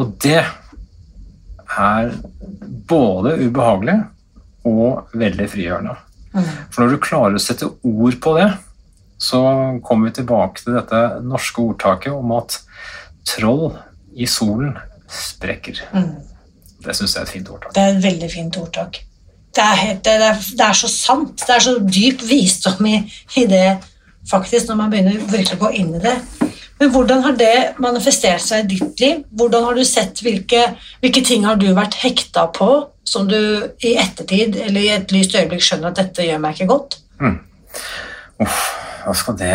Og 0.00 0.12
det 0.24 0.40
er 0.40 2.12
både 2.90 3.36
ubehagelig 3.46 3.96
og 4.68 5.16
veldig 5.16 5.48
frigjørende. 5.48 5.96
For 6.32 6.82
når 6.82 6.94
du 6.94 7.02
klarer 7.02 7.36
å 7.36 7.42
sette 7.42 7.68
ord 7.68 8.18
på 8.22 8.34
det, 8.38 8.48
så 9.20 9.40
kommer 9.84 10.08
vi 10.08 10.16
tilbake 10.20 10.62
til 10.62 10.78
dette 10.78 11.00
norske 11.26 11.60
ordtaket 11.60 12.14
om 12.14 12.32
at 12.38 12.60
troll 13.28 13.74
i 14.16 14.28
solen 14.30 14.72
sprekker. 15.10 15.82
Mm. 15.92 16.14
Det 16.80 16.96
syns 16.96 17.14
jeg 17.14 17.20
er 17.20 17.28
et 17.28 17.34
fint 17.34 17.50
ordtak. 17.52 17.74
Det 17.76 17.82
er 17.82 17.96
et 17.96 18.04
veldig 18.04 18.30
fint 18.32 18.60
ordtak. 18.60 19.02
Det 19.50 19.64
er, 19.64 19.78
helt, 19.82 20.04
det, 20.06 20.14
er, 20.14 20.38
det 20.56 20.66
er 20.66 20.78
så 20.78 20.88
sant. 20.88 21.34
Det 21.42 21.56
er 21.56 21.64
så 21.64 21.74
dyp 21.82 22.22
visdom 22.24 22.86
i, 22.86 23.00
i 23.36 23.44
det, 23.50 23.80
faktisk, 24.30 24.70
når 24.70 24.78
man 24.78 24.92
begynner 24.92 25.18
virkelig 25.26 25.58
å 25.58 25.64
gå 25.66 25.72
inn 25.82 25.92
i 25.98 26.02
det. 26.04 26.16
Men 26.80 26.92
hvordan 26.94 27.24
har 27.26 27.34
det 27.36 27.56
manifestert 27.82 28.40
seg 28.40 28.64
i 28.64 28.78
ditt 28.78 29.02
liv? 29.02 29.24
Hvordan 29.36 29.66
har 29.66 29.76
du 29.76 29.82
sett 29.84 30.22
hvilke, 30.24 30.62
hvilke 31.02 31.22
ting 31.26 31.44
har 31.44 31.58
du 31.60 31.66
vært 31.76 31.98
hekta 32.00 32.46
på 32.56 32.70
som 33.10 33.28
du 33.28 33.38
i 33.82 33.96
ettertid 33.98 34.58
eller 34.60 34.80
i 34.80 34.92
et 34.94 35.14
lyst 35.14 35.34
øyeblikk 35.34 35.64
skjønner 35.66 35.90
at 35.90 35.98
dette 35.98 36.26
gjør 36.26 36.42
meg 36.42 36.56
ikke 36.56 36.70
godt? 36.70 37.00
Uff, 38.40 38.60
hva 39.04 39.14
skal 39.16 39.38
det 39.40 39.54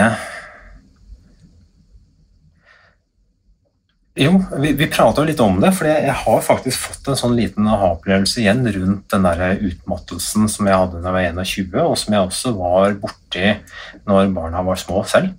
Jo, 4.15 4.37
vi, 4.61 4.69
vi 4.79 4.87
prata 4.87 5.19
jo 5.19 5.27
litt 5.27 5.41
om 5.43 5.57
det, 5.59 5.73
for 5.75 5.89
jeg 5.89 6.13
har 6.21 6.43
faktisk 6.43 6.85
fått 6.85 7.09
en 7.11 7.17
sånn 7.19 7.33
liten 7.35 7.65
aha-opplevelse 7.67 8.39
igjen 8.39 8.61
rundt 8.63 9.09
den 9.11 9.25
der 9.27 9.57
utmattelsen 9.59 10.47
som 10.51 10.69
jeg 10.69 10.79
hadde 10.79 11.01
da 11.03 11.11
jeg 11.19 11.35
var 11.35 11.49
21, 11.49 11.81
og 11.81 11.97
som 11.99 12.15
jeg 12.15 12.29
også 12.29 12.53
var 12.55 12.95
borti 13.01 13.49
når 14.07 14.31
barna 14.37 14.63
var 14.63 14.79
små 14.79 15.03
selv. 15.11 15.33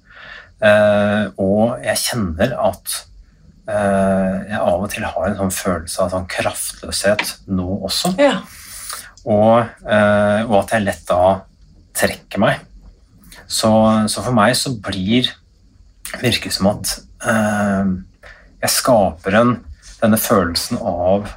Eh, 0.61 1.25
og 1.41 1.81
jeg 1.87 2.03
kjenner 2.03 2.53
at 2.69 2.99
jeg 3.67 4.59
av 4.63 4.83
og 4.85 4.91
til 4.93 5.03
har 5.03 5.25
en 5.27 5.39
sånn 5.41 5.55
følelse 5.55 6.05
av 6.05 6.13
sånn 6.13 6.29
kraftløshet 6.31 7.33
nå 7.51 7.67
også. 7.89 8.13
Ja. 8.23 8.37
Og, 9.27 9.67
eh, 9.83 10.41
og 10.47 10.61
at 10.61 10.77
jeg 10.77 10.85
lett 10.87 11.03
da 11.09 11.23
trekker 11.97 12.43
meg. 12.43 12.63
Så, 13.47 13.71
så 14.11 14.23
for 14.23 14.35
meg 14.35 14.55
så 14.59 14.75
blir 14.83 15.33
virker 16.23 16.53
som 16.55 16.71
at 16.71 16.93
eh, 17.27 17.91
jeg 18.63 18.75
skaper 18.75 19.39
en, 19.41 19.53
denne 20.01 20.19
følelsen 20.21 20.81
av 20.81 21.29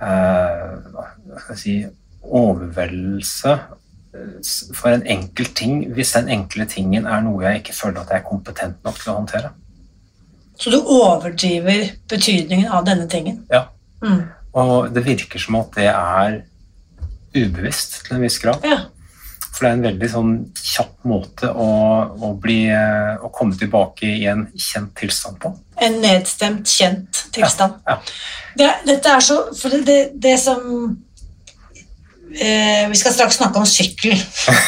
eh, 0.00 0.72
hva 0.92 1.06
skal 1.38 1.54
jeg 1.54 1.62
si 1.62 1.76
overveldelse 2.22 3.54
eh, 3.56 4.36
for 4.76 4.92
en 4.92 5.06
enkel 5.16 5.50
ting, 5.56 5.82
hvis 5.94 6.14
den 6.16 6.30
enkle 6.32 6.68
tingen 6.70 7.08
er 7.08 7.24
noe 7.24 7.44
jeg 7.46 7.62
ikke 7.62 7.76
føler 7.76 8.02
at 8.02 8.14
jeg 8.14 8.22
er 8.22 8.28
kompetent 8.28 8.80
nok 8.86 9.00
til 9.00 9.12
å 9.12 9.18
håndtere. 9.20 9.52
Så 10.58 10.70
du 10.70 10.78
overdriver 10.80 11.92
betydningen 12.10 12.70
av 12.70 12.84
denne 12.86 13.08
tingen? 13.10 13.42
Ja. 13.50 13.66
Mm. 14.04 14.24
Og 14.52 14.90
det 14.92 15.04
virker 15.06 15.40
som 15.40 15.56
at 15.62 15.76
det 15.78 15.88
er 15.90 16.42
ubevisst 17.32 18.02
til 18.06 18.18
en 18.18 18.26
viss 18.26 18.38
grad. 18.42 18.64
Ja. 18.66 18.82
For 19.52 19.66
det 19.66 19.70
er 19.70 19.76
en 19.76 19.84
veldig 19.84 20.08
sånn 20.08 20.32
kjapp 20.56 21.06
måte 21.08 21.50
å, 21.52 21.68
å, 22.16 22.32
bli, 22.40 22.64
å 22.72 23.28
komme 23.34 23.56
tilbake 23.58 24.08
i 24.08 24.26
en 24.30 24.46
kjent 24.56 24.94
tilstand 24.96 25.38
på. 25.42 25.52
En 25.82 25.98
nedstemt, 26.02 26.68
kjent 26.68 27.24
tilstand. 27.34 27.80
Ja, 27.88 27.98
Det, 28.56 28.68
dette 28.86 29.12
er 29.12 29.24
så 29.24 29.38
For 29.56 29.72
det, 29.72 29.82
det, 29.88 29.98
det 30.20 30.34
som 30.40 30.60
eh, 32.36 32.84
Vi 32.90 32.98
skal 33.00 33.14
straks 33.16 33.38
snakke 33.40 33.60
om 33.60 33.68
sykkel. 33.68 34.16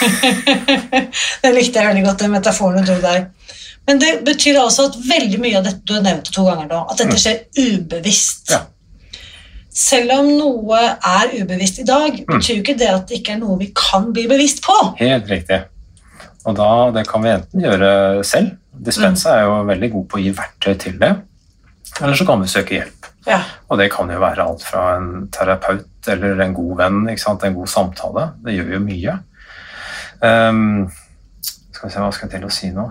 det 1.42 1.53
likte 1.57 1.81
jeg 1.81 1.90
veldig 1.90 2.07
godt, 2.09 2.25
den 2.25 2.37
metaforen 2.37 2.85
du 2.85 2.92
dro 2.92 3.01
der. 3.05 3.27
Men 3.88 4.01
det 4.01 4.12
betyr 4.25 4.59
altså 4.61 4.88
at 4.88 4.97
veldig 4.97 5.40
mye 5.42 5.59
av 5.59 5.66
dette 5.66 5.85
du 5.85 5.92
har 5.97 6.05
nevnt 6.05 6.31
to 6.33 6.47
ganger 6.47 6.70
nå, 6.70 6.79
at 6.88 7.03
dette 7.03 7.18
skjer 7.20 7.42
ubevisst. 7.59 8.55
Ja. 8.55 8.62
Selv 9.75 10.14
om 10.14 10.31
noe 10.38 10.81
er 10.94 11.35
ubevisst 11.35 11.81
i 11.83 11.87
dag, 11.88 12.20
betyr 12.29 12.61
jo 12.61 12.62
ikke 12.62 12.79
det 12.79 12.90
at 12.92 13.09
det 13.11 13.19
ikke 13.21 13.35
er 13.35 13.40
noe 13.42 13.59
vi 13.61 13.73
kan 13.77 14.13
bli 14.15 14.29
bevisst 14.31 14.63
på. 14.65 14.77
Helt 15.00 15.29
riktig. 15.29 15.65
Og 16.44 16.56
da, 16.56 16.69
det 16.94 17.06
kan 17.09 17.25
vi 17.25 17.33
enten 17.33 17.65
gjøre 17.65 17.90
selv. 18.27 18.54
Dispensa 18.87 19.37
er 19.38 19.48
jo 19.48 19.61
veldig 19.69 19.90
god 19.96 20.06
på 20.11 20.19
å 20.19 20.23
gi 20.23 20.35
verktøy 20.37 20.75
til 20.81 20.96
det. 21.00 21.13
Eller 22.00 22.19
så 22.19 22.27
kan 22.29 22.42
vi 22.42 22.50
søke 22.50 22.79
hjelp. 22.79 23.11
Ja. 23.27 23.40
Og 23.73 23.79
det 23.81 23.88
kan 23.92 24.11
jo 24.13 24.21
være 24.21 24.44
alt 24.44 24.65
fra 24.67 24.96
en 24.98 25.29
terapeut 25.33 26.09
eller 26.13 26.40
en 26.44 26.56
god 26.56 26.75
venn, 26.83 27.04
en 27.09 27.56
god 27.59 27.71
samtale. 27.71 28.29
Det 28.44 28.56
gjør 28.56 28.75
jo 28.77 28.83
mye. 28.85 29.17
Um, 30.21 30.90
skal 31.73 31.88
vi 31.88 31.94
se, 31.94 32.02
hva 32.02 32.13
skal 32.15 32.29
jeg 32.29 32.37
til 32.37 32.46
å 32.48 32.52
si 32.52 32.71
nå? 32.75 32.87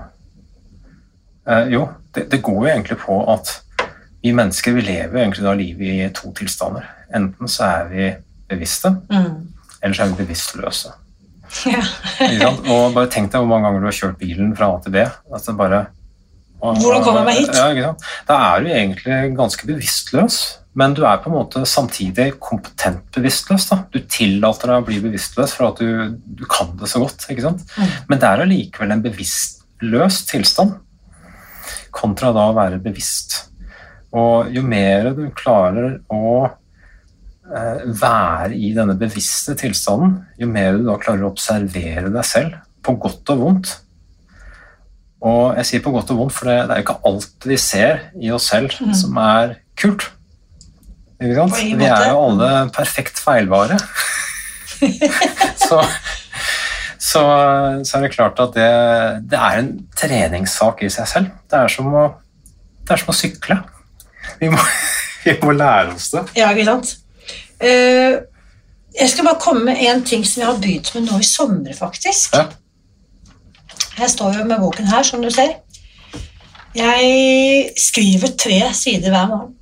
Eh, 1.47 1.67
jo, 1.73 1.87
det, 2.15 2.29
det 2.31 2.41
går 2.45 2.59
jo 2.61 2.71
egentlig 2.71 2.97
på 3.03 3.17
at 3.33 3.57
vi 4.23 4.31
mennesker 4.35 4.73
vi 4.77 4.81
lever 4.85 5.19
egentlig 5.25 5.43
da 5.43 5.53
livet 5.59 5.87
i 6.05 6.09
to 6.15 6.31
tilstander. 6.37 6.85
Enten 7.13 7.49
så 7.51 7.65
er 7.67 7.89
vi 7.91 8.11
bevisste, 8.53 8.93
Mm. 9.11 9.49
eller 9.81 9.93
så 9.97 10.03
er 10.05 10.13
vi 10.13 10.23
bevisstløse. 10.23 10.93
Ja. 12.33 12.49
Og 12.71 12.93
bare 12.95 13.09
tenk 13.13 13.29
deg 13.31 13.43
hvor 13.43 13.49
mange 13.51 13.67
ganger 13.67 13.83
du 13.83 13.85
har 13.91 13.97
kjørt 13.97 14.17
bilen 14.21 14.55
fra 14.57 14.71
A 14.73 14.79
til 14.81 14.91
B. 14.95 15.03
Altså 15.33 15.53
bare, 15.57 15.83
og- 16.63 16.79
Hvordan 16.79 17.03
kommer 17.03 17.19
jeg 17.19 17.27
meg 17.27 17.39
hit? 17.43 17.77
Ja? 17.77 17.91
Da 18.27 18.37
er 18.55 18.63
du 18.63 18.69
egentlig 18.71 19.35
ganske 19.37 19.67
bevisstløs, 19.67 20.37
men 20.75 20.95
du 20.97 21.03
er 21.05 21.19
på 21.21 21.29
en 21.29 21.35
måte 21.35 21.61
samtidig 21.69 22.39
kompetent 22.41 23.03
bevisstløs. 23.13 23.67
Da. 23.69 23.83
Du 23.93 23.99
tillater 23.99 24.71
deg 24.71 24.81
å 24.81 24.85
bli 24.87 25.01
bevisstløs 25.03 25.53
for 25.53 25.67
at 25.69 25.77
du, 25.83 26.15
du 26.25 26.45
kan 26.49 26.71
det 26.79 26.89
så 26.89 27.03
godt. 27.03 27.27
Ikke? 27.29 27.51
Mm. 27.77 27.91
Men 28.09 28.19
det 28.23 28.29
er 28.31 28.41
allikevel 28.47 28.95
en 28.95 29.03
bevisstløs 29.05 30.23
tilstand, 30.31 30.79
kontra 31.93 32.33
da 32.35 32.49
å 32.49 32.57
være 32.57 32.81
bevisst. 32.83 33.37
Og 34.13 34.51
jo 34.53 34.63
mer 34.65 35.11
du 35.17 35.23
klarer 35.33 35.95
å 36.13 36.45
eh, 36.45 37.85
være 37.87 38.53
i 38.53 38.73
denne 38.75 38.97
bevisste 38.99 39.55
tilstanden, 39.59 40.19
jo 40.39 40.49
mer 40.49 40.77
du 40.77 40.85
da 40.89 40.99
klarer 41.01 41.25
å 41.25 41.31
observere 41.33 42.11
deg 42.13 42.27
selv, 42.27 42.59
på 42.83 42.97
godt 43.01 43.33
og 43.33 43.45
vondt. 43.45 43.73
Og 45.23 45.55
jeg 45.61 45.69
sier 45.69 45.83
på 45.85 45.93
godt 45.95 46.11
og 46.13 46.19
vondt, 46.19 46.35
for 46.35 46.51
det, 46.51 46.57
er 46.67 46.81
jo 46.81 46.85
ikke 46.85 46.99
alt 47.09 47.47
vi 47.47 47.57
ser 47.61 48.09
i 48.19 48.33
oss 48.35 48.49
selv 48.51 48.75
mm. 48.75 48.93
som 48.99 49.17
er 49.23 49.55
kult. 49.79 50.09
Vi 51.23 51.31
er 51.31 52.09
jo 52.09 52.19
alle 52.19 52.49
perfekt 52.75 53.21
feilvare. 53.23 53.77
så, 55.63 55.79
så, 57.03 57.21
så 57.83 57.97
er 57.97 58.05
det 58.05 58.13
klart 58.13 58.39
at 58.39 58.53
det, 58.55 58.67
det 59.31 59.39
er 59.39 59.59
en 59.59 59.71
treningssak 59.99 60.85
i 60.85 60.91
seg 60.93 61.09
selv. 61.09 61.31
Det 61.51 61.59
er 61.59 61.71
som 61.71 61.89
å, 61.91 62.03
det 62.83 62.95
er 62.95 63.01
som 63.01 63.11
å 63.11 63.15
sykle. 63.17 63.57
Vi 64.39 64.51
må, 64.53 64.59
vi 65.25 65.35
må 65.43 65.55
lære 65.57 65.97
oss 65.97 66.13
det. 66.13 66.23
Ja, 66.39 66.53
ikke 66.53 66.69
sant? 66.69 66.93
Uh, 67.63 68.23
jeg 68.93 69.09
skal 69.11 69.27
bare 69.27 69.41
komme 69.41 69.65
med 69.67 69.83
en 69.83 70.03
ting 70.07 70.23
som 70.27 70.43
jeg 70.43 70.49
har 70.49 70.61
begynt 70.61 70.93
med 70.95 71.09
nå 71.09 71.19
i 71.19 71.27
sommer, 71.27 71.75
faktisk. 71.75 72.37
Ja. 72.37 72.47
Jeg 73.99 74.09
står 74.13 74.39
jo 74.39 74.47
med 74.47 74.63
boken 74.63 74.87
her, 74.87 75.03
som 75.05 75.21
du 75.21 75.29
ser. 75.33 75.57
Jeg 76.73 77.73
skriver 77.77 78.31
tre 78.39 78.61
sider 78.77 79.11
hver 79.13 79.27
morgen. 79.29 79.55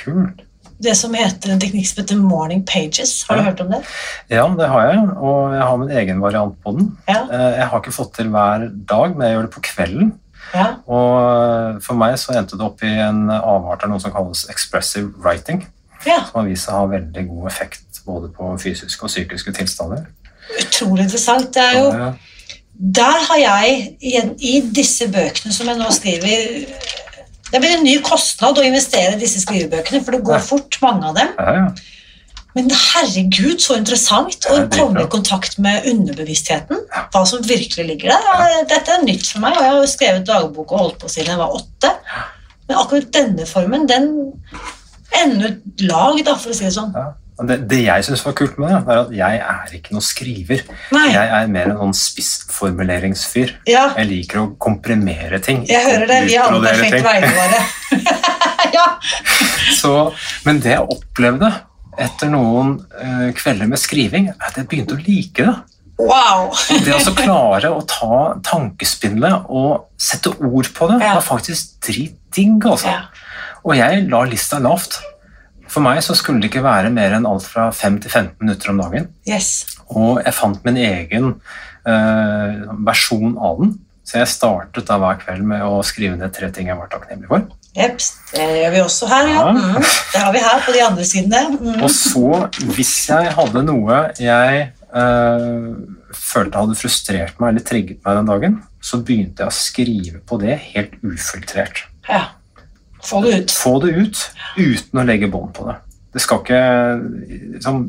Kult. 0.00 0.42
Det 0.80 0.94
som 0.96 1.12
heter 1.14 1.50
en 1.52 1.60
teknikk 1.60 1.86
som 1.86 2.00
heter 2.02 2.16
morning 2.16 2.62
pages. 2.64 3.24
Har 3.28 3.36
du 3.36 3.42
Ja. 3.42 3.50
hørt 3.50 3.60
om 3.60 3.70
det? 3.70 3.82
Ja, 4.30 4.46
det 4.48 4.68
har 4.68 4.86
jeg, 4.92 5.08
og 5.18 5.52
jeg 5.52 5.62
har 5.62 5.76
min 5.76 5.90
egen 5.90 6.20
variant 6.20 6.54
på 6.64 6.72
den. 6.78 6.96
Ja. 7.08 7.26
Eh, 7.30 7.58
Jeg 7.58 7.66
har 7.68 7.80
ikke 7.80 7.92
fått 7.92 8.14
til 8.14 8.28
hver 8.32 8.68
dag, 8.88 9.16
men 9.16 9.26
jeg 9.28 9.36
gjør 9.36 9.42
det 9.42 9.50
på 9.50 9.60
kvelden. 9.62 10.12
ja. 10.54 10.66
Og 10.88 11.82
for 11.82 11.94
meg 11.94 12.14
så 12.18 12.32
endte 12.38 12.56
det 12.56 12.64
opp 12.66 12.82
i 12.82 12.86
en 12.98 13.28
avart 13.30 13.84
av 13.84 13.90
noe 13.90 14.00
som 14.00 14.10
kalles 14.10 14.46
expressive 14.48 15.12
writing, 15.22 15.66
ja. 16.06 16.24
som 16.24 16.40
har 16.40 16.48
vist 16.48 16.64
seg 16.66 16.74
å 16.74 16.78
ha 16.78 16.86
veldig 16.86 17.28
god 17.28 17.46
effekt 17.46 18.00
både 18.06 18.28
på 18.32 18.58
fysiske 18.60 19.02
og 19.04 19.08
psykiske 19.12 19.52
tilstander. 19.52 20.06
Utrolig 20.58 21.04
interessant. 21.04 21.52
Det 21.54 21.62
er 21.62 21.78
jo 21.78 21.92
Eh, 22.08 22.12
Der 22.82 23.18
har 23.28 23.36
jeg 23.36 23.96
i 24.40 24.60
disse 24.72 25.06
bøkene 25.12 25.52
som 25.52 25.66
jeg 25.68 25.76
nå 25.76 25.90
skriver 25.92 26.64
Det 27.50 27.60
blir 27.62 27.76
en 27.76 27.86
ny 27.86 27.96
kostnad 28.06 28.58
å 28.58 28.66
investere 28.66 29.16
i 29.16 29.20
disse 29.20 29.42
skrivebøkene, 29.42 30.02
for 30.04 30.16
det 30.16 30.22
går 30.26 30.44
fort, 30.44 30.78
mange 30.84 31.10
av 31.10 31.16
dem. 31.18 31.32
Ja, 31.38 31.56
ja. 31.60 31.96
Men 32.56 32.66
herregud, 32.74 33.60
så 33.62 33.76
interessant 33.78 34.46
å 34.50 34.56
komme 34.74 35.04
i 35.04 35.10
kontakt 35.10 35.54
med 35.62 35.86
underbevisstheten. 35.86 36.82
Hva 37.14 37.22
som 37.28 37.44
virkelig 37.46 37.84
ligger 37.92 38.10
der. 38.10 38.56
Dette 38.72 38.96
er 38.96 39.04
nytt 39.06 39.28
for 39.28 39.44
meg, 39.44 39.54
og 39.54 39.62
jeg 39.62 39.70
har 39.70 39.78
jo 39.78 39.90
skrevet 39.92 40.26
dagbok 40.26 40.74
og 40.74 40.82
holdt 40.82 40.98
på 41.02 41.10
siden 41.12 41.30
jeg 41.36 41.40
var 41.42 41.54
åtte. 41.54 41.92
Men 42.66 42.80
akkurat 42.80 43.12
denne 43.14 43.46
formen, 43.46 43.86
den 43.90 44.10
ender 45.20 45.54
ut 45.54 45.84
lag, 45.86 46.18
da, 46.26 46.34
for 46.38 46.50
å 46.50 46.58
si 46.58 46.66
det 46.66 46.74
sånn. 46.74 46.90
Det, 47.46 47.56
det 47.70 47.78
jeg 47.86 48.04
syns 48.04 48.22
var 48.26 48.34
kult 48.36 48.58
med 48.60 48.68
det, 48.68 48.78
er 48.92 48.98
at 49.00 49.12
jeg 49.16 49.40
er 49.40 49.74
ikke 49.78 49.94
noen 49.94 50.04
skriver. 50.04 50.62
Nei, 50.92 51.06
Jeg 51.14 51.30
er 51.38 51.46
mer 51.48 51.70
en 51.72 51.78
sånn 51.80 51.94
spissformuleringsfyr. 51.96 53.54
ja, 53.70 53.86
Jeg 53.96 54.08
liker 54.10 54.42
å 54.42 54.46
komprimere 54.60 55.40
ting. 55.40 55.64
jeg 55.68 55.84
hører 55.86 56.06
det. 56.10 56.20
Vi 56.28 56.36
har 56.36 56.52
alle 56.52 56.68
perfekt 56.68 56.96
ting. 57.00 57.24
våre. 57.40 57.60
ja. 58.78 58.86
Så, 59.78 59.94
men 60.44 60.60
det 60.60 60.74
jeg 60.76 60.86
opplevde 60.96 61.50
etter 62.00 62.30
noen 62.32 62.76
uh, 62.96 63.28
kvelder 63.36 63.68
med 63.68 63.78
skriving, 63.80 64.28
er 64.32 64.46
at 64.48 64.56
jeg 64.56 64.68
begynte 64.70 64.96
å 64.96 65.02
like 65.04 65.44
det. 65.44 65.56
Wow. 66.00 66.46
Og 66.54 66.84
det 66.86 66.94
å 66.96 67.12
klare 67.12 67.70
å 67.76 67.80
ta 67.84 68.20
tankespinnet 68.46 69.50
og 69.52 69.90
sette 70.00 70.32
ord 70.40 70.70
på 70.76 70.88
det, 70.88 71.00
Ja. 71.04 71.14
var 71.18 71.26
faktisk 71.26 71.76
dritdigg, 71.84 72.64
altså. 72.64 72.88
Ja. 72.88 73.02
Og 73.64 73.76
jeg 73.76 74.06
la 74.08 74.22
lista 74.24 74.58
lavt. 74.58 75.00
For 75.70 75.84
meg 75.84 76.00
så 76.02 76.16
skulle 76.18 76.42
det 76.42 76.50
ikke 76.50 76.64
være 76.66 76.90
mer 76.94 77.14
enn 77.16 77.28
alt 77.28 77.46
fra 77.46 77.68
5 77.74 78.00
til 78.04 78.10
15 78.10 78.32
minutter 78.42 78.72
om 78.72 78.80
dagen. 78.82 79.06
Yes. 79.28 79.78
Og 79.90 80.18
jeg 80.24 80.34
fant 80.34 80.64
min 80.66 80.80
egen 80.82 81.30
uh, 81.86 82.74
versjon 82.86 83.36
av 83.38 83.62
den. 83.62 83.76
Så 84.06 84.18
jeg 84.18 84.32
startet 84.32 84.88
da 84.88 84.96
hver 84.98 85.20
kveld 85.20 85.44
med 85.46 85.62
å 85.62 85.84
skrive 85.86 86.16
ned 86.18 86.32
tre 86.34 86.48
ting 86.54 86.70
jeg 86.70 86.78
var 86.78 86.90
takknemlig 86.90 87.30
for. 87.30 87.46
Jepp. 87.76 88.00
Det 88.32 88.46
gjør 88.56 88.72
vi 88.74 88.80
også 88.82 89.06
her, 89.10 89.28
ja. 89.30 89.44
Mm. 89.54 89.76
Det 89.78 90.22
har 90.24 90.32
vi 90.34 90.42
her 90.42 90.64
på 90.66 90.74
de 90.74 90.82
andre 90.82 91.06
sidene. 91.06 91.42
Mm. 91.54 91.84
Og 91.86 91.92
så, 91.94 92.24
hvis 92.74 92.94
jeg 93.06 93.30
hadde 93.36 93.62
noe 93.68 94.00
jeg 94.18 94.64
eh, 94.66 95.68
følte 96.16 96.64
hadde 96.64 96.78
frustrert 96.80 97.38
meg 97.38 97.52
eller 97.52 97.66
trigget 97.70 98.02
meg 98.02 98.18
den 98.18 98.32
dagen, 98.32 98.58
så 98.82 98.98
begynte 99.04 99.44
jeg 99.44 99.52
å 99.52 99.58
skrive 99.60 100.22
på 100.26 100.40
det 100.42 100.58
helt 100.72 100.98
ufiltrert. 101.06 101.84
Ja. 102.08 102.24
Få 103.04 103.22
det 103.24 103.36
ut. 103.36 103.54
Få 103.54 103.76
det 103.84 103.92
ut 103.96 104.24
uten 104.58 105.00
å 105.00 105.06
legge 105.06 105.30
bånd 105.32 105.52
på 105.56 105.66
det. 105.68 105.76
Det 106.10 106.22
skal 106.24 106.40
ikke 106.42 106.62
liksom, 107.56 107.82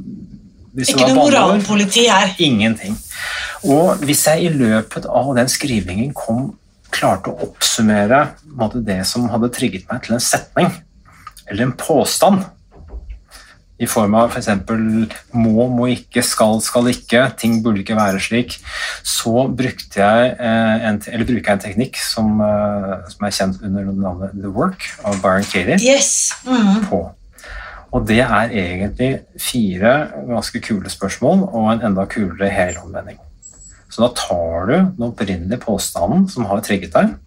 hvis 0.78 0.93
Ikke 0.93 1.09
noe 1.09 1.26
moralpoliti 1.26 2.05
her. 2.07 2.36
Ingenting. 2.39 2.95
Og 3.68 4.01
hvis 4.05 4.24
jeg 4.30 4.45
i 4.45 4.53
løpet 4.53 5.07
av 5.09 5.34
den 5.38 5.49
skrivingen 5.51 6.14
kom, 6.16 6.51
klarte 6.91 7.32
å 7.32 7.47
oppsummere 7.47 8.24
måtte, 8.57 8.82
det 8.84 9.01
som 9.07 9.30
hadde 9.32 9.51
trigget 9.55 9.88
meg 9.91 10.03
til 10.05 10.18
en 10.18 10.24
setning, 10.24 10.72
eller 11.47 11.68
en 11.68 11.76
påstand, 11.80 12.45
i 13.82 13.88
form 13.89 14.13
av 14.19 14.36
f.eks. 14.36 14.49
må, 15.34 15.65
må 15.73 15.88
ikke, 15.95 16.21
skal, 16.25 16.59
skal 16.61 16.91
ikke, 16.91 17.23
ting 17.39 17.59
burde 17.65 17.82
ikke 17.82 17.97
være 17.97 18.21
slik, 18.21 18.59
så 19.07 19.47
brukte 19.47 20.03
jeg 20.03 20.36
eh, 20.38 20.86
en, 20.89 20.99
eller 21.09 21.27
bruker 21.27 21.49
jeg 21.49 21.57
en 21.57 21.63
teknikk 21.65 21.97
som, 22.01 22.36
eh, 22.45 22.93
som 23.13 23.25
er 23.25 23.34
kjent 23.39 23.65
under 23.65 23.89
navnet 23.89 24.38
The 24.38 24.53
Work 24.53 24.86
av 25.01 25.17
Byron 25.23 25.47
Katie 25.49 25.79
Yes. 25.82 26.32
Mm. 26.45 26.86
på. 26.91 27.01
Og 27.91 28.05
det 28.07 28.21
er 28.23 28.53
egentlig 28.55 29.09
fire 29.41 29.95
ganske 30.29 30.61
kule 30.63 30.91
spørsmål 30.91 31.43
og 31.49 31.73
en 31.73 31.84
enda 31.89 32.05
kulere 32.07 32.51
helomvending. 32.53 33.17
Så 33.91 34.05
da 34.05 34.11
tar 34.15 34.69
du 34.69 34.75
den 34.77 35.09
opprinnelige 35.09 35.59
påstanden 35.65 36.29
som 36.32 36.47
har 36.47 36.61
trigget 36.63 36.93
deg. 36.95 37.17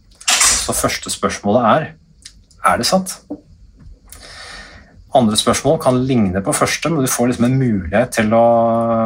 Så 0.64 0.72
første 0.72 1.12
spørsmålet 1.12 1.68
er 1.74 1.90
er 2.64 2.80
det 2.80 2.86
sant? 2.88 3.18
Andre 5.14 5.38
spørsmål 5.38 5.78
kan 5.82 6.00
ligne 6.08 6.42
på 6.42 6.52
første, 6.56 6.90
men 6.90 7.04
du 7.04 7.10
får 7.10 7.30
liksom 7.30 7.46
en 7.46 7.58
mulighet 7.60 8.16
til 8.16 8.34
å, 8.34 8.44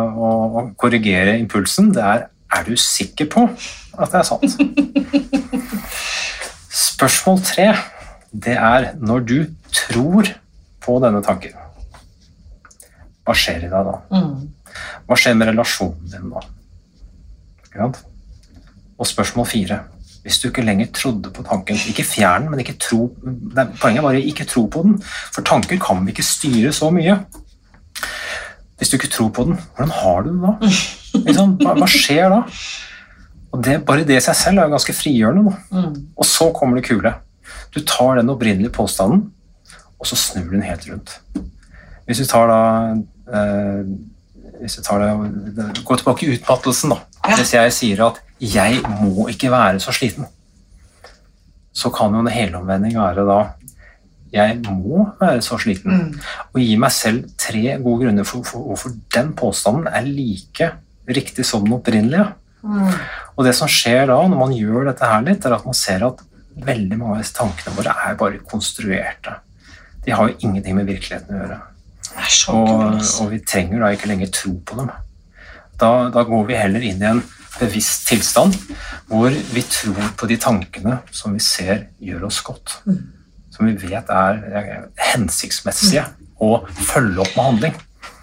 å, 0.08 0.28
å 0.56 0.66
korrigere 0.80 1.36
impulsen. 1.40 1.92
Det 1.92 2.04
er 2.04 2.26
er 2.48 2.64
du 2.64 2.76
sikker 2.80 3.28
på 3.32 3.44
at 3.98 4.12
det 4.12 4.20
er 4.20 4.26
sant? 4.26 4.44
Spørsmål 6.88 7.40
tre 7.46 7.68
det 8.32 8.56
er 8.56 8.92
når 9.00 9.24
du 9.24 9.38
tror 9.72 10.28
på 10.84 10.98
denne 11.02 11.20
tanken. 11.24 11.54
Hva 13.24 13.34
skjer 13.36 13.66
i 13.66 13.70
deg 13.70 13.88
da? 13.88 13.96
Mm. 14.12 14.48
Hva 15.08 15.18
skjer 15.18 15.36
med 15.36 15.50
relasjonen 15.50 16.12
din 16.12 16.32
da? 16.32 16.44
Og 18.98 19.06
spørsmål 19.06 19.46
fire. 19.48 19.82
Hvis 20.28 20.38
du 20.42 20.48
ikke 20.50 20.60
lenger 20.66 20.90
trodde 20.92 21.30
på 21.32 21.42
tanken, 21.46 21.78
ikke 21.88 22.04
fjern 22.04 22.42
den, 22.44 22.50
men 22.52 22.60
ikke 22.60 22.74
tro 22.78 23.06
er- 23.56 23.70
Poenget 23.80 24.02
er 24.02 24.04
bare 24.04 24.20
ikke 24.20 24.44
tro 24.44 24.66
på 24.68 24.82
den, 24.84 24.98
for 25.32 25.40
tanker 25.48 25.78
kan 25.80 26.02
vi 26.04 26.12
ikke 26.12 26.22
styre 26.26 26.72
så 26.76 26.90
mye. 26.92 27.14
Hvis 28.78 28.90
du 28.92 28.96
ikke 28.98 29.08
tror 29.10 29.30
på 29.34 29.44
den, 29.48 29.56
hvordan 29.76 29.90
har 29.96 30.20
du 30.26 30.28
det 30.34 30.42
da? 30.44 31.46
Hva, 31.64 31.72
hva 31.80 31.88
skjer 31.90 32.28
da? 32.30 32.42
Og 33.52 33.64
det, 33.64 33.78
Bare 33.88 34.04
det 34.04 34.18
i 34.18 34.20
seg 34.22 34.36
selv 34.36 34.60
er 34.60 34.68
jo 34.68 34.74
ganske 34.76 34.92
frigjørende. 34.94 35.54
Mm. 35.72 35.96
Og 36.20 36.24
så 36.28 36.50
kommer 36.54 36.76
det 36.78 36.84
kule. 36.90 37.14
Du 37.74 37.80
tar 37.80 38.20
den 38.20 38.28
opprinnelige 38.30 38.70
påstanden, 38.76 39.30
og 39.98 40.06
så 40.06 40.16
snur 40.20 40.44
du 40.50 40.58
den 40.58 40.62
helt 40.68 40.84
rundt. 40.92 41.16
Hvis 42.06 42.20
du 42.22 42.28
tar 42.28 42.46
da 42.52 42.60
eh, 43.34 43.88
hvis 44.60 44.78
jeg 44.78 44.86
tar 44.86 45.04
det, 45.04 45.68
Gå 45.84 45.98
tilbake 45.98 46.26
i 46.26 46.32
utmattelsen, 46.36 46.94
da. 46.94 47.02
Ja. 47.24 47.36
Hvis 47.36 47.54
jeg 47.54 47.72
sier 47.76 48.06
at 48.06 48.20
'jeg 48.40 48.82
må 49.02 49.28
ikke 49.28 49.50
være 49.50 49.80
så 49.80 49.92
sliten', 49.92 50.26
så 51.72 51.90
kan 51.90 52.12
jo 52.12 52.20
en 52.20 52.26
helomvending 52.26 52.94
være 52.94 53.26
da 53.26 53.38
'jeg 54.32 54.60
må 54.64 55.08
være 55.20 55.42
så 55.42 55.58
sliten'. 55.58 55.92
Mm. 55.92 56.20
Og 56.54 56.60
gi 56.60 56.76
meg 56.76 56.92
selv 56.92 57.24
tre 57.38 57.78
gode 57.82 58.04
grunner 58.04 58.24
for 58.24 58.42
for 58.42 58.58
hvorfor 58.58 58.90
den 59.14 59.32
påstanden 59.32 59.86
er 59.86 60.02
like 60.02 60.72
riktig 61.08 61.44
som 61.44 61.64
den 61.64 61.72
opprinnelige. 61.72 62.26
Mm. 62.62 62.92
Og 63.36 63.44
det 63.44 63.54
som 63.54 63.68
skjer 63.68 64.06
da, 64.06 64.18
når 64.28 64.38
man 64.38 64.52
gjør 64.52 64.90
dette 64.90 65.06
her 65.06 65.20
litt, 65.22 65.44
er 65.46 65.54
at 65.54 65.64
man 65.64 65.74
ser 65.74 66.06
at 66.06 66.20
veldig 66.58 66.98
mange 66.98 67.16
av 67.16 67.22
disse 67.22 67.36
tankene 67.36 67.76
våre 67.76 67.94
er 68.04 68.18
bare 68.18 68.40
konstruerte. 68.50 69.34
De 70.04 70.14
har 70.14 70.28
jo 70.28 70.36
ingenting 70.40 70.76
med 70.78 70.88
virkeligheten 70.88 71.34
å 71.34 71.42
gjøre. 71.42 71.58
Og, 72.52 72.94
altså. 72.94 73.24
og 73.24 73.30
vi 73.32 73.38
trenger 73.46 73.80
da 73.84 73.90
ikke 73.94 74.08
lenger 74.10 74.30
tro 74.34 74.52
på 74.66 74.78
dem. 74.80 74.90
Da, 75.80 75.90
da 76.14 76.22
går 76.26 76.46
vi 76.48 76.54
heller 76.58 76.80
inn 76.80 77.02
i 77.02 77.10
en 77.12 77.22
bevisst 77.58 78.06
tilstand 78.06 78.54
hvor 79.08 79.30
vi 79.54 79.62
tror 79.66 80.12
på 80.18 80.26
de 80.30 80.36
tankene 80.36 80.98
som 81.14 81.34
vi 81.34 81.40
ser 81.42 81.86
gjør 82.02 82.26
oss 82.28 82.40
godt. 82.46 82.78
Som 83.54 83.66
vi 83.66 83.74
vet 83.88 84.10
er 84.14 84.40
er 84.60 84.88
hensiktsmessige 85.12 86.04
å 86.40 86.60
følge 86.68 87.20
opp 87.24 87.36
med 87.36 87.44
handling. 87.44 87.76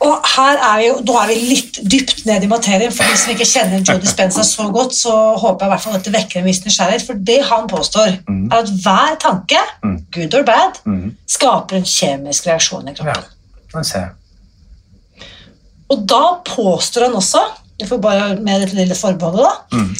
Og 0.05 0.27
her 0.35 0.57
er 0.59 0.77
vi 0.79 0.87
jo, 0.87 0.95
Nå 1.07 1.13
er 1.21 1.27
vi 1.31 1.35
litt 1.49 1.77
dypt 1.91 2.25
ned 2.27 2.43
i 2.43 2.49
materien. 2.51 2.91
For 2.93 3.07
de 3.07 3.17
som 3.17 3.31
ikke 3.33 3.47
kjenner 3.47 3.83
Joe 3.85 3.99
Dispenza 4.03 4.43
så 4.45 4.67
godt, 4.73 4.93
så 4.95 5.13
håper 5.39 5.65
jeg 5.65 5.69
i 5.69 5.73
hvert 5.73 5.83
fall 5.85 5.95
at 5.99 6.05
det 6.07 6.13
vekker 6.13 6.41
en 6.41 6.47
viss 6.49 6.61
nysgjerrighet. 6.65 7.05
For 7.07 7.21
det 7.29 7.37
han 7.49 7.67
påstår, 7.71 8.17
Mm. 8.27 8.51
er 8.51 8.57
at 8.57 8.69
hver 8.83 9.15
tanke, 9.19 9.61
Mm. 9.83 9.97
good 10.11 10.33
or 10.35 10.43
bad, 10.43 10.79
Mm. 10.85 11.15
skaper 11.27 11.77
en 11.77 11.83
kjemisk 11.83 12.47
reaksjon 12.47 12.87
i 12.89 12.93
kroppen. 12.93 13.23
Den 13.75 13.83
vi 13.85 13.89
se. 13.89 14.03
Og 15.93 16.01
da 16.09 16.23
påstår 16.47 17.07
han 17.09 17.17
også, 17.19 17.41
jeg 17.79 17.89
får 17.89 18.01
bare 18.01 18.27
med 18.41 18.63
dette 18.63 18.77
lille 18.77 18.95
forbeholdet, 18.97 19.45
da, 19.45 19.77
Mm. 19.77 19.95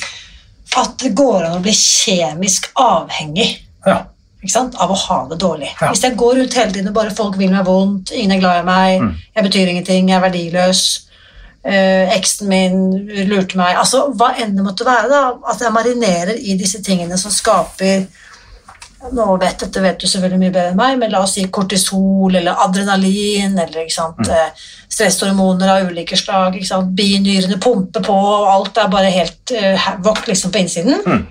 at 0.78 0.98
det 1.00 1.14
går 1.16 1.44
an 1.46 1.58
å 1.60 1.62
bli 1.64 1.72
kjemisk 1.72 2.72
avhengig 2.76 3.60
Ja. 3.86 4.06
ikke 4.44 4.52
sant? 4.52 4.76
av 4.80 4.90
å 4.92 4.98
ha 4.98 5.28
det 5.30 5.38
dårlig. 5.40 5.70
Ja. 5.82 5.92
Hvis 5.92 6.02
jeg 6.04 6.18
går 6.18 6.36
rundt 6.36 6.54
hele 6.54 6.72
tiden 6.72 6.88
og 6.88 6.94
bare 6.94 7.12
folk 7.16 7.38
vil 7.38 7.52
meg 7.52 7.66
vondt, 7.66 8.12
ingen 8.12 8.32
er 8.32 8.40
glad 8.40 8.60
i 8.62 8.66
meg, 8.66 9.02
Mm. 9.02 9.16
jeg 9.36 9.44
betyr 9.44 9.68
ingenting, 9.70 10.10
jeg 10.10 10.16
er 10.18 10.30
verdiløs, 10.30 11.02
eh, 11.64 12.10
eksen 12.18 12.48
min 12.48 13.08
lurte 13.28 13.56
meg 13.56 13.76
Altså 13.78 14.14
hva 14.16 14.34
enn 14.40 14.56
det 14.56 14.64
måtte 14.66 14.86
være, 14.86 15.10
da. 15.10 15.34
At 15.50 15.60
jeg 15.60 15.72
marinerer 15.72 16.36
i 16.38 16.58
disse 16.58 16.82
tingene 16.82 17.18
som 17.18 17.32
skaper 17.32 18.08
nå 19.14 19.26
vet, 19.42 19.60
Dette 19.60 19.82
vet 19.84 20.00
du 20.00 20.08
selvfølgelig 20.08 20.40
mye 20.40 20.54
bedre 20.56 20.72
enn 20.72 20.80
meg, 20.80 20.98
men 21.00 21.12
la 21.14 21.22
oss 21.26 21.34
si 21.38 21.44
kortisol 21.54 22.36
eller 22.36 22.58
adrenalin 22.66 23.58
eller 23.60 23.86
Mm. 23.86 24.30
eh, 24.30 24.66
stresshormoner 24.90 25.68
av 25.70 25.90
ulike 25.92 26.18
slag. 26.18 26.58
Binyrene 26.96 27.60
pumper 27.62 28.02
på, 28.02 28.14
og 28.16 28.48
alt 28.54 28.78
er 28.78 28.88
bare 28.90 29.10
helt 29.12 29.52
uh, 29.52 30.26
liksom, 30.28 30.52
på 30.52 30.62
innsiden. 30.64 31.02
Mm. 31.06 31.26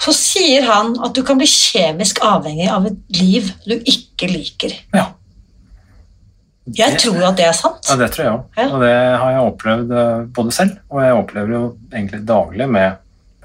Så 0.00 0.12
sier 0.12 0.66
han 0.68 0.96
at 1.04 1.14
du 1.14 1.22
kan 1.22 1.38
bli 1.38 1.46
kjemisk 1.46 2.18
avhengig 2.24 2.68
av 2.68 2.86
et 2.86 2.98
liv 3.20 3.52
du 3.66 3.76
ikke 3.78 4.28
liker. 4.28 4.74
ja. 4.94 5.12
Jeg 6.74 6.96
tror 6.98 7.20
at 7.28 7.36
det 7.38 7.44
er 7.46 7.52
sant. 7.54 7.78
Ja, 7.86 7.94
det 7.94 8.08
tror 8.10 8.24
jeg 8.24 8.32
òg. 8.34 8.46
Ja. 8.58 8.64
Og 8.74 8.80
det 8.82 8.94
har 9.22 9.30
jeg 9.30 9.42
opplevd 9.52 9.92
eh, 9.94 10.24
både 10.34 10.50
selv, 10.50 10.72
og 10.90 10.98
jeg 11.04 11.14
opplever 11.14 11.52
jo 11.54 11.60
egentlig 11.92 12.24
daglig 12.26 12.66
med 12.74 12.96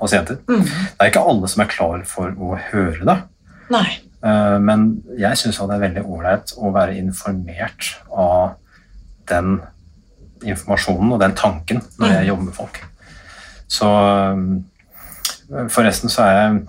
pasienter. 0.02 0.40
Mm. 0.50 0.64
Det 0.66 1.06
er 1.06 1.12
ikke 1.12 1.26
alle 1.34 1.50
som 1.52 1.64
er 1.64 1.72
klar 1.72 2.06
for 2.10 2.34
å 2.36 2.56
høre 2.72 3.06
det, 3.08 3.18
Nei. 3.74 3.86
eh, 4.26 4.58
men 4.64 4.88
jeg 5.20 5.40
syns 5.40 5.62
det 5.62 5.78
er 5.78 5.86
veldig 5.86 6.06
ålreit 6.08 6.56
å 6.58 6.74
være 6.76 6.98
informert 7.00 7.94
av 8.10 8.58
den 9.32 9.60
informasjonen 10.42 11.14
og 11.14 11.22
den 11.22 11.38
tanken 11.38 11.84
når 12.02 12.16
jeg 12.18 12.30
jobber 12.32 12.50
med 12.50 12.58
folk. 12.58 12.82
Så 13.72 13.90
eh, 13.94 15.66
forresten 15.72 16.12
så 16.12 16.26
er 16.28 16.38
jeg 16.40 16.62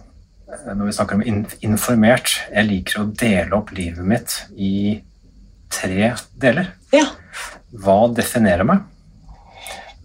når 0.77 0.85
vi 0.85 0.93
snakker 0.93 1.17
om 1.17 1.23
informert, 1.65 2.35
jeg 2.53 2.69
liker 2.69 3.03
å 3.03 3.09
dele 3.09 3.57
opp 3.57 3.73
livet 3.73 4.05
mitt 4.05 4.35
i 4.61 5.01
tre 5.73 6.13
deler. 6.41 6.75
Ja. 6.93 7.07
Hva 7.73 8.11
definerer 8.13 8.67
meg? 8.69 8.83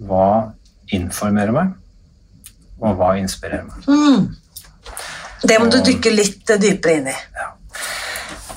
Hva 0.08 0.54
informerer 0.96 1.52
meg? 1.56 1.74
Og 2.82 2.98
hva 3.00 3.14
inspirerer 3.20 3.66
meg? 3.66 3.88
Mm. 3.88 4.28
Det 5.48 5.60
må 5.62 5.70
du 5.72 5.80
dykke 5.86 6.14
litt 6.14 6.54
dypere 6.62 6.98
inn 7.00 7.10
i. 7.12 7.16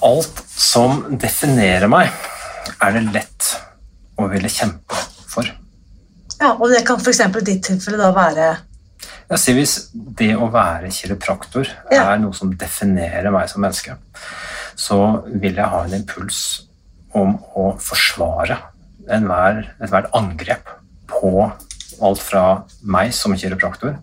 Alt 0.07 0.43
som 0.49 1.03
definerer 1.21 1.91
meg, 1.93 2.13
er 2.81 2.97
det 2.97 3.05
lett 3.13 3.51
å 4.21 4.29
ville 4.31 4.49
kjempe 4.53 4.97
for. 5.29 5.49
Ja, 6.41 6.55
og 6.55 6.71
det 6.73 6.83
kan 6.89 7.01
f.eks. 7.01 7.21
i 7.21 7.45
ditt 7.45 7.65
tilfelle 7.69 8.01
da 8.01 8.11
være 8.17 8.51
ja, 9.31 9.39
si 9.39 9.53
Hvis 9.55 9.77
det 9.95 10.33
å 10.35 10.49
være 10.51 10.91
kiropraktor 10.91 11.69
Ja. 11.93 12.13
er 12.13 12.19
noe 12.19 12.35
som 12.35 12.51
definerer 12.59 13.31
meg 13.31 13.49
som 13.49 13.63
menneske, 13.63 13.95
så 14.75 15.23
vil 15.27 15.55
jeg 15.55 15.71
ha 15.71 15.85
en 15.85 15.95
impuls 16.01 16.41
om 17.15 17.37
å 17.55 17.71
forsvare 17.79 18.57
enhver, 19.11 19.69
ethvert 19.83 20.11
angrep 20.17 20.69
på 21.11 21.53
alt 22.03 22.23
fra 22.23 22.45
meg 22.83 23.13
som 23.15 23.37
kiropraktor, 23.37 23.99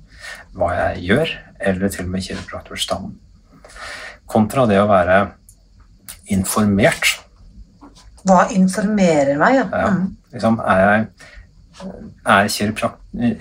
hva 0.58 0.72
jeg 0.76 1.04
gjør, 1.12 1.32
eller 1.72 1.94
til 1.94 2.06
og 2.06 2.12
med 2.14 2.26
kiropraktorstanden. 2.26 3.16
Kontra 4.28 4.66
det 4.68 4.80
å 4.82 4.88
være 4.90 5.20
informert. 6.34 7.14
Hva 8.28 8.48
informerer 8.52 9.38
meg? 9.40 9.62
Ja. 9.62 9.68
Ja, 9.72 9.88
Mm. 9.94 10.18
liksom, 10.34 10.60
er, 10.60 10.82
jeg, 10.84 11.08
er 12.26 12.48
kiroprak 12.52 12.98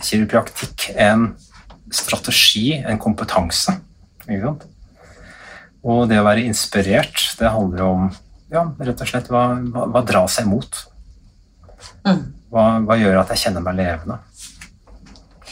kiropraktikk 0.07 0.91
en 0.97 1.27
strategi, 1.91 2.77
en 2.87 2.99
kompetanse? 3.03 3.75
Ikke 4.29 4.43
sant? 4.45 4.67
Og 5.87 6.09
det 6.11 6.19
å 6.21 6.25
være 6.27 6.45
inspirert, 6.47 7.19
det 7.39 7.51
handler 7.51 7.83
om 7.87 8.07
ja, 8.51 8.63
rett 8.79 9.01
og 9.03 9.09
slett 9.11 9.29
hva, 9.31 9.49
hva, 9.73 9.87
hva 9.91 10.03
drar 10.07 10.27
seg 10.31 10.47
mot? 10.47 10.79
Mm. 12.07 12.23
Hva, 12.51 12.65
hva 12.87 12.97
gjør 12.99 13.21
at 13.21 13.33
jeg 13.35 13.43
kjenner 13.47 13.63
meg 13.67 13.79
levende? 13.81 14.21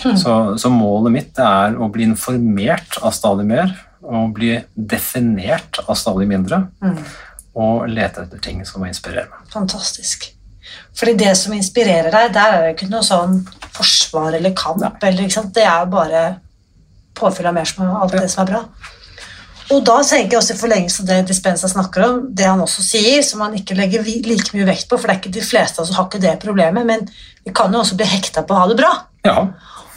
Hmm. 0.02 0.16
Så, 0.18 0.32
så 0.58 0.70
målet 0.72 1.12
mitt 1.14 1.38
er 1.38 1.76
å 1.78 1.88
bli 1.92 2.02
informert 2.08 2.98
av 3.02 3.14
stadig 3.14 3.46
mer, 3.46 3.70
og 4.04 4.34
bli 4.36 4.56
definert 4.74 5.78
av 5.86 5.94
stadig 5.96 6.26
mindre, 6.28 6.66
Mm. 6.82 6.98
og 7.56 7.86
lete 7.88 8.24
etter 8.26 8.40
ting 8.42 8.64
som 8.66 8.82
må 8.82 8.88
inspirere 8.90 9.30
meg. 9.30 9.46
Fantastisk. 9.54 10.26
Fordi 10.94 11.14
det 11.18 11.36
som 11.38 11.54
inspirerer 11.54 12.10
deg, 12.10 12.32
der 12.34 12.56
er 12.56 12.62
det 12.66 12.74
ikke 12.74 12.90
noe 12.90 13.02
sånn 13.06 13.38
forsvar 13.74 14.34
eller 14.34 14.52
kamp. 14.58 14.82
Eller? 15.02 15.28
Det 15.54 15.62
er 15.62 15.84
jo 15.84 15.90
bare 15.94 16.24
påfyll 17.14 17.46
av 17.46 17.54
mer 17.54 17.64
som 17.64 17.86
alt 17.86 18.12
alt 18.14 18.20
det 18.22 18.30
som 18.30 18.44
er 18.44 18.52
bra. 18.52 18.62
Og 19.72 19.80
da 19.86 19.96
tenker 20.04 20.34
jeg 20.34 20.40
også 20.42 20.54
i 20.54 20.60
forlengelse 20.60 21.02
av 21.02 21.06
det 21.08 21.18
Dispenza 21.30 21.68
snakker 21.70 22.04
om, 22.04 22.18
det 22.36 22.44
han 22.44 22.60
også 22.60 22.82
sier, 22.84 23.22
som 23.24 23.40
han 23.40 23.54
ikke 23.56 23.76
legger 23.78 24.04
like 24.04 24.52
mye 24.52 24.66
vekt 24.68 24.90
på, 24.90 24.98
for 24.98 25.08
det 25.08 25.14
er 25.14 25.20
ikke 25.22 25.36
de 25.38 25.44
fleste 25.46 25.80
av 25.80 25.86
oss 25.86 25.92
som 25.92 25.96
har 25.96 26.08
ikke 26.10 26.20
det 26.20 26.34
problemet, 26.42 26.84
men 26.84 27.06
vi 27.46 27.52
kan 27.56 27.72
jo 27.72 27.80
også 27.80 27.96
bli 27.96 28.08
hekta 28.10 28.44
på 28.44 28.52
å 28.52 28.60
ha 28.60 28.66
det 28.68 28.76
bra. 28.82 28.90
Ja, 29.24 29.38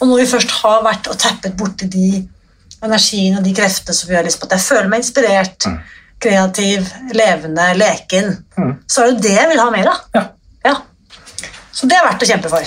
Og 0.02 0.08
når 0.08 0.18
vi 0.22 0.26
først 0.32 0.52
har 0.62 0.84
vært 0.86 1.08
og 1.12 1.18
tappet 1.20 1.56
borti 1.58 1.88
de 1.90 2.10
energiene 2.86 3.40
og 3.40 3.44
de 3.48 3.54
kreftene 3.58 3.96
som 3.98 4.12
gjør 4.14 4.28
liksom 4.28 4.44
at 4.46 4.52
jeg 4.58 4.66
føler 4.68 4.90
meg 4.92 5.00
inspirert, 5.04 5.66
Mm. 5.66 5.78
kreativ, 6.20 6.88
levende, 7.14 7.66
leken, 7.78 8.44
Mm. 8.58 8.76
så 8.90 9.04
er 9.04 9.12
det 9.12 9.22
det 9.24 9.32
jeg 9.38 9.50
vil 9.50 9.60
ha 9.60 9.70
mer 9.72 9.88
av. 9.88 9.98
ja. 10.16 10.24
Ja. 10.66 10.76
Så 11.72 11.86
det 11.88 11.94
er 11.98 12.08
verdt 12.10 12.24
å 12.24 12.28
kjempe 12.28 12.50
for. 12.50 12.60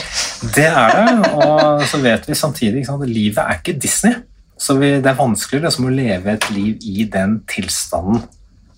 Det 0.54 0.66
er 0.66 0.92
det, 0.94 1.32
og 1.34 1.82
så 1.82 1.98
vet 2.02 2.26
vi 2.28 2.34
samtidig 2.34 2.84
at 2.88 3.08
livet 3.08 3.38
er 3.38 3.58
ikke 3.58 3.78
Disney. 3.80 4.14
Så 4.58 4.76
vi, 4.78 5.00
det 5.00 5.06
er 5.06 5.14
vanskelig 5.18 5.62
liksom, 5.64 5.86
å 5.86 5.94
leve 5.94 6.32
et 6.32 6.50
liv 6.50 6.76
i 6.82 7.04
den 7.10 7.40
tilstanden 7.48 8.22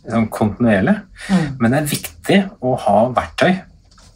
liksom, 0.04 0.28
kontinuerlig. 0.30 0.94
Mm. 1.28 1.56
Men 1.60 1.70
det 1.70 1.78
er 1.82 1.90
viktig 1.90 2.38
å 2.62 2.76
ha 2.78 3.08
verktøy, 3.12 3.60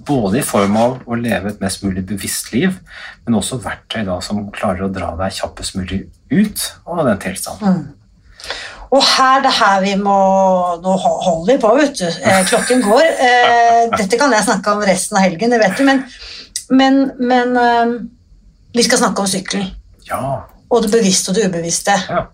både 0.07 0.41
i 0.41 0.47
form 0.47 0.77
av 0.81 0.97
å 1.07 1.19
leve 1.19 1.51
et 1.53 1.61
mest 1.63 1.83
mulig 1.85 2.05
bevisst 2.07 2.53
liv, 2.55 2.79
men 3.27 3.39
også 3.39 3.59
verktøy 3.65 4.05
da, 4.07 4.21
som 4.25 4.45
klarer 4.55 4.87
å 4.87 4.93
dra 4.93 5.13
deg 5.19 5.35
kjappest 5.37 5.77
mulig 5.79 6.05
ut 6.31 6.67
av 6.87 7.05
den 7.09 7.21
tilstanden. 7.23 7.85
Og 8.95 9.03
her 9.03 9.41
det 9.43 9.51
her 9.57 9.81
vi 9.83 9.97
må 9.99 10.17
Nå 10.79 10.93
holder 11.03 11.49
vi 11.49 11.57
på, 11.59 11.73
vet 11.75 11.97
du. 11.99 12.07
Eh, 12.07 12.43
klokken 12.47 12.85
går. 12.85 13.03
Eh, 13.27 13.81
dette 13.97 14.19
kan 14.21 14.31
jeg 14.33 14.47
snakke 14.47 14.77
om 14.77 14.85
resten 14.87 15.19
av 15.19 15.25
helgen, 15.27 15.51
det 15.51 15.59
vet 15.59 15.75
du, 15.79 15.83
men, 15.89 16.05
men, 16.71 17.01
men 17.19 17.57
eh, 17.59 17.97
vi 18.77 18.85
skal 18.87 19.03
snakke 19.03 19.25
om 19.25 19.31
sykkel. 19.31 19.67
Ja, 20.07 20.47
Og 20.71 20.83
det 20.85 20.93
bevisste 20.95 21.33
og 21.33 21.39
det 21.39 21.49
ubevisste. 21.51 21.99
ja. 22.11 22.27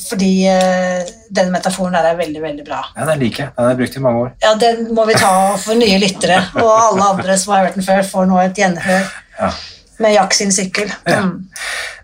Fordi 0.00 0.46
eh, 0.48 1.02
den 1.30 1.50
metaforen 1.52 1.92
der 1.92 2.06
er 2.12 2.16
veldig, 2.16 2.40
veldig 2.42 2.64
bra. 2.64 2.78
ja, 2.96 3.04
den 3.10 3.18
liker 3.20 3.44
jeg. 3.44 3.52
Den 3.56 3.64
har 3.64 3.70
jeg 3.74 3.78
brukt 3.82 3.96
i 3.96 4.00
mange 4.06 4.22
år. 4.24 4.30
Ja, 4.42 4.54
Den 4.54 4.94
må 4.94 5.04
vi 5.06 5.14
ta 5.20 5.32
for 5.60 5.74
nye 5.74 5.98
lyttere, 6.00 6.38
og 6.56 6.70
alle 6.70 7.02
andre 7.12 7.36
som 7.38 7.52
har 7.54 7.66
hørt 7.66 7.74
den 7.76 7.84
før, 7.86 8.02
får 8.08 8.26
nå 8.30 8.40
et 8.46 8.56
gjenhør 8.62 9.04
Ja. 9.38 9.50
med 9.98 10.14
Jack 10.14 10.34
sin 10.34 10.52
sykkel. 10.52 10.90
Ja. 11.06 11.20
Mm. 11.26 11.48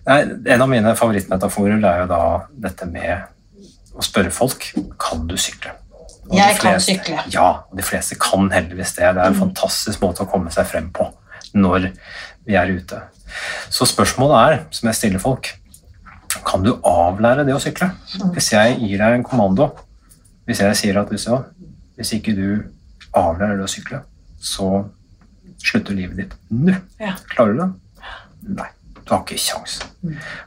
Nei, 0.09 0.21
en 0.55 0.63
av 0.65 0.69
mine 0.69 0.95
favorittmetaforer 0.97 1.83
er 1.85 2.01
jo 2.03 2.07
da 2.13 2.21
dette 2.69 2.87
med 2.89 3.27
å 3.99 4.05
spørre 4.05 4.31
folk 4.33 4.69
kan 5.01 5.27
du 5.29 5.37
sykle. 5.37 5.73
Og 6.29 6.37
jeg 6.37 6.49
Jeg 6.55 6.59
kan 6.61 6.81
sykle. 6.81 7.23
Ja, 7.33 7.49
og 7.71 7.77
de 7.77 7.83
fleste 7.83 8.15
kan 8.21 8.51
heldigvis 8.53 8.95
det. 8.97 9.15
Det 9.17 9.23
er 9.23 9.33
en 9.33 9.35
fantastisk 9.41 10.01
måte 10.05 10.25
å 10.25 10.31
komme 10.31 10.51
seg 10.53 10.67
frem 10.67 10.91
på 10.93 11.09
når 11.55 11.91
vi 12.47 12.55
er 12.55 12.69
ute. 12.69 13.01
Så 13.71 13.85
spørsmålet 13.89 14.37
er, 14.53 14.59
som 14.71 14.89
jeg 14.89 14.95
stiller 14.97 15.19
folk, 15.21 15.49
kan 16.45 16.65
du 16.65 16.75
avlære 16.87 17.47
det 17.49 17.55
å 17.57 17.63
sykle? 17.63 17.91
Hvis 18.35 18.53
jeg 18.53 18.79
gir 18.83 19.01
deg 19.01 19.17
en 19.17 19.27
kommando, 19.27 19.71
hvis 20.49 20.63
jeg 20.65 20.79
sier 20.81 21.01
at 21.01 21.11
hvis, 21.13 21.29
hvis 21.99 22.15
ikke 22.19 22.35
du 22.37 22.49
avlærer 23.17 23.59
det 23.59 23.67
å 23.67 23.71
sykle, 23.71 24.03
så 24.39 24.85
slutter 25.59 25.97
livet 25.97 26.21
ditt 26.21 26.35
nå. 26.55 26.75
Ja. 27.01 27.17
Klarer 27.33 27.55
du 27.55 27.63
det? 27.63 27.69
Nei, 28.59 28.69
du 29.03 29.15
har 29.15 29.25
ikke 29.25 29.41
kjangs. 29.41 29.81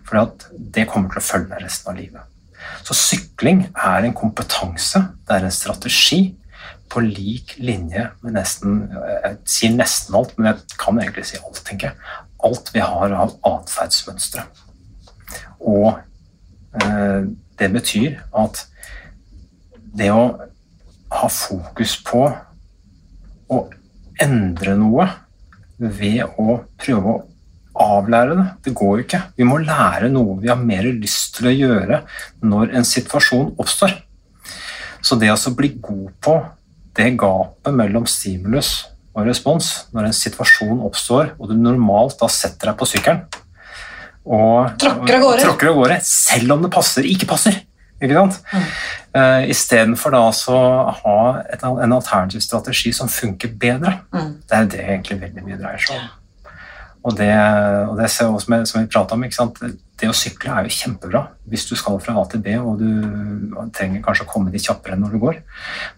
For 0.08 0.22
det 0.52 0.88
kommer 0.90 1.12
til 1.12 1.22
å 1.22 1.26
følge 1.26 1.52
deg 1.52 1.66
resten 1.66 1.92
av 1.92 2.00
livet. 2.00 2.28
Så 2.86 2.96
sykling 2.98 3.66
er 3.74 4.06
en 4.06 4.16
kompetanse, 4.18 5.02
det 5.28 5.38
er 5.38 5.48
en 5.48 5.56
strategi, 5.56 6.22
på 6.92 7.00
lik 7.06 7.54
linje 7.64 8.04
med 8.20 8.34
nesten 8.36 8.82
Jeg 8.92 9.38
sier 9.48 9.72
nesten 9.72 10.18
alt, 10.20 10.34
men 10.36 10.50
jeg 10.50 10.78
kan 10.82 10.98
egentlig 11.00 11.24
si 11.30 11.40
alt, 11.40 11.62
tenker 11.68 11.92
jeg. 11.92 12.18
Alt 12.44 12.72
vi 12.76 12.84
har 12.84 13.14
av 13.16 13.38
atferdsmønstre. 13.48 14.44
Og 15.68 15.94
eh, 16.82 17.28
det 17.60 17.70
betyr 17.74 18.22
at 18.38 18.64
det 19.92 20.10
å 20.14 20.24
ha 21.12 21.28
fokus 21.28 21.98
på 22.08 22.24
å 23.52 23.60
endre 24.22 24.78
noe 24.80 25.08
ved 25.82 26.24
å 26.40 26.62
prøve 26.80 27.16
å 27.16 27.20
avlære 27.82 28.38
det. 28.38 28.48
Det 28.68 28.74
går 28.78 28.94
jo 29.00 29.06
ikke. 29.06 29.22
Vi 29.38 29.48
må 29.48 29.60
lære 29.64 30.12
noe 30.14 30.38
vi 30.42 30.52
har 30.52 30.60
mer 30.60 30.88
lyst 30.88 31.36
til 31.38 31.50
å 31.50 31.56
gjøre 31.56 32.02
når 32.46 32.76
en 32.78 32.88
situasjon 32.88 33.54
oppstår. 33.62 33.98
Så 35.02 35.18
det 35.18 35.32
å 35.34 35.56
bli 35.58 35.74
god 35.82 36.12
på 36.22 36.38
det 36.98 37.14
gapet 37.20 37.74
mellom 37.74 38.06
stimulus 38.10 38.86
og 39.16 39.26
respons 39.28 39.72
når 39.96 40.10
en 40.10 40.16
situasjon 40.16 40.84
oppstår, 40.88 41.34
og 41.40 41.50
du 41.50 41.56
normalt 41.58 42.20
da 42.22 42.30
setter 42.32 42.72
deg 42.72 42.80
på 42.80 42.88
sykkelen 42.88 43.41
og 44.26 44.78
Tråkker 44.82 45.18
av 45.18 45.26
gårde. 45.26 45.44
tråkker 45.46 45.72
av 45.72 45.78
gårde, 45.80 46.00
selv 46.06 46.56
om 46.56 46.66
det 46.66 46.72
passer, 46.74 47.08
ikke 47.10 47.30
passer. 47.30 47.62
Ikke 48.02 48.18
sant? 48.18 48.40
Mm. 48.54 48.64
Uh, 49.14 49.42
Istedenfor 49.52 50.14
da 50.16 50.24
altså 50.30 50.56
å 50.58 50.96
ha 51.04 51.20
et, 51.44 51.62
en 51.62 51.94
alternativ 51.94 52.42
strategi 52.42 52.94
som 52.98 53.12
funker 53.12 53.54
bedre. 53.62 54.00
Mm. 54.14 54.34
Det 54.42 54.58
er 54.58 54.72
det 54.74 54.82
egentlig 54.88 55.20
veldig 55.22 55.46
mye 55.46 55.60
dreier 55.60 55.86
seg 55.86 56.00
om. 56.00 56.10
Og 57.02 57.16
det, 57.18 57.32
og 57.90 57.96
det 57.98 58.12
ser 58.14 58.30
også 58.30 58.52
med, 58.54 58.68
som 58.70 58.84
vi 58.84 59.00
om, 59.02 59.24
ikke 59.26 59.38
sant? 59.38 59.62
det 60.02 60.10
å 60.10 60.18
sykle 60.18 60.54
er 60.54 60.66
jo 60.66 60.74
kjempebra 60.74 61.22
hvis 61.50 61.68
du 61.70 61.76
skal 61.78 62.00
fra 62.02 62.16
A 62.18 62.24
til 62.30 62.42
B 62.42 62.54
og 62.58 62.82
du 62.82 62.90
trenger 63.76 64.02
kanskje 64.06 64.26
å 64.26 64.30
komme 64.30 64.54
litt 64.54 64.66
kjappere 64.66 64.96
enn 64.96 65.04
når 65.06 65.16
du 65.16 65.22
går. 65.22 65.40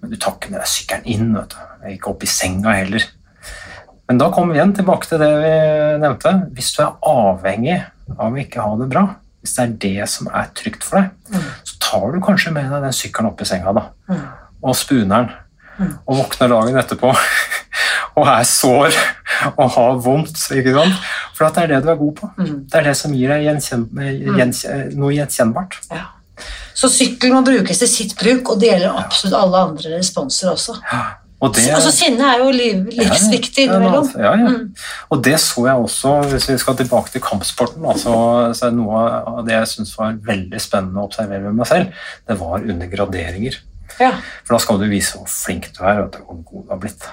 Men 0.01 0.11
du 0.11 0.17
tar 0.19 0.37
ikke 0.37 0.51
med 0.51 0.59
deg 0.59 0.71
sykkelen 0.71 1.09
inn, 1.11 1.29
vet 1.35 1.55
du. 1.55 1.89
ikke 1.93 2.11
opp 2.11 2.23
i 2.23 2.31
senga 2.31 2.75
heller. 2.75 3.07
Men 4.07 4.19
da 4.19 4.29
kommer 4.33 4.53
vi 4.53 4.59
igjen 4.59 4.75
tilbake 4.75 5.07
til 5.07 5.21
det 5.23 5.29
vi 5.39 5.53
nevnte. 6.03 6.33
Hvis 6.55 6.73
du 6.75 6.81
er 6.83 6.97
avhengig 7.07 7.77
av 8.17 8.33
å 8.33 8.39
ikke 8.41 8.61
ha 8.61 8.75
det 8.79 8.89
bra, 8.89 9.03
hvis 9.43 9.55
det 9.55 9.63
er 9.63 9.73
det 9.85 10.09
som 10.09 10.27
er 10.33 10.49
trygt 10.55 10.83
for 10.83 11.01
deg, 11.01 11.09
Mm. 11.33 11.47
så 11.63 11.79
tar 11.79 12.11
du 12.11 12.19
kanskje 12.19 12.53
med 12.53 12.69
deg 12.71 12.81
den 12.81 12.91
sykkelen 12.91 13.27
opp 13.31 13.41
i 13.41 13.45
senga 13.45 13.73
da, 13.73 13.85
Mm. 14.09 14.27
og 14.63 14.75
spuneren, 14.75 15.31
Mm. 15.79 15.97
og 16.07 16.17
våkner 16.17 16.49
dagen 16.49 16.75
etterpå 16.77 17.09
og 18.17 18.27
er 18.27 18.43
sår 18.43 18.93
og 19.57 19.71
har 19.71 19.95
vondt. 20.05 20.35
ikke 20.53 20.73
sant? 20.73 20.93
For 21.33 21.45
at 21.45 21.55
det 21.55 21.63
er 21.63 21.67
det 21.67 21.83
du 21.83 21.89
er 21.89 21.95
god 21.95 22.15
på. 22.15 22.29
Mm. 22.37 22.67
Det 22.69 22.75
er 22.75 22.83
det 22.83 22.95
som 22.97 23.11
gir 23.13 23.27
deg 23.29 23.43
gjenkjen 23.47 23.87
gjenkjen 24.37 24.95
noe 24.95 25.11
gjenkjennbart. 25.15 25.79
Ja. 25.91 26.05
Så 26.75 26.89
sykkel 26.89 27.31
må 27.33 27.43
brukes 27.45 27.79
til 27.79 27.87
sitt 27.87 28.15
bruk, 28.17 28.49
og 28.51 28.59
det 28.59 28.69
gjelder 28.71 28.95
absolutt 29.03 29.33
alle 29.39 29.57
andre 29.69 29.97
responser 29.97 30.51
også. 30.51 30.77
Og 31.43 31.51
det, 31.57 31.65
Altså, 31.75 31.91
sinne 31.91 32.23
er 32.23 32.39
jo 32.39 32.51
liv, 32.55 32.85
livsviktig 32.95 33.65
Ja, 33.65 33.73
innimellom. 33.73 34.09
Ja, 34.15 34.31
ja. 34.39 34.51
Mm. 34.53 34.69
Og 35.11 35.23
det 35.25 35.35
så 35.43 35.65
jeg 35.67 35.87
også, 35.87 36.13
hvis 36.31 36.47
vi 36.49 36.57
skal 36.61 36.77
tilbake 36.79 37.11
til 37.11 37.23
kampsporten. 37.23 37.83
Altså, 37.83 38.13
så 38.55 38.69
er 38.69 38.77
noe 38.77 39.01
av 39.19 39.41
det 39.47 39.57
jeg 39.57 39.71
syns 39.73 39.91
var 39.99 40.15
veldig 40.23 40.61
spennende 40.63 41.03
å 41.03 41.09
observere 41.09 41.49
med 41.49 41.59
meg 41.59 41.69
selv, 41.69 42.05
det 42.29 42.37
var 42.39 42.63
under 42.63 42.91
graderinger. 42.91 43.59
Ja. 43.99 44.13
For 44.45 44.55
da 44.55 44.61
skal 44.63 44.79
du 44.79 44.87
vise 44.87 45.19
hvor 45.19 45.27
flink 45.29 45.67
du 45.75 45.83
er, 45.83 46.05
og 46.05 46.15
hvor 46.23 46.39
god 46.47 46.63
du 46.63 46.71
har 46.71 46.81
blitt. 46.85 47.09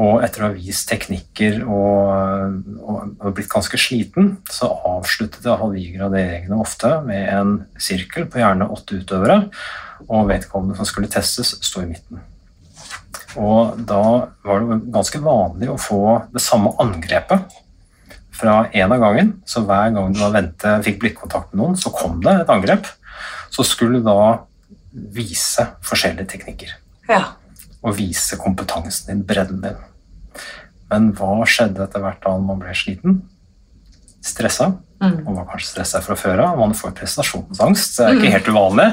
Og 0.00 0.20
etter 0.24 0.42
å 0.42 0.50
ha 0.50 0.54
vist 0.54 0.84
teknikker 0.90 1.62
og, 1.64 2.58
og, 2.76 3.14
og 3.24 3.36
blitt 3.36 3.50
ganske 3.52 3.80
sliten, 3.80 4.36
så 4.52 4.68
avsluttet 4.92 5.48
jeg 5.48 5.94
graderingene 5.96 6.60
ofte 6.60 6.92
med 7.06 7.24
en 7.32 7.54
sirkel 7.80 8.28
på 8.28 8.42
gjerne 8.42 8.68
åtte 8.68 9.00
utøvere, 9.00 9.40
og 10.08 10.28
vedkommende 10.28 10.76
som 10.76 10.88
skulle 10.88 11.10
testes, 11.10 11.56
sto 11.64 11.80
i 11.80 11.88
midten. 11.88 12.20
Og 13.40 13.78
da 13.88 14.02
var 14.44 14.62
det 14.62 14.78
ganske 14.92 15.20
vanlig 15.24 15.70
å 15.72 15.80
få 15.80 16.02
det 16.34 16.42
samme 16.44 16.74
angrepet 16.82 17.58
fra 18.36 18.66
en 18.72 18.94
av 18.94 19.02
gangen. 19.02 19.32
Så 19.48 19.64
hver 19.66 19.92
gang 19.94 20.12
du 20.12 20.20
var 20.20 20.34
vente, 20.36 20.74
fikk 20.86 21.00
blikkontakt 21.02 21.52
med 21.52 21.62
noen, 21.62 21.78
så 21.78 21.92
kom 21.94 22.20
det 22.24 22.34
et 22.42 22.52
angrep. 22.52 22.88
Så 23.52 23.64
skulle 23.68 24.00
du 24.00 24.08
da 24.08 24.44
vise 24.92 25.64
forskjellige 25.86 26.28
teknikker 26.34 26.74
ja. 27.08 27.22
og 27.80 27.96
vise 27.96 28.36
kompetansen 28.40 29.08
din, 29.08 29.26
bredden 29.28 29.62
din. 29.64 29.78
Men 30.92 31.12
hva 31.16 31.46
skjedde 31.48 31.86
etter 31.86 32.02
hvert 32.04 32.20
da 32.24 32.34
man 32.40 32.60
ble 32.60 32.74
sliten? 32.76 33.22
Stressa. 34.22 34.74
Mm. 35.02 35.22
Og 35.24 35.34
var 35.34 35.48
kanskje 35.50 35.72
stressa 35.72 36.02
fra 36.04 36.16
før 36.18 36.44
av. 36.44 36.58
Man 36.60 36.76
får 36.78 36.92
prestasjonsangst. 37.00 37.96
Det 37.98 38.04
er 38.06 38.18
ikke 38.18 38.34
helt 38.36 38.50
uvanlig. 38.52 38.88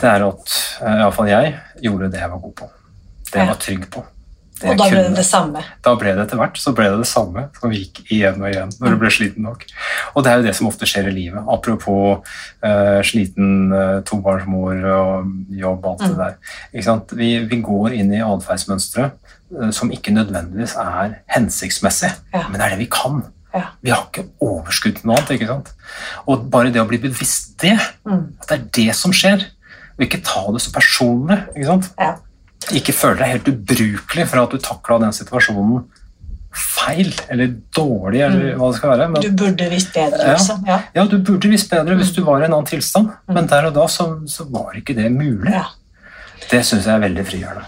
Det 0.00 0.10
er 0.10 0.24
at 0.26 0.56
eh, 0.82 0.96
i 0.98 1.04
alle 1.04 1.14
fall 1.14 1.30
jeg 1.30 1.54
gjorde 1.86 2.10
det 2.12 2.20
jeg 2.20 2.32
var 2.32 2.42
god 2.42 2.56
på. 2.58 2.68
Det 3.34 3.42
jeg 3.42 3.50
var 3.50 3.60
trygg 3.68 3.88
på. 3.92 4.04
Det 4.54 4.68
Og 4.70 4.76
da 4.78 4.84
ble 4.88 5.00
det 5.02 5.16
det 5.18 5.24
samme. 5.26 5.60
Da 5.82 5.92
ble 5.98 6.12
det 6.14 6.22
etter 6.28 6.38
hvert 6.38 6.56
så 6.62 6.70
ble 6.72 6.84
det 6.92 7.00
det 7.02 7.08
samme 7.10 7.42
som 7.58 7.72
gikk 7.74 7.98
igjen 8.14 8.38
og 8.38 8.46
igjen 8.52 8.70
når 8.80 8.92
du 8.94 8.96
ble 9.02 9.10
sliten 9.10 9.42
nok. 9.48 9.64
Og 10.14 10.22
det 10.24 10.30
er 10.30 10.38
jo 10.38 10.44
det 10.46 10.52
som 10.54 10.68
ofte 10.70 10.86
skjer 10.86 11.08
i 11.10 11.14
livet. 11.16 11.42
Apropos 11.50 12.22
uh, 12.62 13.00
sliten 13.02 13.72
uh, 13.74 13.98
tobarnsmor 14.06 14.78
og 14.94 15.32
jobb 15.58 15.84
og 15.84 15.90
alt 15.90 16.04
det 16.06 16.10
Mm. 16.14 16.20
der. 16.22 16.36
Ikke 16.72 16.86
sant? 16.86 17.12
Vi, 17.18 17.32
vi 17.50 17.58
går 17.66 17.96
inn 17.98 18.14
i 18.14 18.22
atferdsmønstre 18.22 19.10
uh, 19.58 19.70
som 19.74 19.90
ikke 19.90 20.14
nødvendigvis 20.14 20.76
er 20.78 21.18
hensiktsmessig, 21.34 22.12
Ja. 22.32 22.46
men 22.48 22.60
det 22.60 22.66
er 22.68 22.76
det 22.76 22.78
vi 22.86 22.90
kan. 22.94 23.24
Ja. 23.54 23.66
Vi 23.82 23.90
har 23.90 24.06
ikke 24.06 24.28
overskudd 24.40 24.96
til 25.00 25.06
noe 25.10 25.16
annet. 25.18 25.30
ikke 25.34 25.46
sant? 25.50 25.72
Og 26.30 26.46
bare 26.50 26.70
det 26.70 26.80
å 26.80 26.86
bli 26.88 26.98
bevisst 27.02 27.58
det, 27.60 27.74
Mm. 28.06 28.32
at 28.40 28.48
det 28.48 28.60
er 28.60 28.64
det 28.86 28.94
som 28.94 29.10
skjer, 29.12 29.44
og 29.98 30.06
ikke 30.06 30.22
ta 30.24 30.46
det 30.52 30.62
så 30.62 30.70
personlig. 30.72 31.42
ikke 31.56 31.66
sant? 31.66 31.90
Ja. 31.98 32.14
Ikke 32.72 32.92
føle 32.96 33.18
deg 33.18 33.28
helt 33.34 33.48
ubrukelig 33.48 34.26
for 34.30 34.42
at 34.42 34.50
du 34.50 34.58
takla 34.58 34.98
den 34.98 35.12
situasjonen 35.12 35.84
feil 36.54 37.10
eller 37.28 37.48
dårlig, 37.74 38.20
eller 38.22 38.52
Mm. 38.54 38.58
hva 38.60 38.70
det 38.70 38.76
skal 38.78 38.90
være. 38.90 39.08
Men, 39.10 39.22
Du 39.22 39.30
burde 39.32 39.70
visst 39.70 39.92
bedre, 39.92 40.18
Ja. 40.22 40.32
liksom. 40.32 40.64
Ja. 40.66 40.80
ja, 40.94 41.04
du 41.04 41.18
burde 41.18 41.48
visst 41.50 41.68
bedre 41.70 41.96
hvis 41.96 42.10
Mm. 42.10 42.14
du 42.14 42.22
var 42.24 42.40
i 42.40 42.44
en 42.44 42.52
annen 42.52 42.66
tilstand, 42.66 43.10
men 43.28 43.46
der 43.46 43.66
og 43.66 43.74
da 43.74 43.86
så, 43.88 44.22
så 44.28 44.44
var 44.50 44.70
ikke 44.76 44.94
det 44.94 45.10
mulig. 45.12 45.50
Ja. 45.52 45.64
Det 46.50 46.60
syns 46.64 46.84
jeg 46.86 46.94
er 46.94 47.08
veldig 47.08 47.26
frigjørende. 47.26 47.64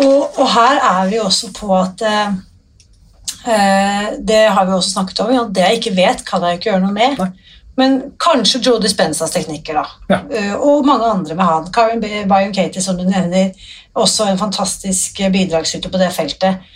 Og, 0.00 0.38
og 0.38 0.48
her 0.48 0.76
er 0.78 1.08
vi 1.10 1.16
også 1.18 1.52
på 1.54 1.72
at 1.80 2.02
eh, 2.02 2.32
eh, 3.46 4.10
Det 4.24 4.48
har 4.50 4.64
vi 4.66 4.72
også 4.72 4.90
snakket 4.92 5.20
om. 5.20 5.32
Ja, 5.34 5.44
det 5.44 5.64
jeg 5.64 5.78
ikke 5.80 5.96
vet, 5.96 6.24
kan 6.26 6.42
jeg 6.42 6.58
ikke 6.58 6.70
gjøre 6.72 6.82
noe 6.82 6.92
med. 6.92 7.18
Nei. 7.18 7.30
Men 7.78 8.12
kanskje 8.18 8.60
Joe 8.66 8.80
Dispensas 8.82 9.30
teknikker, 9.30 9.74
da. 9.74 9.84
Ja. 10.10 10.20
Eh, 10.34 10.54
og 10.54 10.84
mange 10.84 11.04
andre 11.06 11.34
med 11.38 11.46
han. 11.46 11.68
Karin 11.72 12.00
Byron 12.00 12.52
Katie, 12.52 12.82
som 12.82 12.96
du 12.98 13.04
nevner, 13.04 13.52
også 13.98 14.28
en 14.28 14.40
fantastisk 14.40 15.20
bidragsyter 15.32 15.92
på 15.92 16.00
det 16.00 16.10
feltet. 16.14 16.66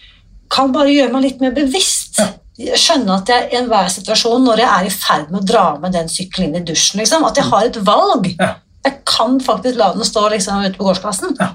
Kan 0.52 0.72
bare 0.74 0.92
gjøre 0.92 1.12
meg 1.14 1.26
litt 1.26 1.42
mer 1.42 1.54
bevisst. 1.56 2.20
Skjønne 2.58 3.20
at 3.20 3.30
jeg 3.32 3.48
i 3.50 3.58
enhver 3.60 3.88
situasjon, 3.92 4.44
når 4.44 4.62
jeg 4.64 4.70
er 4.70 4.88
i 4.88 4.94
ferd 4.94 5.30
med 5.30 5.42
å 5.42 5.46
dra 5.52 5.66
med 5.82 5.94
den 5.96 6.10
sykkelen 6.12 6.50
inn 6.52 6.62
i 6.62 6.66
dusjen, 6.72 7.00
liksom, 7.00 7.24
at 7.28 7.38
jeg 7.38 7.48
har 7.48 7.68
et 7.68 7.80
valg. 7.86 8.28
Ja. 8.38 8.54
Jeg 8.82 8.98
kan 9.06 9.38
faktisk 9.40 9.78
la 9.78 9.92
den 9.94 10.06
stå 10.06 10.26
liksom, 10.32 10.64
ute 10.66 10.78
på 10.78 10.88
gårdsplassen. 10.88 11.36
Ja. 11.40 11.52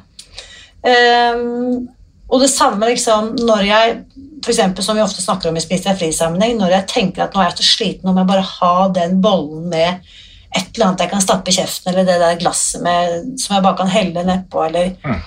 Um, 0.87 1.87
og 2.27 2.41
det 2.43 2.49
samme 2.51 2.89
liksom, 2.89 3.33
når 3.47 3.65
jeg 3.67 3.97
for 4.43 4.53
eksempel, 4.53 4.83
som 4.83 4.95
vi 4.95 5.01
ofte 5.01 5.21
snakker 5.21 5.49
om 5.49 5.57
i 5.57 5.61
Spis 5.63 5.83
deg 5.83 5.97
fri-sammenheng, 5.99 6.57
når 6.59 6.75
jeg 6.75 6.89
tenker 6.91 7.25
at 7.25 7.33
nå 7.35 7.41
er 7.41 7.49
jeg 7.49 7.59
så 7.59 7.67
sliten, 7.67 8.09
om 8.09 8.19
jeg 8.19 8.29
bare 8.29 8.45
har 8.47 8.91
den 8.95 9.17
bollen 9.23 9.65
med 9.71 10.05
et 10.55 10.69
eller 10.75 10.85
annet 10.87 11.03
jeg 11.03 11.11
kan 11.11 11.23
stappe 11.23 11.51
i 11.51 11.57
kjeften, 11.57 11.91
eller 11.91 12.07
det 12.07 12.19
der 12.21 12.37
glasset 12.39 12.83
med, 12.85 13.33
som 13.41 13.57
jeg 13.57 13.65
bare 13.65 13.79
kan 13.81 13.91
helle 13.91 14.23
nedpå, 14.27 14.63
eller 14.69 14.93
Mm. 15.03 15.19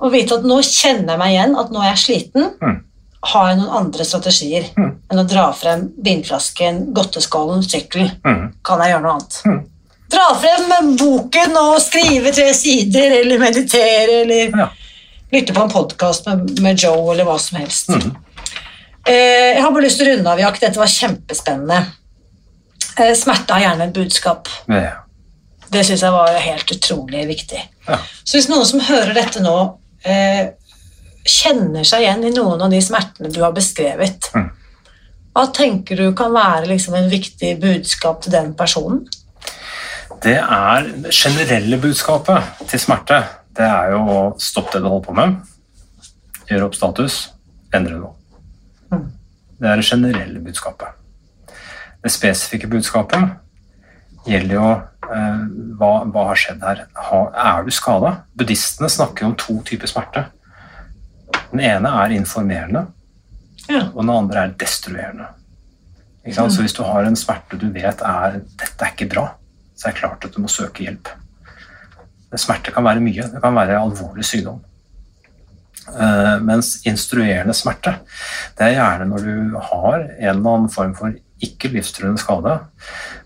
Og 0.00 0.12
vite 0.12 0.34
at 0.34 0.42
nå 0.44 0.56
kjenner 0.62 1.14
jeg 1.14 1.18
meg 1.18 1.34
igjen, 1.36 1.54
at 1.60 1.70
nå 1.70 1.80
er 1.82 1.90
jeg 1.94 2.02
sliten. 2.02 2.50
Mm. 2.62 2.80
Har 3.24 3.46
jeg 3.48 3.58
noen 3.58 3.76
andre 3.78 4.04
strategier 4.04 4.64
Mm. 4.76 4.90
enn 5.10 5.18
å 5.22 5.28
dra 5.28 5.52
frem 5.52 5.92
vinflasken, 6.04 6.92
godteskålen, 6.92 7.62
sykkel? 7.62 8.10
Mm. 8.24 8.52
Kan 8.64 8.80
jeg 8.80 8.90
gjøre 8.92 9.02
noe 9.02 9.12
annet? 9.12 9.38
Mm. 9.46 9.62
Dra 10.10 10.26
frem 10.34 10.96
boken 10.96 11.56
og 11.56 11.80
skrive 11.80 12.32
tre 12.34 12.52
sider, 12.54 13.10
eller 13.22 13.38
meditere, 13.38 14.20
eller 14.22 14.58
Ja. 14.58 14.68
lytte 15.32 15.54
på 15.54 15.62
en 15.62 15.70
podkast 15.70 16.26
med, 16.26 16.60
med 16.60 16.76
Joe, 16.78 17.12
eller 17.12 17.24
hva 17.24 17.38
som 17.40 17.58
helst. 17.58 17.88
Mhm. 17.88 18.16
Eh, 19.06 19.54
jeg 19.54 19.62
har 19.62 19.70
bare 19.70 19.82
lyst 19.84 19.98
til 19.98 20.06
å 20.08 20.16
runde 20.16 20.30
av, 20.30 20.38
Jack. 20.40 20.60
Dette 20.60 20.76
var 20.80 20.86
kjempespennende. 20.86 21.86
Eh, 22.98 23.14
smerte 23.14 23.52
har 23.52 23.60
gjerne 23.60 23.88
et 23.88 23.92
budskap. 23.96 24.48
Ja. 24.68 24.92
Det 25.70 25.82
syns 25.86 26.00
jeg 26.02 26.12
var 26.12 26.28
helt 26.38 26.70
utrolig 26.70 27.26
viktig. 27.26 27.60
Ja. 27.88 27.98
Så 28.24 28.36
hvis 28.38 28.48
noen 28.48 28.64
som 28.68 28.80
hører 28.80 29.12
dette 29.14 29.40
nå, 29.42 29.56
eh, 30.04 30.50
kjenner 31.24 31.84
seg 31.88 32.04
igjen 32.04 32.24
i 32.28 32.32
noen 32.34 32.60
av 32.62 32.70
de 32.70 32.80
smertene 32.84 33.32
du 33.32 33.40
har 33.42 33.52
beskrevet, 33.56 34.30
Mm. 34.34 34.50
hva 35.34 35.46
tenker 35.52 35.96
du 35.96 36.12
kan 36.14 36.32
være 36.32 36.66
liksom 36.68 36.94
en 36.94 37.10
viktig 37.10 37.60
budskap 37.60 38.22
til 38.22 38.32
den 38.32 38.54
personen? 38.54 39.06
Det 40.22 40.36
er 40.38 40.82
det 41.02 41.12
generelle 41.12 41.78
budskapet 41.80 42.42
til 42.68 42.80
smerte. 42.80 43.24
Det 43.56 43.64
er 43.64 43.90
jo 43.92 43.98
å 43.98 44.20
stoppe 44.40 44.72
det 44.72 44.82
du 44.82 44.88
holder 44.88 45.06
på 45.06 45.14
med, 45.14 45.34
gjøre 46.48 46.64
opp 46.64 46.74
status, 46.74 47.30
endre 47.74 47.98
noe. 47.98 48.14
Mm. 48.92 49.10
Det 49.60 49.68
er 49.70 49.76
det 49.76 49.84
generelle 49.84 50.40
budskapet. 50.40 50.88
Det 52.02 52.12
spesifikke 52.12 52.68
budskapet 52.68 53.30
gjelder 54.26 54.56
jo 54.56 54.68
eh, 55.14 55.44
hva, 55.78 55.92
hva 56.10 56.26
har 56.30 56.40
skjedd 56.40 56.64
her. 56.64 56.84
Ha, 57.08 57.20
er 57.44 57.66
du 57.66 57.72
skada? 57.74 58.14
Buddhistene 58.36 58.90
snakker 58.92 59.28
om 59.28 59.36
to 59.40 59.58
typer 59.68 59.90
smerte. 59.90 60.26
Den 61.50 61.62
ene 61.64 61.90
er 62.02 62.14
informerende, 62.16 62.86
Ja. 63.68 63.86
og 63.94 64.02
den 64.02 64.10
andre 64.14 64.44
er 64.44 64.54
destruerende. 64.60 65.28
Sant? 66.32 66.54
Så 66.54 66.64
hvis 66.64 66.72
du 66.76 66.82
har 66.86 67.04
en 67.04 67.16
smerte 67.16 67.58
du 67.60 67.68
vet 67.72 68.00
er 68.00 68.40
dette 68.56 68.84
er 68.84 68.92
ikke 68.94 69.10
bra, 69.12 69.26
så 69.76 69.88
er 69.88 69.92
det 69.92 70.00
klart 70.00 70.24
at 70.24 70.32
du 70.32 70.40
må 70.40 70.48
søke 70.48 70.86
hjelp. 70.86 71.10
Smerte 72.34 72.72
kan 72.74 72.82
være 72.82 73.02
mye. 73.04 73.28
Det 73.30 73.42
kan 73.42 73.54
være 73.54 73.78
alvorlig 73.78 74.24
sykdom. 74.26 74.62
Uh, 75.84 76.40
mens 76.40 76.78
instruerende 76.88 77.52
smerte, 77.54 77.92
det 78.56 78.70
er 78.70 78.78
gjerne 78.78 79.06
når 79.10 79.26
du 79.26 79.58
har 79.68 79.98
en 80.00 80.30
eller 80.30 80.54
annen 80.56 80.70
form 80.72 80.94
for 80.96 81.12
ikke 81.44 81.68
livstruende 81.74 82.22
skade, 82.22 82.54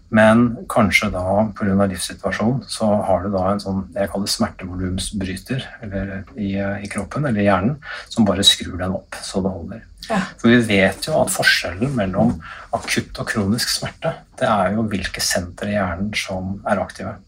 men 0.09 0.45
kanskje 0.73 1.11
da 1.13 1.23
pga. 1.57 1.87
livssituasjonen 1.91 2.63
så 2.69 2.87
har 3.05 3.25
du 3.25 3.33
da 3.35 3.45
en 3.51 3.61
sånn 3.61 3.83
det 3.93 4.07
jeg 4.07 4.13
kaller 4.15 4.33
smertevolumsbryter 4.33 5.67
eller 5.85 6.13
i, 6.37 6.55
i 6.57 6.89
kroppen 6.89 7.29
eller 7.29 7.43
i 7.43 7.49
hjernen 7.49 7.77
som 8.09 8.25
bare 8.29 8.47
skrur 8.47 8.79
den 8.81 8.97
opp 8.97 9.19
så 9.23 9.43
det 9.45 9.53
holder. 9.53 9.83
Ja. 10.09 10.23
For 10.41 10.49
vi 10.49 10.63
vet 10.65 11.11
jo 11.11 11.19
at 11.21 11.33
forskjellen 11.33 11.93
mellom 11.99 12.39
akutt 12.77 13.21
og 13.21 13.29
kronisk 13.29 13.69
smerte, 13.75 14.15
det 14.41 14.49
er 14.49 14.79
jo 14.79 14.87
hvilke 14.89 15.21
sentre 15.25 15.75
i 15.75 15.77
hjernen 15.77 16.15
som 16.17 16.57
er 16.65 16.81
aktive. 16.81 17.19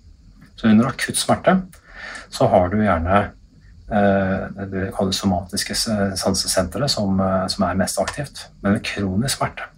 Så 0.57 0.71
under 0.71 0.89
akutt 0.89 1.21
smerte 1.21 1.59
så 2.33 2.49
har 2.49 2.73
du 2.73 2.81
gjerne 2.81 3.21
eh, 3.93 4.65
det 4.73 4.89
kaller 4.97 5.17
somatiske 5.17 5.77
sansesentre 5.77 6.89
som, 6.89 7.21
eh, 7.21 7.47
som 7.53 7.69
er 7.69 7.81
mest 7.81 8.01
aktivt. 8.01 8.47
Men 8.63 8.79
ved 8.79 8.87
kronisk 8.89 9.37
smerte 9.37 9.69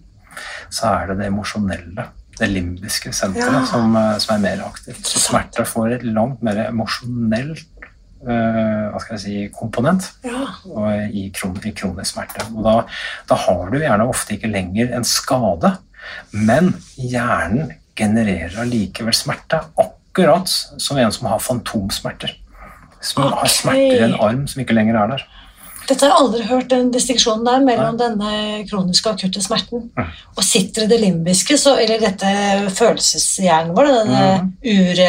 så 0.73 0.95
er 0.95 1.11
det 1.11 1.19
det 1.21 1.29
emosjonelle, 1.29 2.07
det 2.39 2.49
limbiske 2.51 3.13
senteret, 3.13 3.53
Ja. 3.53 3.65
som, 3.67 3.95
eh, 3.97 4.19
som 4.19 4.35
er 4.37 4.41
mer 4.41 4.65
aktivt. 4.67 5.03
Så 5.07 5.19
smerte 5.21 5.65
får 5.69 5.93
et 5.99 6.03
langt 6.05 6.43
mer 6.43 6.57
emosjonell 6.69 7.53
eh, 7.53 8.91
hva 8.93 9.01
skal 9.01 9.17
jeg 9.17 9.21
si, 9.21 9.49
komponent 9.59 10.11
Ja. 10.25 10.47
og 10.65 11.11
i, 11.13 11.31
kron 11.35 11.57
i 11.65 11.73
kronisk 11.73 12.15
smerte. 12.15 12.45
Og 12.55 12.63
da, 12.65 12.75
da 13.29 13.35
har 13.35 13.71
du 13.71 13.79
gjerne 13.79 14.07
ofte 14.09 14.37
ikke 14.37 14.51
lenger 14.53 14.95
en 14.95 15.05
skade, 15.05 15.77
men 16.33 16.73
hjernen 16.97 17.73
genererer 17.99 18.61
allikevel 18.63 19.13
smerte, 19.15 19.61
akkurat 19.79 20.49
som 20.81 20.97
en 20.99 21.13
som 21.13 21.27
har 21.29 21.39
fantomsmerter. 21.43 22.37
Som 23.03 23.25
har 23.25 23.43
Ok. 23.43 23.49
smerter 23.51 24.01
i 24.01 24.05
en 24.07 24.15
arm 24.21 24.47
som 24.47 24.63
ikke 24.63 24.75
lenger 24.75 24.97
er 25.03 25.09
der. 25.17 25.25
Dette 25.89 26.07
har 26.07 26.13
jeg 26.13 26.21
aldri 26.23 26.45
hørt, 26.47 26.69
den 26.71 26.91
distinksjonen 26.95 27.47
der 27.47 27.65
mellom 27.65 27.97
denne 27.99 28.63
kroniske 28.71 29.11
og 29.11 29.19
akutte 29.19 29.43
smerten. 29.43 29.89
Nei. 29.99 30.07
Og 30.37 30.47
sitter 30.47 30.87
i 30.87 30.91
det 30.93 31.01
limbiske, 31.03 31.59
så, 31.59 31.75
eller 31.83 32.03
dette 32.03 32.33
følelseshjernen 32.77 33.75
vår, 33.77 33.91
denne 33.99 34.23
ur... 34.63 35.03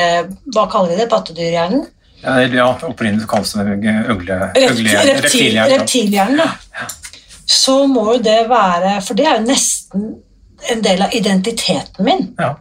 Hva 0.55 0.65
kaller 0.71 0.95
vi 0.95 0.99
det? 1.03 1.09
Pattedyrhjernen? 1.11 1.86
Ja, 2.24 2.39
ja 2.47 2.67
opprinnelig 2.88 3.28
kalles 3.30 3.53
det 3.53 3.63
øgle, 3.67 4.39
Reptilhjernen. 4.55 5.15
Reptil, 5.17 5.47
reptil, 5.53 5.63
reptilhjerne. 5.78 6.49
ja. 6.49 6.89
da. 6.89 6.99
Så 7.53 7.84
må 7.91 8.05
jo 8.13 8.19
det 8.24 8.45
være 8.49 8.97
For 9.03 9.17
det 9.17 9.26
er 9.28 9.39
jo 9.39 9.47
nesten 9.47 10.05
en 10.71 10.84
del 10.84 11.01
av 11.03 11.15
identiteten 11.15 12.05
min. 12.07 12.30
Ja. 12.39 12.53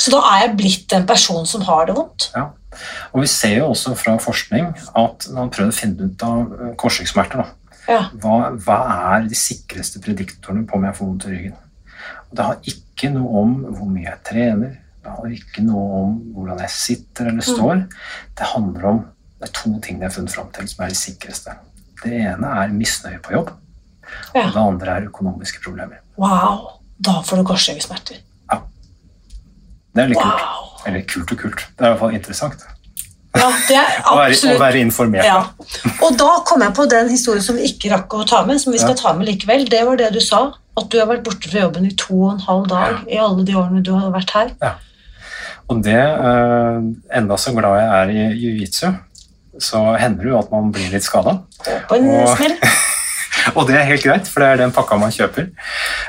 Så 0.00 0.10
da 0.10 0.22
er 0.32 0.46
jeg 0.46 0.56
blitt 0.58 0.94
en 0.96 1.06
person 1.06 1.44
som 1.46 1.62
har 1.68 1.86
det 1.86 1.94
vondt. 1.94 2.30
Ja. 2.34 2.48
Og 3.12 3.22
vi 3.24 3.30
ser 3.30 3.56
jo 3.58 3.70
også 3.72 3.94
fra 3.98 4.16
forskning 4.22 4.68
at 4.96 5.26
man 5.30 5.42
har 5.46 5.52
prøvd 5.56 5.72
å 5.72 5.76
finne 5.80 6.10
ut 6.10 6.22
av 6.26 6.52
eh, 6.60 6.74
korsryggsmerter. 6.80 7.44
Ja. 7.88 8.04
hva, 8.22 8.52
hva 8.60 8.76
er 9.16 9.24
de 9.26 9.34
sikreste 9.34 9.98
prediktorene 10.04 10.66
på 10.68 10.76
om 10.76 10.84
jeg 10.86 10.94
får 10.98 11.06
vondt 11.08 11.24
i 11.26 11.30
ryggen? 11.32 11.56
Og 12.30 12.36
det 12.38 12.44
har 12.46 12.68
ikke 12.72 13.10
noe 13.14 13.40
om 13.40 13.54
hvor 13.72 13.88
mye 13.90 14.04
jeg 14.06 14.20
trener, 14.28 14.76
det 15.00 15.14
har 15.16 15.32
ikke 15.32 15.64
noe 15.64 16.02
om 16.04 16.12
hvordan 16.36 16.60
jeg 16.60 16.70
sitter 16.76 17.30
eller 17.32 17.42
står. 17.46 17.80
Det 18.38 18.50
handler 18.52 18.86
om 18.92 19.00
det 19.40 19.48
er 19.48 19.54
to 19.56 19.72
ting 19.80 19.98
jeg 19.98 20.10
har 20.10 20.12
funnet 20.14 20.34
fram 20.36 20.50
til 20.54 20.68
som 20.68 20.84
er 20.84 20.92
de 20.92 20.98
sikreste. 21.00 21.56
Det 22.04 22.12
ene 22.20 22.50
er 22.62 22.72
misnøye 22.76 23.18
på 23.24 23.32
jobb, 23.38 23.50
Ja. 24.34 24.44
og 24.44 24.52
det 24.54 24.60
andre 24.60 24.96
er 24.98 25.06
økonomiske 25.08 25.62
problemer. 25.64 26.02
Wow, 26.20 26.76
da 27.00 27.20
får 27.24 27.40
du 27.40 27.44
korsryggsmerter. 27.48 28.20
Det 29.90 30.02
er 30.04 30.10
litt 30.12 30.20
kult. 30.20 30.69
Eller 30.86 31.02
kult 31.08 31.32
og 31.34 31.38
kult. 31.42 31.64
Det 31.76 31.84
er 31.84 31.90
i 31.90 31.92
hvert 31.92 32.00
fall 32.00 32.14
interessant 32.16 32.62
Ja, 33.36 33.48
det 33.68 33.76
er 33.78 33.98
å 34.10 34.16
være, 34.18 34.38
å 34.54 34.58
være 34.58 34.80
informert. 34.82 35.24
Ja. 35.28 35.42
Og 36.02 36.16
da 36.18 36.30
kom 36.48 36.64
jeg 36.64 36.74
på 36.74 36.86
den 36.90 37.10
historien 37.12 37.44
som 37.44 37.56
vi 37.60 37.68
ikke 37.70 37.92
rakk 37.92 38.16
å 38.18 38.24
ta 38.26 38.40
med, 38.48 38.58
som 38.62 38.72
vi 38.74 38.80
skal 38.82 38.96
ta 38.98 39.12
med 39.14 39.28
likevel. 39.28 39.68
Det 39.70 39.84
var 39.86 40.00
det 40.00 40.08
du 40.16 40.20
sa, 40.24 40.40
at 40.80 40.88
du 40.90 40.98
har 40.98 41.06
vært 41.12 41.22
borte 41.28 41.50
fra 41.52 41.62
jobben 41.66 41.86
i 41.86 41.92
to 42.00 42.16
og 42.24 42.32
en 42.32 42.42
halv 42.48 42.66
dag 42.72 43.04
i 43.12 43.20
alle 43.22 43.44
de 43.46 43.54
årene 43.60 43.84
du 43.86 43.92
har 43.94 44.10
vært 44.14 44.34
her. 44.34 44.50
Og 45.70 45.84
det, 45.86 45.94
eh, 45.94 46.80
enda 47.20 47.36
så 47.38 47.52
glad 47.54 47.78
jeg 47.78 47.90
er 48.00 48.10
i 48.10 48.24
jiu-jitsu, 48.40 48.88
så 49.62 49.84
hender 50.00 50.24
det 50.26 50.32
jo 50.32 50.38
at 50.40 50.50
man 50.50 50.72
blir 50.74 50.90
litt 50.90 51.06
skada. 51.06 51.36
En 51.94 52.10
Og- 52.10 52.46
Og 53.56 53.66
det 53.68 53.76
er 53.78 53.86
helt 53.88 54.02
greit, 54.02 54.26
for 54.28 54.42
det 54.42 54.48
er 54.50 54.56
den 54.64 54.72
pakka 54.74 54.98
man 55.00 55.12
kjøper. 55.14 55.46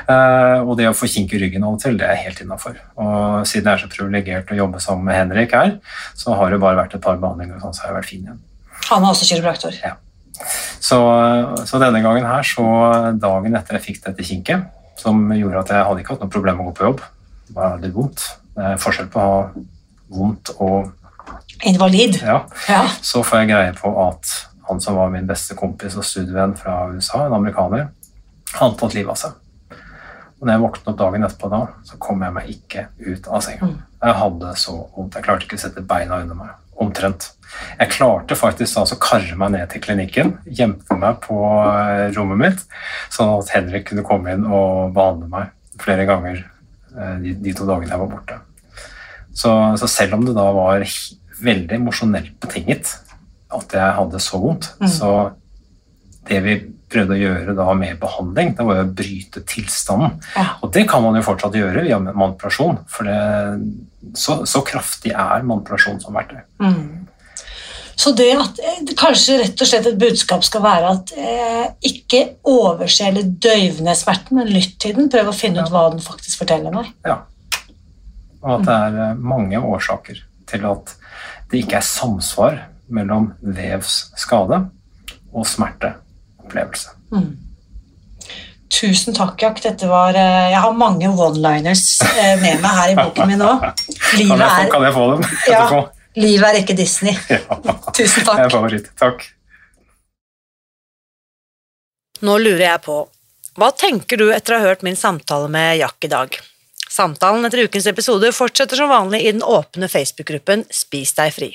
Eh, 0.08 0.60
og 0.62 0.76
det 0.78 0.88
å 0.90 0.94
få 0.96 1.08
kink 1.10 1.32
i 1.34 1.40
ryggen 1.42 1.64
av 1.66 1.76
og 1.76 1.80
til, 1.82 1.96
det 2.00 2.08
er 2.08 2.18
helt 2.24 2.40
innafor. 2.42 2.76
Og 2.96 3.46
siden 3.48 3.68
jeg 3.70 3.74
er 3.78 3.82
så 3.84 3.90
privilegert 3.92 4.50
å 4.52 4.58
jobbe 4.58 4.80
sammen 4.82 5.04
med 5.08 5.18
Henrik 5.18 5.52
her, 5.56 5.76
så 6.18 6.34
har 6.38 6.50
det 6.50 6.60
bare 6.62 6.80
vært 6.80 6.94
et 6.98 7.04
par 7.04 7.16
behandlinger, 7.22 7.56
og 7.58 7.66
sånn, 7.66 7.74
så 7.76 7.84
har 7.84 7.92
jeg 7.92 7.98
vært 8.00 8.10
fin 8.10 8.24
igjen. 8.26 8.40
Han 8.90 9.04
er 9.04 9.12
også 9.14 9.28
kiropraktor. 9.28 9.76
Så, 10.82 10.98
så 11.68 11.78
denne 11.78 12.00
gangen 12.02 12.26
her, 12.26 12.42
så 12.42 12.64
dagen 13.20 13.54
etter 13.54 13.78
jeg 13.78 13.84
fikk 13.86 14.00
dette 14.08 14.26
kinket, 14.26 14.64
som 14.98 15.20
gjorde 15.34 15.60
at 15.62 15.70
jeg 15.74 15.86
hadde 15.86 16.02
ikke 16.02 16.16
hatt 16.16 16.24
noe 16.24 16.32
problem 16.32 16.58
med 16.58 16.66
å 16.66 16.70
gå 16.72 16.74
på 16.80 16.88
jobb, 16.88 17.04
det 17.48 17.54
var 17.56 17.78
litt 17.82 17.94
vondt. 17.94 18.24
Det 18.56 18.66
er 18.72 18.80
forskjell 18.82 19.08
på 19.12 19.20
å 19.22 19.28
ha 19.28 19.38
vondt 20.12 20.50
og 20.58 20.90
Invalid. 21.64 22.18
ja, 22.22 22.40
Ja. 22.68 22.80
så 23.00 23.22
får 23.22 23.42
jeg 23.44 23.52
greie 23.52 23.72
på 23.78 23.92
at 24.08 24.32
han 24.68 24.80
som 24.82 24.96
var 24.98 25.10
min 25.14 25.26
beste 25.28 25.54
kompis 25.54 25.94
og 25.96 26.04
studievenn 26.06 26.56
fra 26.58 26.88
USA, 26.90 27.26
en 27.26 27.36
amerikaner, 27.38 27.88
han 28.58 28.74
tatt 28.76 28.94
livet 28.94 29.14
av 29.14 29.16
seg. 29.20 29.38
Og 30.42 30.48
når 30.48 30.56
jeg 30.56 30.62
våknet 30.64 30.96
dagen 30.98 31.22
etterpå 31.22 31.48
da, 31.52 31.60
så 31.86 31.96
kom 32.02 32.22
jeg 32.26 32.34
meg 32.34 32.48
ikke 32.50 32.88
ut 32.98 33.28
av 33.30 33.44
senga. 33.46 33.68
Mm. 33.70 33.76
Jeg 34.02 34.16
hadde 34.18 34.54
så 34.58 34.72
vondt. 34.96 35.14
Jeg 35.14 35.22
klarte 35.28 35.46
ikke 35.46 35.54
å 35.54 35.62
sette 35.62 35.84
beina 35.86 36.18
under 36.24 36.34
meg. 36.34 36.56
Omtrent. 36.82 37.28
Jeg 37.78 37.92
klarte 37.92 38.34
faktisk 38.34 38.74
da 38.74 38.82
å 38.82 38.98
karre 38.98 39.36
meg 39.38 39.52
ned 39.54 39.70
til 39.70 39.84
klinikken, 39.84 40.32
gjemte 40.50 40.96
meg 40.98 41.20
på 41.22 41.36
eh, 41.62 42.08
rommet 42.16 42.40
mitt, 42.40 42.64
sånn 43.12 43.30
at 43.36 43.52
Henrik 43.54 43.86
kunne 43.92 44.02
komme 44.08 44.34
inn 44.34 44.48
og 44.48 44.90
behandle 44.96 45.28
meg 45.30 45.78
flere 45.78 46.08
ganger 46.10 46.40
eh, 46.42 47.14
de, 47.22 47.36
de 47.44 47.54
to 47.54 47.68
dagene 47.68 47.92
jeg 47.92 48.02
var 48.02 48.10
borte. 48.10 48.40
Så, 49.30 49.52
så 49.78 49.88
selv 49.88 50.18
om 50.18 50.26
det 50.26 50.34
da 50.36 50.48
var 50.56 50.82
veldig 51.42 51.78
emosjonelt 51.78 52.34
betinget 52.42 52.96
at 53.52 53.78
jeg 53.78 53.94
hadde 54.00 54.18
så 54.26 54.42
vondt, 54.42 54.72
Mm. 54.82 54.88
så 54.90 55.12
det 56.26 56.42
vi 56.42 56.52
prøvde 56.92 57.16
å 57.16 57.20
gjøre 57.20 57.54
da 57.58 57.68
med 57.76 58.00
behandling, 58.02 58.52
det 58.58 58.66
var 58.68 58.80
jo 58.80 58.86
å 58.86 58.96
bryte 59.02 59.44
tilstanden. 59.48 60.18
Ja. 60.36 60.48
Og 60.62 60.72
det 60.74 60.84
kan 60.90 61.04
man 61.04 61.16
jo 61.18 61.24
fortsatt 61.26 61.56
gjøre 61.58 61.86
via 61.86 62.00
manipulasjon, 62.02 62.82
for 62.92 63.08
det, 63.08 63.20
så, 64.18 64.42
så 64.48 64.62
kraftig 64.66 65.14
er 65.14 65.48
manipulasjon 65.48 66.02
som 66.04 66.18
verktøy. 66.18 66.42
Mm. 66.62 67.02
Så 68.02 68.12
det 68.16 68.30
at 68.34 68.60
eh, 68.62 68.80
kanskje 68.98 69.38
rett 69.42 69.62
og 69.62 69.68
slett 69.68 69.86
et 69.90 70.00
budskap 70.00 70.44
skal 70.46 70.64
være 70.64 70.94
at 70.96 71.12
eh, 71.18 71.66
ikke 71.92 72.22
overse 72.48 73.06
eller 73.06 73.28
døyv 73.28 73.82
ned 73.84 73.98
smerten, 73.98 74.38
men 74.40 74.50
lytt 74.50 74.78
til 74.82 74.96
den. 74.96 75.10
Prøv 75.12 75.30
å 75.30 75.36
finne 75.36 75.62
ut 75.62 75.72
hva 75.72 75.88
den 75.92 76.02
faktisk 76.02 76.42
forteller 76.42 76.74
meg. 76.74 76.90
Ja. 77.06 77.20
Og 78.42 78.56
at 78.56 78.66
det 78.66 78.78
er 78.88 79.00
eh, 79.06 79.22
mange 79.22 79.60
årsaker 79.60 80.22
til 80.50 80.68
at 80.68 80.94
det 81.52 81.62
ikke 81.62 81.78
er 81.78 81.86
samsvar 81.86 82.62
mellom 82.92 83.32
vevsskade 83.44 84.64
og 85.32 85.46
smerteopplevelse. 86.52 86.92
Mm. 87.12 87.32
Tusen 88.72 89.12
takk, 89.14 89.34
Jack. 89.42 89.58
Dette 89.62 89.88
var, 89.90 90.14
eh, 90.16 90.50
jeg 90.54 90.60
har 90.64 90.72
mange 90.72 91.08
one-liners 91.12 91.82
eh, 92.16 92.38
med 92.40 92.62
meg 92.62 92.78
her 92.78 92.92
i 92.92 92.96
boken 92.96 93.28
min 93.28 93.42
nå. 93.42 93.50
Kan 93.60 94.18
Livet 94.20 94.40
jeg, 94.40 94.66
er, 94.66 94.70
kan 94.72 94.86
jeg 94.86 94.94
få 94.96 95.04
dem 95.10 95.26
Ja. 95.50 95.82
livet 96.16 96.46
er 96.48 96.60
ikke 96.62 96.76
Disney. 96.76 97.16
Ja. 97.32 97.58
Tusen 97.96 98.24
Det 98.28 98.38
er 98.46 98.52
favoritt. 98.52 98.88
Takk. 99.00 99.26
Nå 102.22 102.38
lurer 102.38 102.64
jeg 102.68 102.80
på, 102.84 102.96
hva 103.58 103.68
tenker 103.76 104.16
du 104.20 104.28
etter 104.32 104.54
å 104.54 104.60
ha 104.62 104.68
hørt 104.70 104.84
min 104.86 104.96
samtale 104.96 105.48
med 105.52 105.76
Jack 105.80 106.06
i 106.06 106.10
dag? 106.12 106.36
Samtalen 106.92 107.44
etter 107.48 107.64
ukens 107.66 107.86
episode 107.90 108.28
fortsetter 108.36 108.76
som 108.78 108.90
vanlig 108.92 109.22
i 109.26 109.32
den 109.32 109.42
åpne 109.42 109.88
Facebook-gruppen 109.88 110.64
Spis 110.72 111.12
deg 111.18 111.32
fri. 111.34 111.50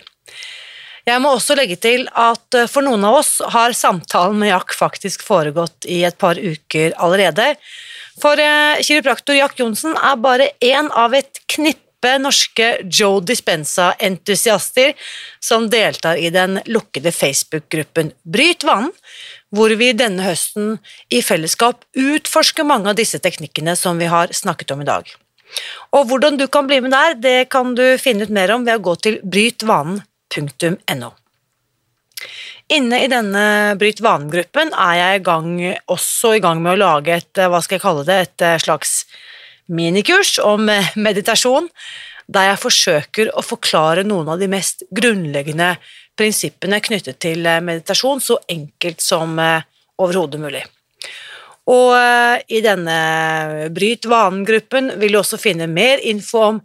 Jeg 1.07 1.23
må 1.23 1.31
også 1.31 1.55
legge 1.55 1.77
til 1.79 2.03
at 2.19 2.55
eh, 2.57 2.67
for 2.67 2.83
noen 2.83 3.05
av 3.07 3.21
oss 3.21 3.37
har 3.53 3.75
samtalen 3.75 4.41
med 4.41 4.51
Jack 4.51 4.73
faktisk 4.75 5.23
foregått 5.23 5.87
i 5.87 6.01
et 6.07 6.17
par 6.19 6.35
uker 6.35 6.95
allerede. 6.99 7.53
For 8.19 8.39
eh, 8.41 8.81
kiropraktor 8.83 9.37
Jack 9.37 9.55
Johnsen 9.61 9.95
er 9.95 10.17
bare 10.19 10.49
én 10.59 10.89
av 10.91 11.15
et 11.15 11.39
knippe 11.47 11.85
norske 12.19 12.67
Joe 12.83 13.21
Dispensa-entusiaster 13.25 14.91
som 15.43 15.69
deltar 15.71 16.19
i 16.19 16.27
den 16.33 16.59
lukkede 16.67 17.13
Facebook-gruppen 17.15 18.11
Bryt 18.27 18.67
vanen, 18.67 18.91
hvor 19.55 19.71
vi 19.79 19.93
denne 19.95 20.27
høsten 20.27 20.75
i 21.07 21.23
fellesskap 21.23 21.87
utforsker 21.95 22.67
mange 22.67 22.91
av 22.91 22.99
disse 22.99 23.21
teknikkene 23.23 23.77
som 23.79 23.95
vi 23.97 24.11
har 24.11 24.35
snakket 24.35 24.75
om 24.75 24.83
i 24.83 24.89
dag. 24.91 25.07
Og 25.95 26.11
hvordan 26.11 26.35
du 26.35 26.45
kan 26.51 26.67
bli 26.67 26.81
med 26.83 26.91
der, 26.91 27.15
det 27.15 27.37
kan 27.55 27.71
du 27.79 27.95
finne 27.95 28.27
ut 28.27 28.35
mer 28.35 28.51
om 28.51 28.67
ved 28.67 28.75
å 28.75 28.85
gå 28.91 28.99
til 29.07 29.19
brytvanen.no. 29.23 30.03
Inne 32.73 32.99
i 33.03 33.07
denne 33.07 33.75
Bryt 33.79 34.01
vanen-gruppen 34.03 34.73
er 34.75 34.95
jeg 34.99 35.19
i 35.19 35.23
gang, 35.23 35.51
også 35.87 36.33
i 36.35 36.41
gang 36.43 36.59
med 36.63 36.75
å 36.75 36.81
lage 36.81 37.15
et 37.15 37.39
hva 37.39 37.61
skal 37.63 37.77
jeg 37.77 37.85
kalle 37.85 38.03
det, 38.07 38.17
et 38.25 38.45
slags 38.63 39.05
minikurs 39.71 40.35
om 40.43 40.67
meditasjon, 40.99 41.69
der 42.27 42.49
jeg 42.49 42.59
forsøker 42.59 43.31
å 43.39 43.43
forklare 43.45 44.03
noen 44.03 44.33
av 44.33 44.41
de 44.41 44.49
mest 44.51 44.83
grunnleggende 44.91 45.77
prinsippene 46.19 46.81
knyttet 46.83 47.21
til 47.23 47.47
meditasjon 47.63 48.19
så 48.23 48.39
enkelt 48.51 49.03
som 49.03 49.37
overhodet 49.39 50.41
mulig. 50.41 50.65
Og 51.71 51.95
i 52.51 52.59
denne 52.63 52.97
Bryt 53.75 54.07
vanen-gruppen 54.07 54.93
vil 54.99 55.15
du 55.15 55.19
også 55.21 55.39
finne 55.39 55.67
mer 55.71 56.03
info 56.03 56.43
om 56.51 56.61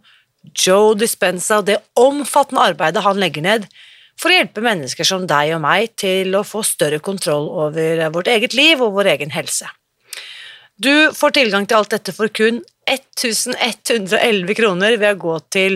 Joe 0.51 0.91
Dispenza 0.99 1.61
og 1.61 1.67
det 1.69 1.77
omfattende 1.99 2.63
arbeidet 2.67 3.03
han 3.05 3.19
legger 3.21 3.43
ned 3.45 3.67
for 4.19 4.29
å 4.29 4.37
hjelpe 4.37 4.61
mennesker 4.63 5.05
som 5.07 5.27
deg 5.29 5.53
og 5.55 5.61
meg 5.63 5.81
til 5.99 6.35
å 6.37 6.43
få 6.45 6.63
større 6.67 6.99
kontroll 7.03 7.45
over 7.65 8.03
vårt 8.13 8.29
eget 8.31 8.53
liv 8.57 8.81
og 8.83 8.95
vår 8.97 9.07
egen 9.15 9.31
helse. 9.33 9.67
Du 10.75 11.11
får 11.15 11.31
tilgang 11.37 11.65
til 11.69 11.77
alt 11.79 11.93
dette 11.93 12.11
for 12.15 12.27
kun 12.33 12.55
1111 12.89 14.55
kroner 14.57 14.91
ved 14.99 15.11
å 15.15 15.21
gå 15.21 15.35
til 15.53 15.73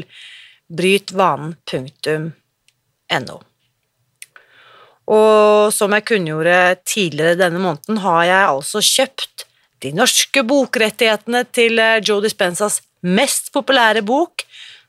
brytvanen.no. 0.67 3.37
Og 5.07 5.71
som 5.71 5.93
jeg 5.95 6.07
kunngjorde 6.09 6.57
tidligere 6.83 7.39
denne 7.39 7.59
måneden, 7.63 7.97
har 8.03 8.23
jeg 8.27 8.51
altså 8.51 8.79
kjøpt 8.83 9.47
de 9.85 9.89
norske 9.95 10.43
bokrettighetene 10.43 11.45
til 11.55 11.79
Joe 12.03 12.19
Dispensas 12.25 12.81
mest 13.07 13.51
populære 13.55 14.03
bok, 14.05 14.43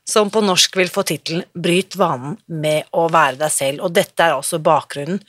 som 0.09 0.29
på 0.33 0.41
norsk 0.41 0.77
vil 0.79 0.89
få 0.89 1.03
tittelen 1.05 1.43
Bryt 1.53 1.93
vanen 1.99 2.37
med 2.49 2.87
å 2.97 3.05
være 3.13 3.37
deg 3.43 3.53
selv, 3.53 3.83
og 3.85 3.93
dette 3.93 4.25
er 4.25 4.33
altså 4.33 4.57
bakgrunnen 4.63 5.19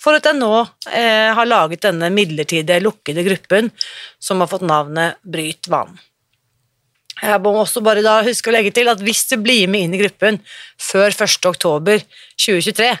for 0.00 0.16
at 0.16 0.28
jeg 0.30 0.38
nå 0.38 0.52
eh, 0.88 1.28
har 1.36 1.48
laget 1.48 1.84
denne 1.84 2.08
midlertidige, 2.14 2.80
lukkede 2.84 3.26
gruppen 3.26 3.68
som 4.22 4.40
har 4.40 4.48
fått 4.50 4.64
navnet 4.64 5.20
Bryt 5.20 5.68
vanen. 5.70 6.00
Jeg 7.20 7.36
må 7.44 7.52
også 7.60 7.82
bare 7.84 8.00
da 8.00 8.22
huske 8.24 8.48
å 8.48 8.54
legge 8.54 8.72
til 8.72 8.88
at 8.88 9.02
hvis 9.04 9.26
du 9.28 9.36
blir 9.44 9.68
med 9.68 9.84
inn 9.84 9.96
i 9.96 10.00
gruppen 10.00 10.38
før 10.80 11.12
1. 11.12 11.44
oktober 11.50 12.00
2023, 12.40 12.94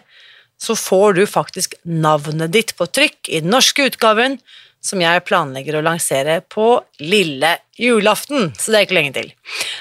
så 0.60 0.76
får 0.76 1.16
du 1.16 1.22
faktisk 1.24 1.78
navnet 1.88 2.52
ditt 2.52 2.74
på 2.76 2.84
trykk 2.84 3.30
i 3.32 3.40
den 3.40 3.54
norske 3.54 3.86
utgaven 3.88 4.36
som 4.80 5.00
jeg 5.02 5.24
planlegger 5.28 5.76
å 5.76 5.82
lansere 5.84 6.38
på 6.48 6.66
lille 7.04 7.52
julaften, 7.80 8.48
så 8.56 8.72
det 8.72 8.78
er 8.78 8.86
ikke 8.86 8.96
lenge 8.96 9.14
til. 9.16 9.28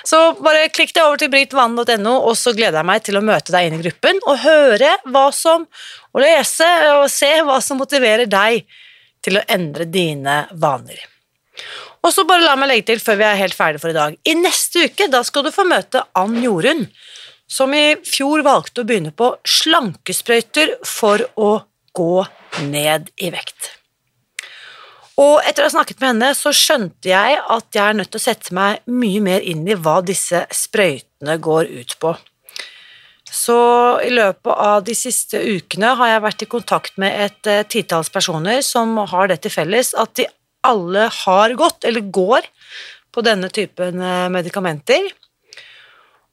Så 0.07 0.19
bare 0.43 0.67
klikk 0.75 0.91
deg 0.95 1.05
over 1.05 1.21
til 1.21 1.31
britvanen.no, 1.31 2.15
og 2.27 2.35
så 2.39 2.53
gleder 2.55 2.81
jeg 2.81 2.89
meg 2.89 3.05
til 3.07 3.19
å 3.19 3.23
møte 3.23 3.55
deg 3.55 3.69
inn 3.69 3.77
i 3.79 3.83
gruppen 3.85 4.19
og 4.25 4.41
høre 4.43 4.91
hva 5.07 5.29
som, 5.35 5.67
og 6.11 6.23
lese 6.23 6.67
og 6.97 7.07
se 7.11 7.31
hva 7.47 7.59
som 7.63 7.79
motiverer 7.79 8.27
deg 8.29 8.65
til 9.23 9.39
å 9.39 9.45
endre 9.51 9.87
dine 9.87 10.41
vaner. 10.59 10.99
Og 11.99 12.13
så 12.15 12.23
bare 12.27 12.45
la 12.45 12.55
meg 12.59 12.71
legge 12.71 12.87
til 12.91 13.01
før 13.03 13.19
vi 13.19 13.27
er 13.27 13.41
helt 13.41 13.55
ferdige 13.55 13.83
for 13.83 13.91
i 13.91 13.97
dag. 13.97 14.15
I 14.23 14.35
neste 14.39 14.87
uke 14.87 15.09
da 15.11 15.23
skal 15.27 15.47
du 15.47 15.51
få 15.55 15.67
møte 15.67 16.05
Ann 16.19 16.37
Jorunn, 16.43 16.85
som 17.49 17.73
i 17.75 17.97
fjor 18.07 18.43
valgte 18.45 18.83
å 18.83 18.87
begynne 18.87 19.11
på 19.15 19.33
slankesprøyter 19.47 20.77
for 20.87 21.25
å 21.35 21.51
gå 21.97 22.13
ned 22.69 23.11
i 23.19 23.31
vekt. 23.33 23.58
Og 25.19 25.41
etter 25.43 25.65
å 25.65 25.67
ha 25.67 25.73
snakket 25.73 25.99
med 25.99 26.13
henne, 26.13 26.31
så 26.37 26.53
skjønte 26.55 27.11
jeg 27.11 27.39
at 27.39 27.75
jeg 27.75 27.83
er 27.83 27.97
nødt 27.97 28.11
til 28.13 28.21
å 28.21 28.23
sette 28.23 28.55
meg 28.55 28.79
mye 28.87 29.19
mer 29.23 29.43
inn 29.43 29.65
i 29.67 29.75
hva 29.75 29.99
disse 30.05 30.45
sprøytene 30.55 31.35
går 31.43 31.71
ut 31.81 31.95
på. 31.99 32.13
Så 33.29 33.57
i 34.01 34.09
løpet 34.13 34.53
av 34.55 34.83
de 34.87 34.95
siste 34.97 35.41
ukene 35.43 35.91
har 35.99 36.13
jeg 36.13 36.23
vært 36.23 36.45
i 36.45 36.49
kontakt 36.49 36.95
med 37.01 37.25
et 37.27 37.49
uh, 37.51 37.61
titalls 37.69 38.09
personer 38.13 38.63
som 38.65 38.95
har 39.11 39.29
det 39.29 39.41
til 39.43 39.53
felles 39.53 39.91
at 39.93 40.15
de 40.17 40.25
alle 40.65 41.05
har 41.21 41.53
gått, 41.59 41.85
eller 41.87 42.09
går, 42.09 42.47
på 43.09 43.23
denne 43.25 43.51
typen 43.53 44.01
uh, 44.01 44.27
medikamenter. 44.31 45.11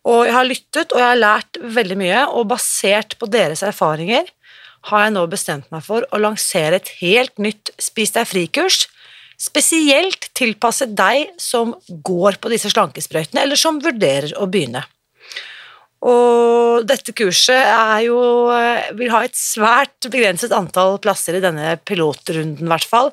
Og 0.07 0.23
jeg 0.29 0.35
har 0.37 0.47
lyttet, 0.47 0.95
og 0.95 1.03
jeg 1.03 1.09
har 1.11 1.21
lært 1.21 1.61
veldig 1.77 1.99
mye, 1.99 2.25
og 2.39 2.49
basert 2.55 3.19
på 3.19 3.29
deres 3.31 3.65
erfaringer 3.67 4.31
har 4.91 5.07
jeg 5.07 5.15
nå 5.17 5.25
bestemt 5.31 5.71
meg 5.75 5.85
for 5.87 6.07
å 6.15 6.21
lansere 6.23 6.81
et 6.81 6.93
helt 7.01 7.35
nytt 7.43 7.73
Spis 7.83 8.15
deg 8.15 8.29
fri-kurs, 8.29 8.87
spesielt 9.37 10.31
tilpasset 10.39 10.95
deg 10.97 11.33
som 11.43 11.75
går 11.89 12.39
på 12.41 12.53
disse 12.53 12.71
slankesprøytene, 12.73 13.43
eller 13.43 13.61
som 13.61 13.81
vurderer 13.83 14.33
å 14.41 14.49
begynne. 14.49 14.85
Og 16.07 16.87
dette 16.87 17.15
kurset 17.17 18.05
jo, 18.05 18.19
eh, 18.53 18.93
vil 18.95 19.11
ha 19.11 19.25
et 19.25 19.37
svært 19.37 20.09
begrenset 20.13 20.53
antall 20.55 20.99
plasser 21.03 21.39
i 21.39 21.43
denne 21.43 21.77
pilotrunden, 21.85 22.65
i 22.65 22.71
hvert 22.71 22.87
fall. 22.87 23.13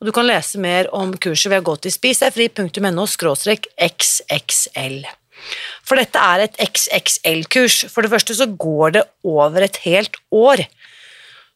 Og 0.00 0.08
du 0.08 0.12
kan 0.16 0.26
lese 0.26 0.56
mer 0.58 0.88
om 0.96 1.12
kurset 1.12 1.50
ved 1.50 1.60
å 1.60 1.68
gå 1.68 1.76
til 1.82 1.92
spisdegfri.no 1.92 3.04
xxl. 3.90 5.00
For 5.84 5.96
dette 5.96 6.20
er 6.20 6.44
et 6.44 6.56
XXL-kurs. 6.60 7.84
For 7.92 8.04
det 8.04 8.12
første 8.12 8.36
så 8.36 8.46
går 8.46 8.96
det 8.96 9.04
over 9.24 9.64
et 9.64 9.76
helt 9.84 10.16
år 10.32 10.64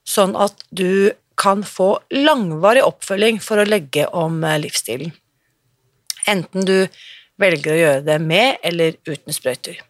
sånn 0.09 0.37
at 0.37 0.65
du 0.71 1.13
kan 1.41 1.65
få 1.67 1.97
langvarig 2.15 2.85
oppfølging 2.87 3.41
for 3.43 3.61
å 3.61 3.67
legge 3.67 4.07
om 4.15 4.43
eh, 4.45 4.61
livsstilen. 4.63 5.13
Enten 6.31 6.65
du 6.69 6.77
velger 7.41 7.75
å 7.75 7.81
gjøre 7.81 8.07
det 8.07 8.21
med 8.23 8.63
eller 8.63 8.97
uten 9.09 9.35
sprøyter. 9.35 9.81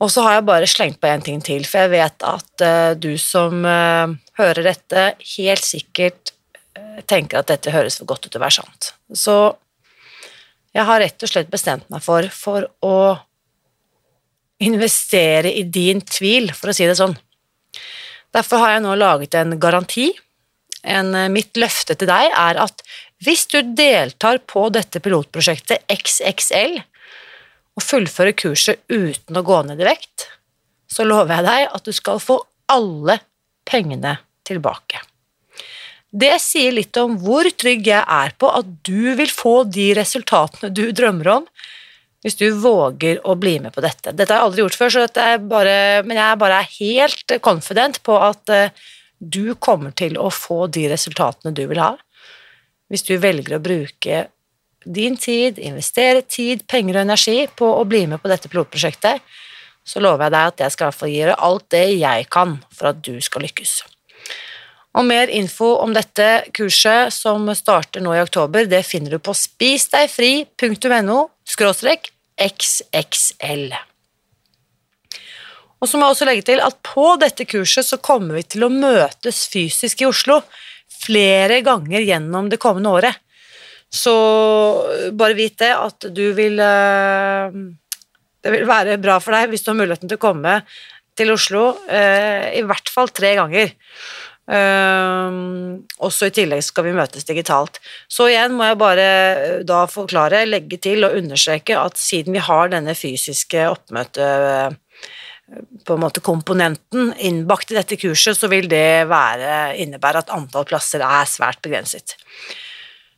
Og 0.00 0.08
så 0.08 0.24
har 0.24 0.38
jeg 0.38 0.48
bare 0.48 0.68
slengt 0.70 0.96
på 1.02 1.10
en 1.10 1.22
ting 1.22 1.42
til, 1.44 1.66
for 1.68 1.84
jeg 1.84 1.92
vet 1.92 2.24
at 2.24 2.64
uh, 2.64 2.92
du 2.96 3.12
som 3.20 3.66
uh, 3.68 4.08
hører 4.40 4.64
dette, 4.64 5.02
helt 5.36 5.66
sikkert 5.66 6.32
tenker 7.08 7.40
at 7.40 7.50
dette 7.50 7.72
høres 7.74 7.98
for 7.98 8.08
godt 8.08 8.26
ut 8.26 8.32
til 8.32 8.40
å 8.40 8.44
være 8.44 8.58
sant. 8.60 8.92
Så 9.16 9.36
jeg 10.76 10.86
har 10.86 11.02
rett 11.02 11.24
og 11.24 11.30
slett 11.30 11.50
bestemt 11.50 11.88
meg 11.92 12.02
for, 12.04 12.28
for 12.32 12.68
å 12.86 13.18
investere 14.62 15.52
i 15.56 15.64
din 15.64 16.02
tvil, 16.04 16.50
for 16.56 16.70
å 16.70 16.76
si 16.76 16.86
det 16.88 16.98
sånn. 16.98 17.16
Derfor 18.34 18.62
har 18.62 18.76
jeg 18.76 18.84
nå 18.84 18.96
laget 18.98 19.34
en 19.38 19.56
garanti. 19.60 20.10
En, 20.82 21.14
eh, 21.14 21.28
mitt 21.28 21.56
løfte 21.60 21.96
til 21.98 22.08
deg 22.08 22.30
er 22.30 22.60
at 22.62 22.82
hvis 23.20 23.46
du 23.52 23.60
deltar 23.76 24.40
på 24.48 24.68
dette 24.72 25.02
pilotprosjektet 25.02 25.84
XXL 25.92 26.78
og 27.76 27.84
fullfører 27.84 28.32
kurset 28.32 28.80
uten 28.88 29.36
å 29.36 29.44
gå 29.44 29.60
ned 29.66 29.80
i 29.82 29.88
vekt, 29.90 30.28
så 30.90 31.04
lover 31.04 31.36
jeg 31.36 31.46
deg 31.46 31.76
at 31.76 31.84
du 31.84 31.92
skal 31.92 32.22
få 32.22 32.40
alle 32.70 33.18
pengene 33.68 34.16
tilbake. 34.46 35.02
Det 36.10 36.32
sier 36.42 36.72
litt 36.74 36.96
om 36.98 37.18
hvor 37.22 37.46
trygg 37.54 37.86
jeg 37.86 38.02
er 38.02 38.32
på 38.38 38.48
at 38.50 38.66
du 38.86 39.12
vil 39.18 39.30
få 39.30 39.62
de 39.70 39.92
resultatene 39.94 40.72
du 40.74 40.88
drømmer 40.90 41.28
om, 41.36 41.44
hvis 42.24 42.36
du 42.36 42.50
våger 42.60 43.20
å 43.24 43.34
bli 43.40 43.56
med 43.64 43.72
på 43.72 43.82
dette. 43.84 44.12
Dette 44.12 44.32
har 44.32 44.42
jeg 44.42 44.48
aldri 44.48 44.64
gjort 44.64 44.78
før, 44.80 44.98
bare, 45.48 45.76
men 46.04 46.18
jeg 46.18 46.26
er 46.26 46.40
bare 46.40 46.60
helt 46.76 47.36
confident 47.40 48.02
på 48.04 48.18
at 48.20 48.52
uh, 48.52 48.90
du 49.20 49.54
kommer 49.56 49.94
til 49.96 50.18
å 50.20 50.28
få 50.32 50.66
de 50.72 50.86
resultatene 50.92 51.54
du 51.56 51.64
vil 51.70 51.80
ha. 51.80 51.94
Hvis 52.90 53.06
du 53.08 53.14
velger 53.22 53.56
å 53.56 53.62
bruke 53.62 54.26
din 54.84 55.16
tid, 55.20 55.58
investere 55.60 56.24
tid, 56.24 56.64
penger 56.68 56.98
og 56.98 57.06
energi 57.06 57.38
på 57.56 57.68
å 57.78 57.86
bli 57.88 58.06
med 58.08 58.20
på 58.22 58.30
dette 58.32 58.48
pilotprosjektet, 58.48 59.20
så 59.84 60.00
lover 60.00 60.26
jeg 60.26 60.34
deg 60.34 60.52
at 60.52 60.62
jeg 60.64 60.76
skal 60.76 61.14
gjøre 61.14 61.38
alt 61.40 61.66
det 61.72 61.86
jeg 61.94 62.28
kan 62.32 62.58
for 62.72 62.92
at 62.92 63.00
du 63.04 63.16
skal 63.24 63.44
lykkes. 63.46 63.80
Og 64.98 65.06
mer 65.06 65.30
info 65.30 65.76
om 65.78 65.92
dette 65.94 66.50
kurset 66.56 67.14
som 67.14 67.46
starter 67.54 68.02
nå 68.02 68.14
i 68.16 68.22
oktober, 68.24 68.66
det 68.66 68.82
finner 68.88 69.14
du 69.14 69.20
på 69.22 69.34
spisdegfri.no 69.36 71.20
skråstrek 71.50 72.12
XXL. 72.40 73.70
Og 75.80 75.88
så 75.88 75.96
må 75.96 76.06
jeg 76.06 76.14
også 76.14 76.28
legge 76.28 76.44
til 76.50 76.60
at 76.62 76.76
på 76.84 77.06
dette 77.20 77.46
kurset 77.48 77.88
så 77.88 77.98
kommer 78.04 78.36
vi 78.36 78.44
til 78.54 78.66
å 78.66 78.72
møtes 78.72 79.46
fysisk 79.52 80.04
i 80.04 80.08
Oslo 80.10 80.42
flere 81.00 81.62
ganger 81.64 82.04
gjennom 82.04 82.50
det 82.52 82.60
kommende 82.60 82.92
året. 82.92 83.20
Så 83.90 84.12
bare 85.18 85.38
vit 85.38 85.56
det 85.58 85.72
at 85.74 86.06
du 86.14 86.26
vil 86.36 86.60
eh, 86.62 87.56
Det 88.40 88.52
vil 88.54 88.68
være 88.68 89.00
bra 89.02 89.16
for 89.18 89.34
deg 89.34 89.50
hvis 89.50 89.64
du 89.64 89.72
har 89.72 89.80
muligheten 89.80 90.08
til 90.08 90.20
å 90.20 90.22
komme 90.22 90.60
til 91.18 91.32
Oslo 91.34 91.64
eh, 91.90 92.54
i 92.60 92.62
hvert 92.64 92.92
fall 92.92 93.10
tre 93.12 93.34
ganger. 93.36 93.72
Um, 94.50 95.84
også 96.02 96.26
i 96.26 96.32
tillegg 96.34 96.64
skal 96.66 96.88
vi 96.88 96.94
møtes 96.96 97.26
digitalt. 97.28 97.76
Så 98.10 98.26
igjen 98.32 98.56
må 98.58 98.66
jeg 98.66 98.80
bare 98.80 99.04
eh, 99.04 99.60
da 99.66 99.84
forklare, 99.86 100.42
legge 100.48 100.80
til 100.82 101.06
og 101.06 101.14
understreke 101.20 101.76
at 101.78 102.00
siden 102.00 102.34
vi 102.34 102.42
har 102.42 102.72
denne 102.72 102.96
fysiske 102.98 103.68
oppmøte 103.70 104.26
eh, 104.26 104.74
på 105.86 105.94
en 105.94 106.02
måte 106.02 106.22
komponenten 106.24 107.12
innbakt 107.14 107.70
i 107.70 107.78
dette 107.78 107.98
kurset, 108.00 108.38
så 108.38 108.50
vil 108.50 108.66
det 108.70 109.06
være, 109.10 109.76
innebære 109.84 110.24
at 110.24 110.34
antall 110.34 110.66
plasser 110.66 111.06
er 111.06 111.30
svært 111.30 111.62
begrenset. 111.62 112.16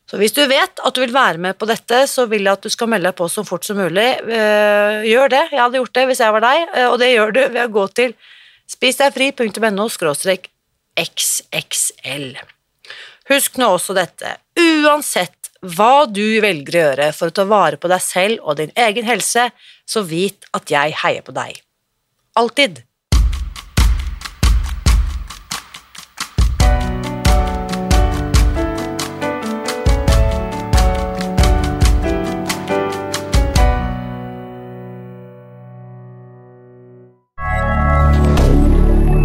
Så 0.09 0.21
hvis 0.21 0.37
du 0.37 0.43
vet 0.45 0.85
at 0.85 0.93
du 0.93 1.01
vil 1.01 1.13
være 1.15 1.41
med 1.41 1.57
på 1.57 1.65
dette, 1.69 2.05
så 2.09 2.27
vil 2.29 2.45
jeg 2.45 2.59
at 2.59 2.65
du 2.65 2.69
skal 2.69 2.93
melde 2.93 3.09
deg 3.09 3.17
på 3.17 3.29
så 3.31 3.41
fort 3.47 3.65
som 3.65 3.81
mulig. 3.81 4.09
Uh, 4.21 5.01
gjør 5.09 5.33
det. 5.33 5.43
Jeg 5.49 5.63
hadde 5.63 5.81
gjort 5.81 5.97
det 5.97 6.07
hvis 6.11 6.21
jeg 6.21 6.37
var 6.37 6.45
deg, 6.45 6.79
og 6.91 6.97
det 7.01 7.13
gjør 7.15 7.37
du 7.37 7.43
ved 7.47 7.61
å 7.65 7.75
gå 7.81 7.89
til 7.97 8.17
Spisdegfri.no 8.69 9.89
xxl. 10.99 12.33
Husk 13.29 13.57
nå 13.57 13.69
også 13.77 13.95
dette, 13.95 14.37
uansett 14.59 15.43
hva 15.63 16.05
du 16.11 16.41
velger 16.43 16.75
å 16.75 16.81
gjøre 16.87 17.11
for 17.15 17.31
å 17.31 17.35
ta 17.35 17.45
vare 17.47 17.79
på 17.79 17.87
deg 17.91 18.03
selv 18.03 18.43
og 18.43 18.59
din 18.59 18.73
egen 18.75 19.07
helse, 19.07 19.47
så 19.87 20.03
vit 20.03 20.43
at 20.51 20.71
jeg 20.71 20.97
heier 21.03 21.23
på 21.23 21.35
deg. 21.35 21.61
Alltid. 22.35 22.83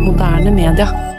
Moderne 0.07 0.55
media. 0.55 1.18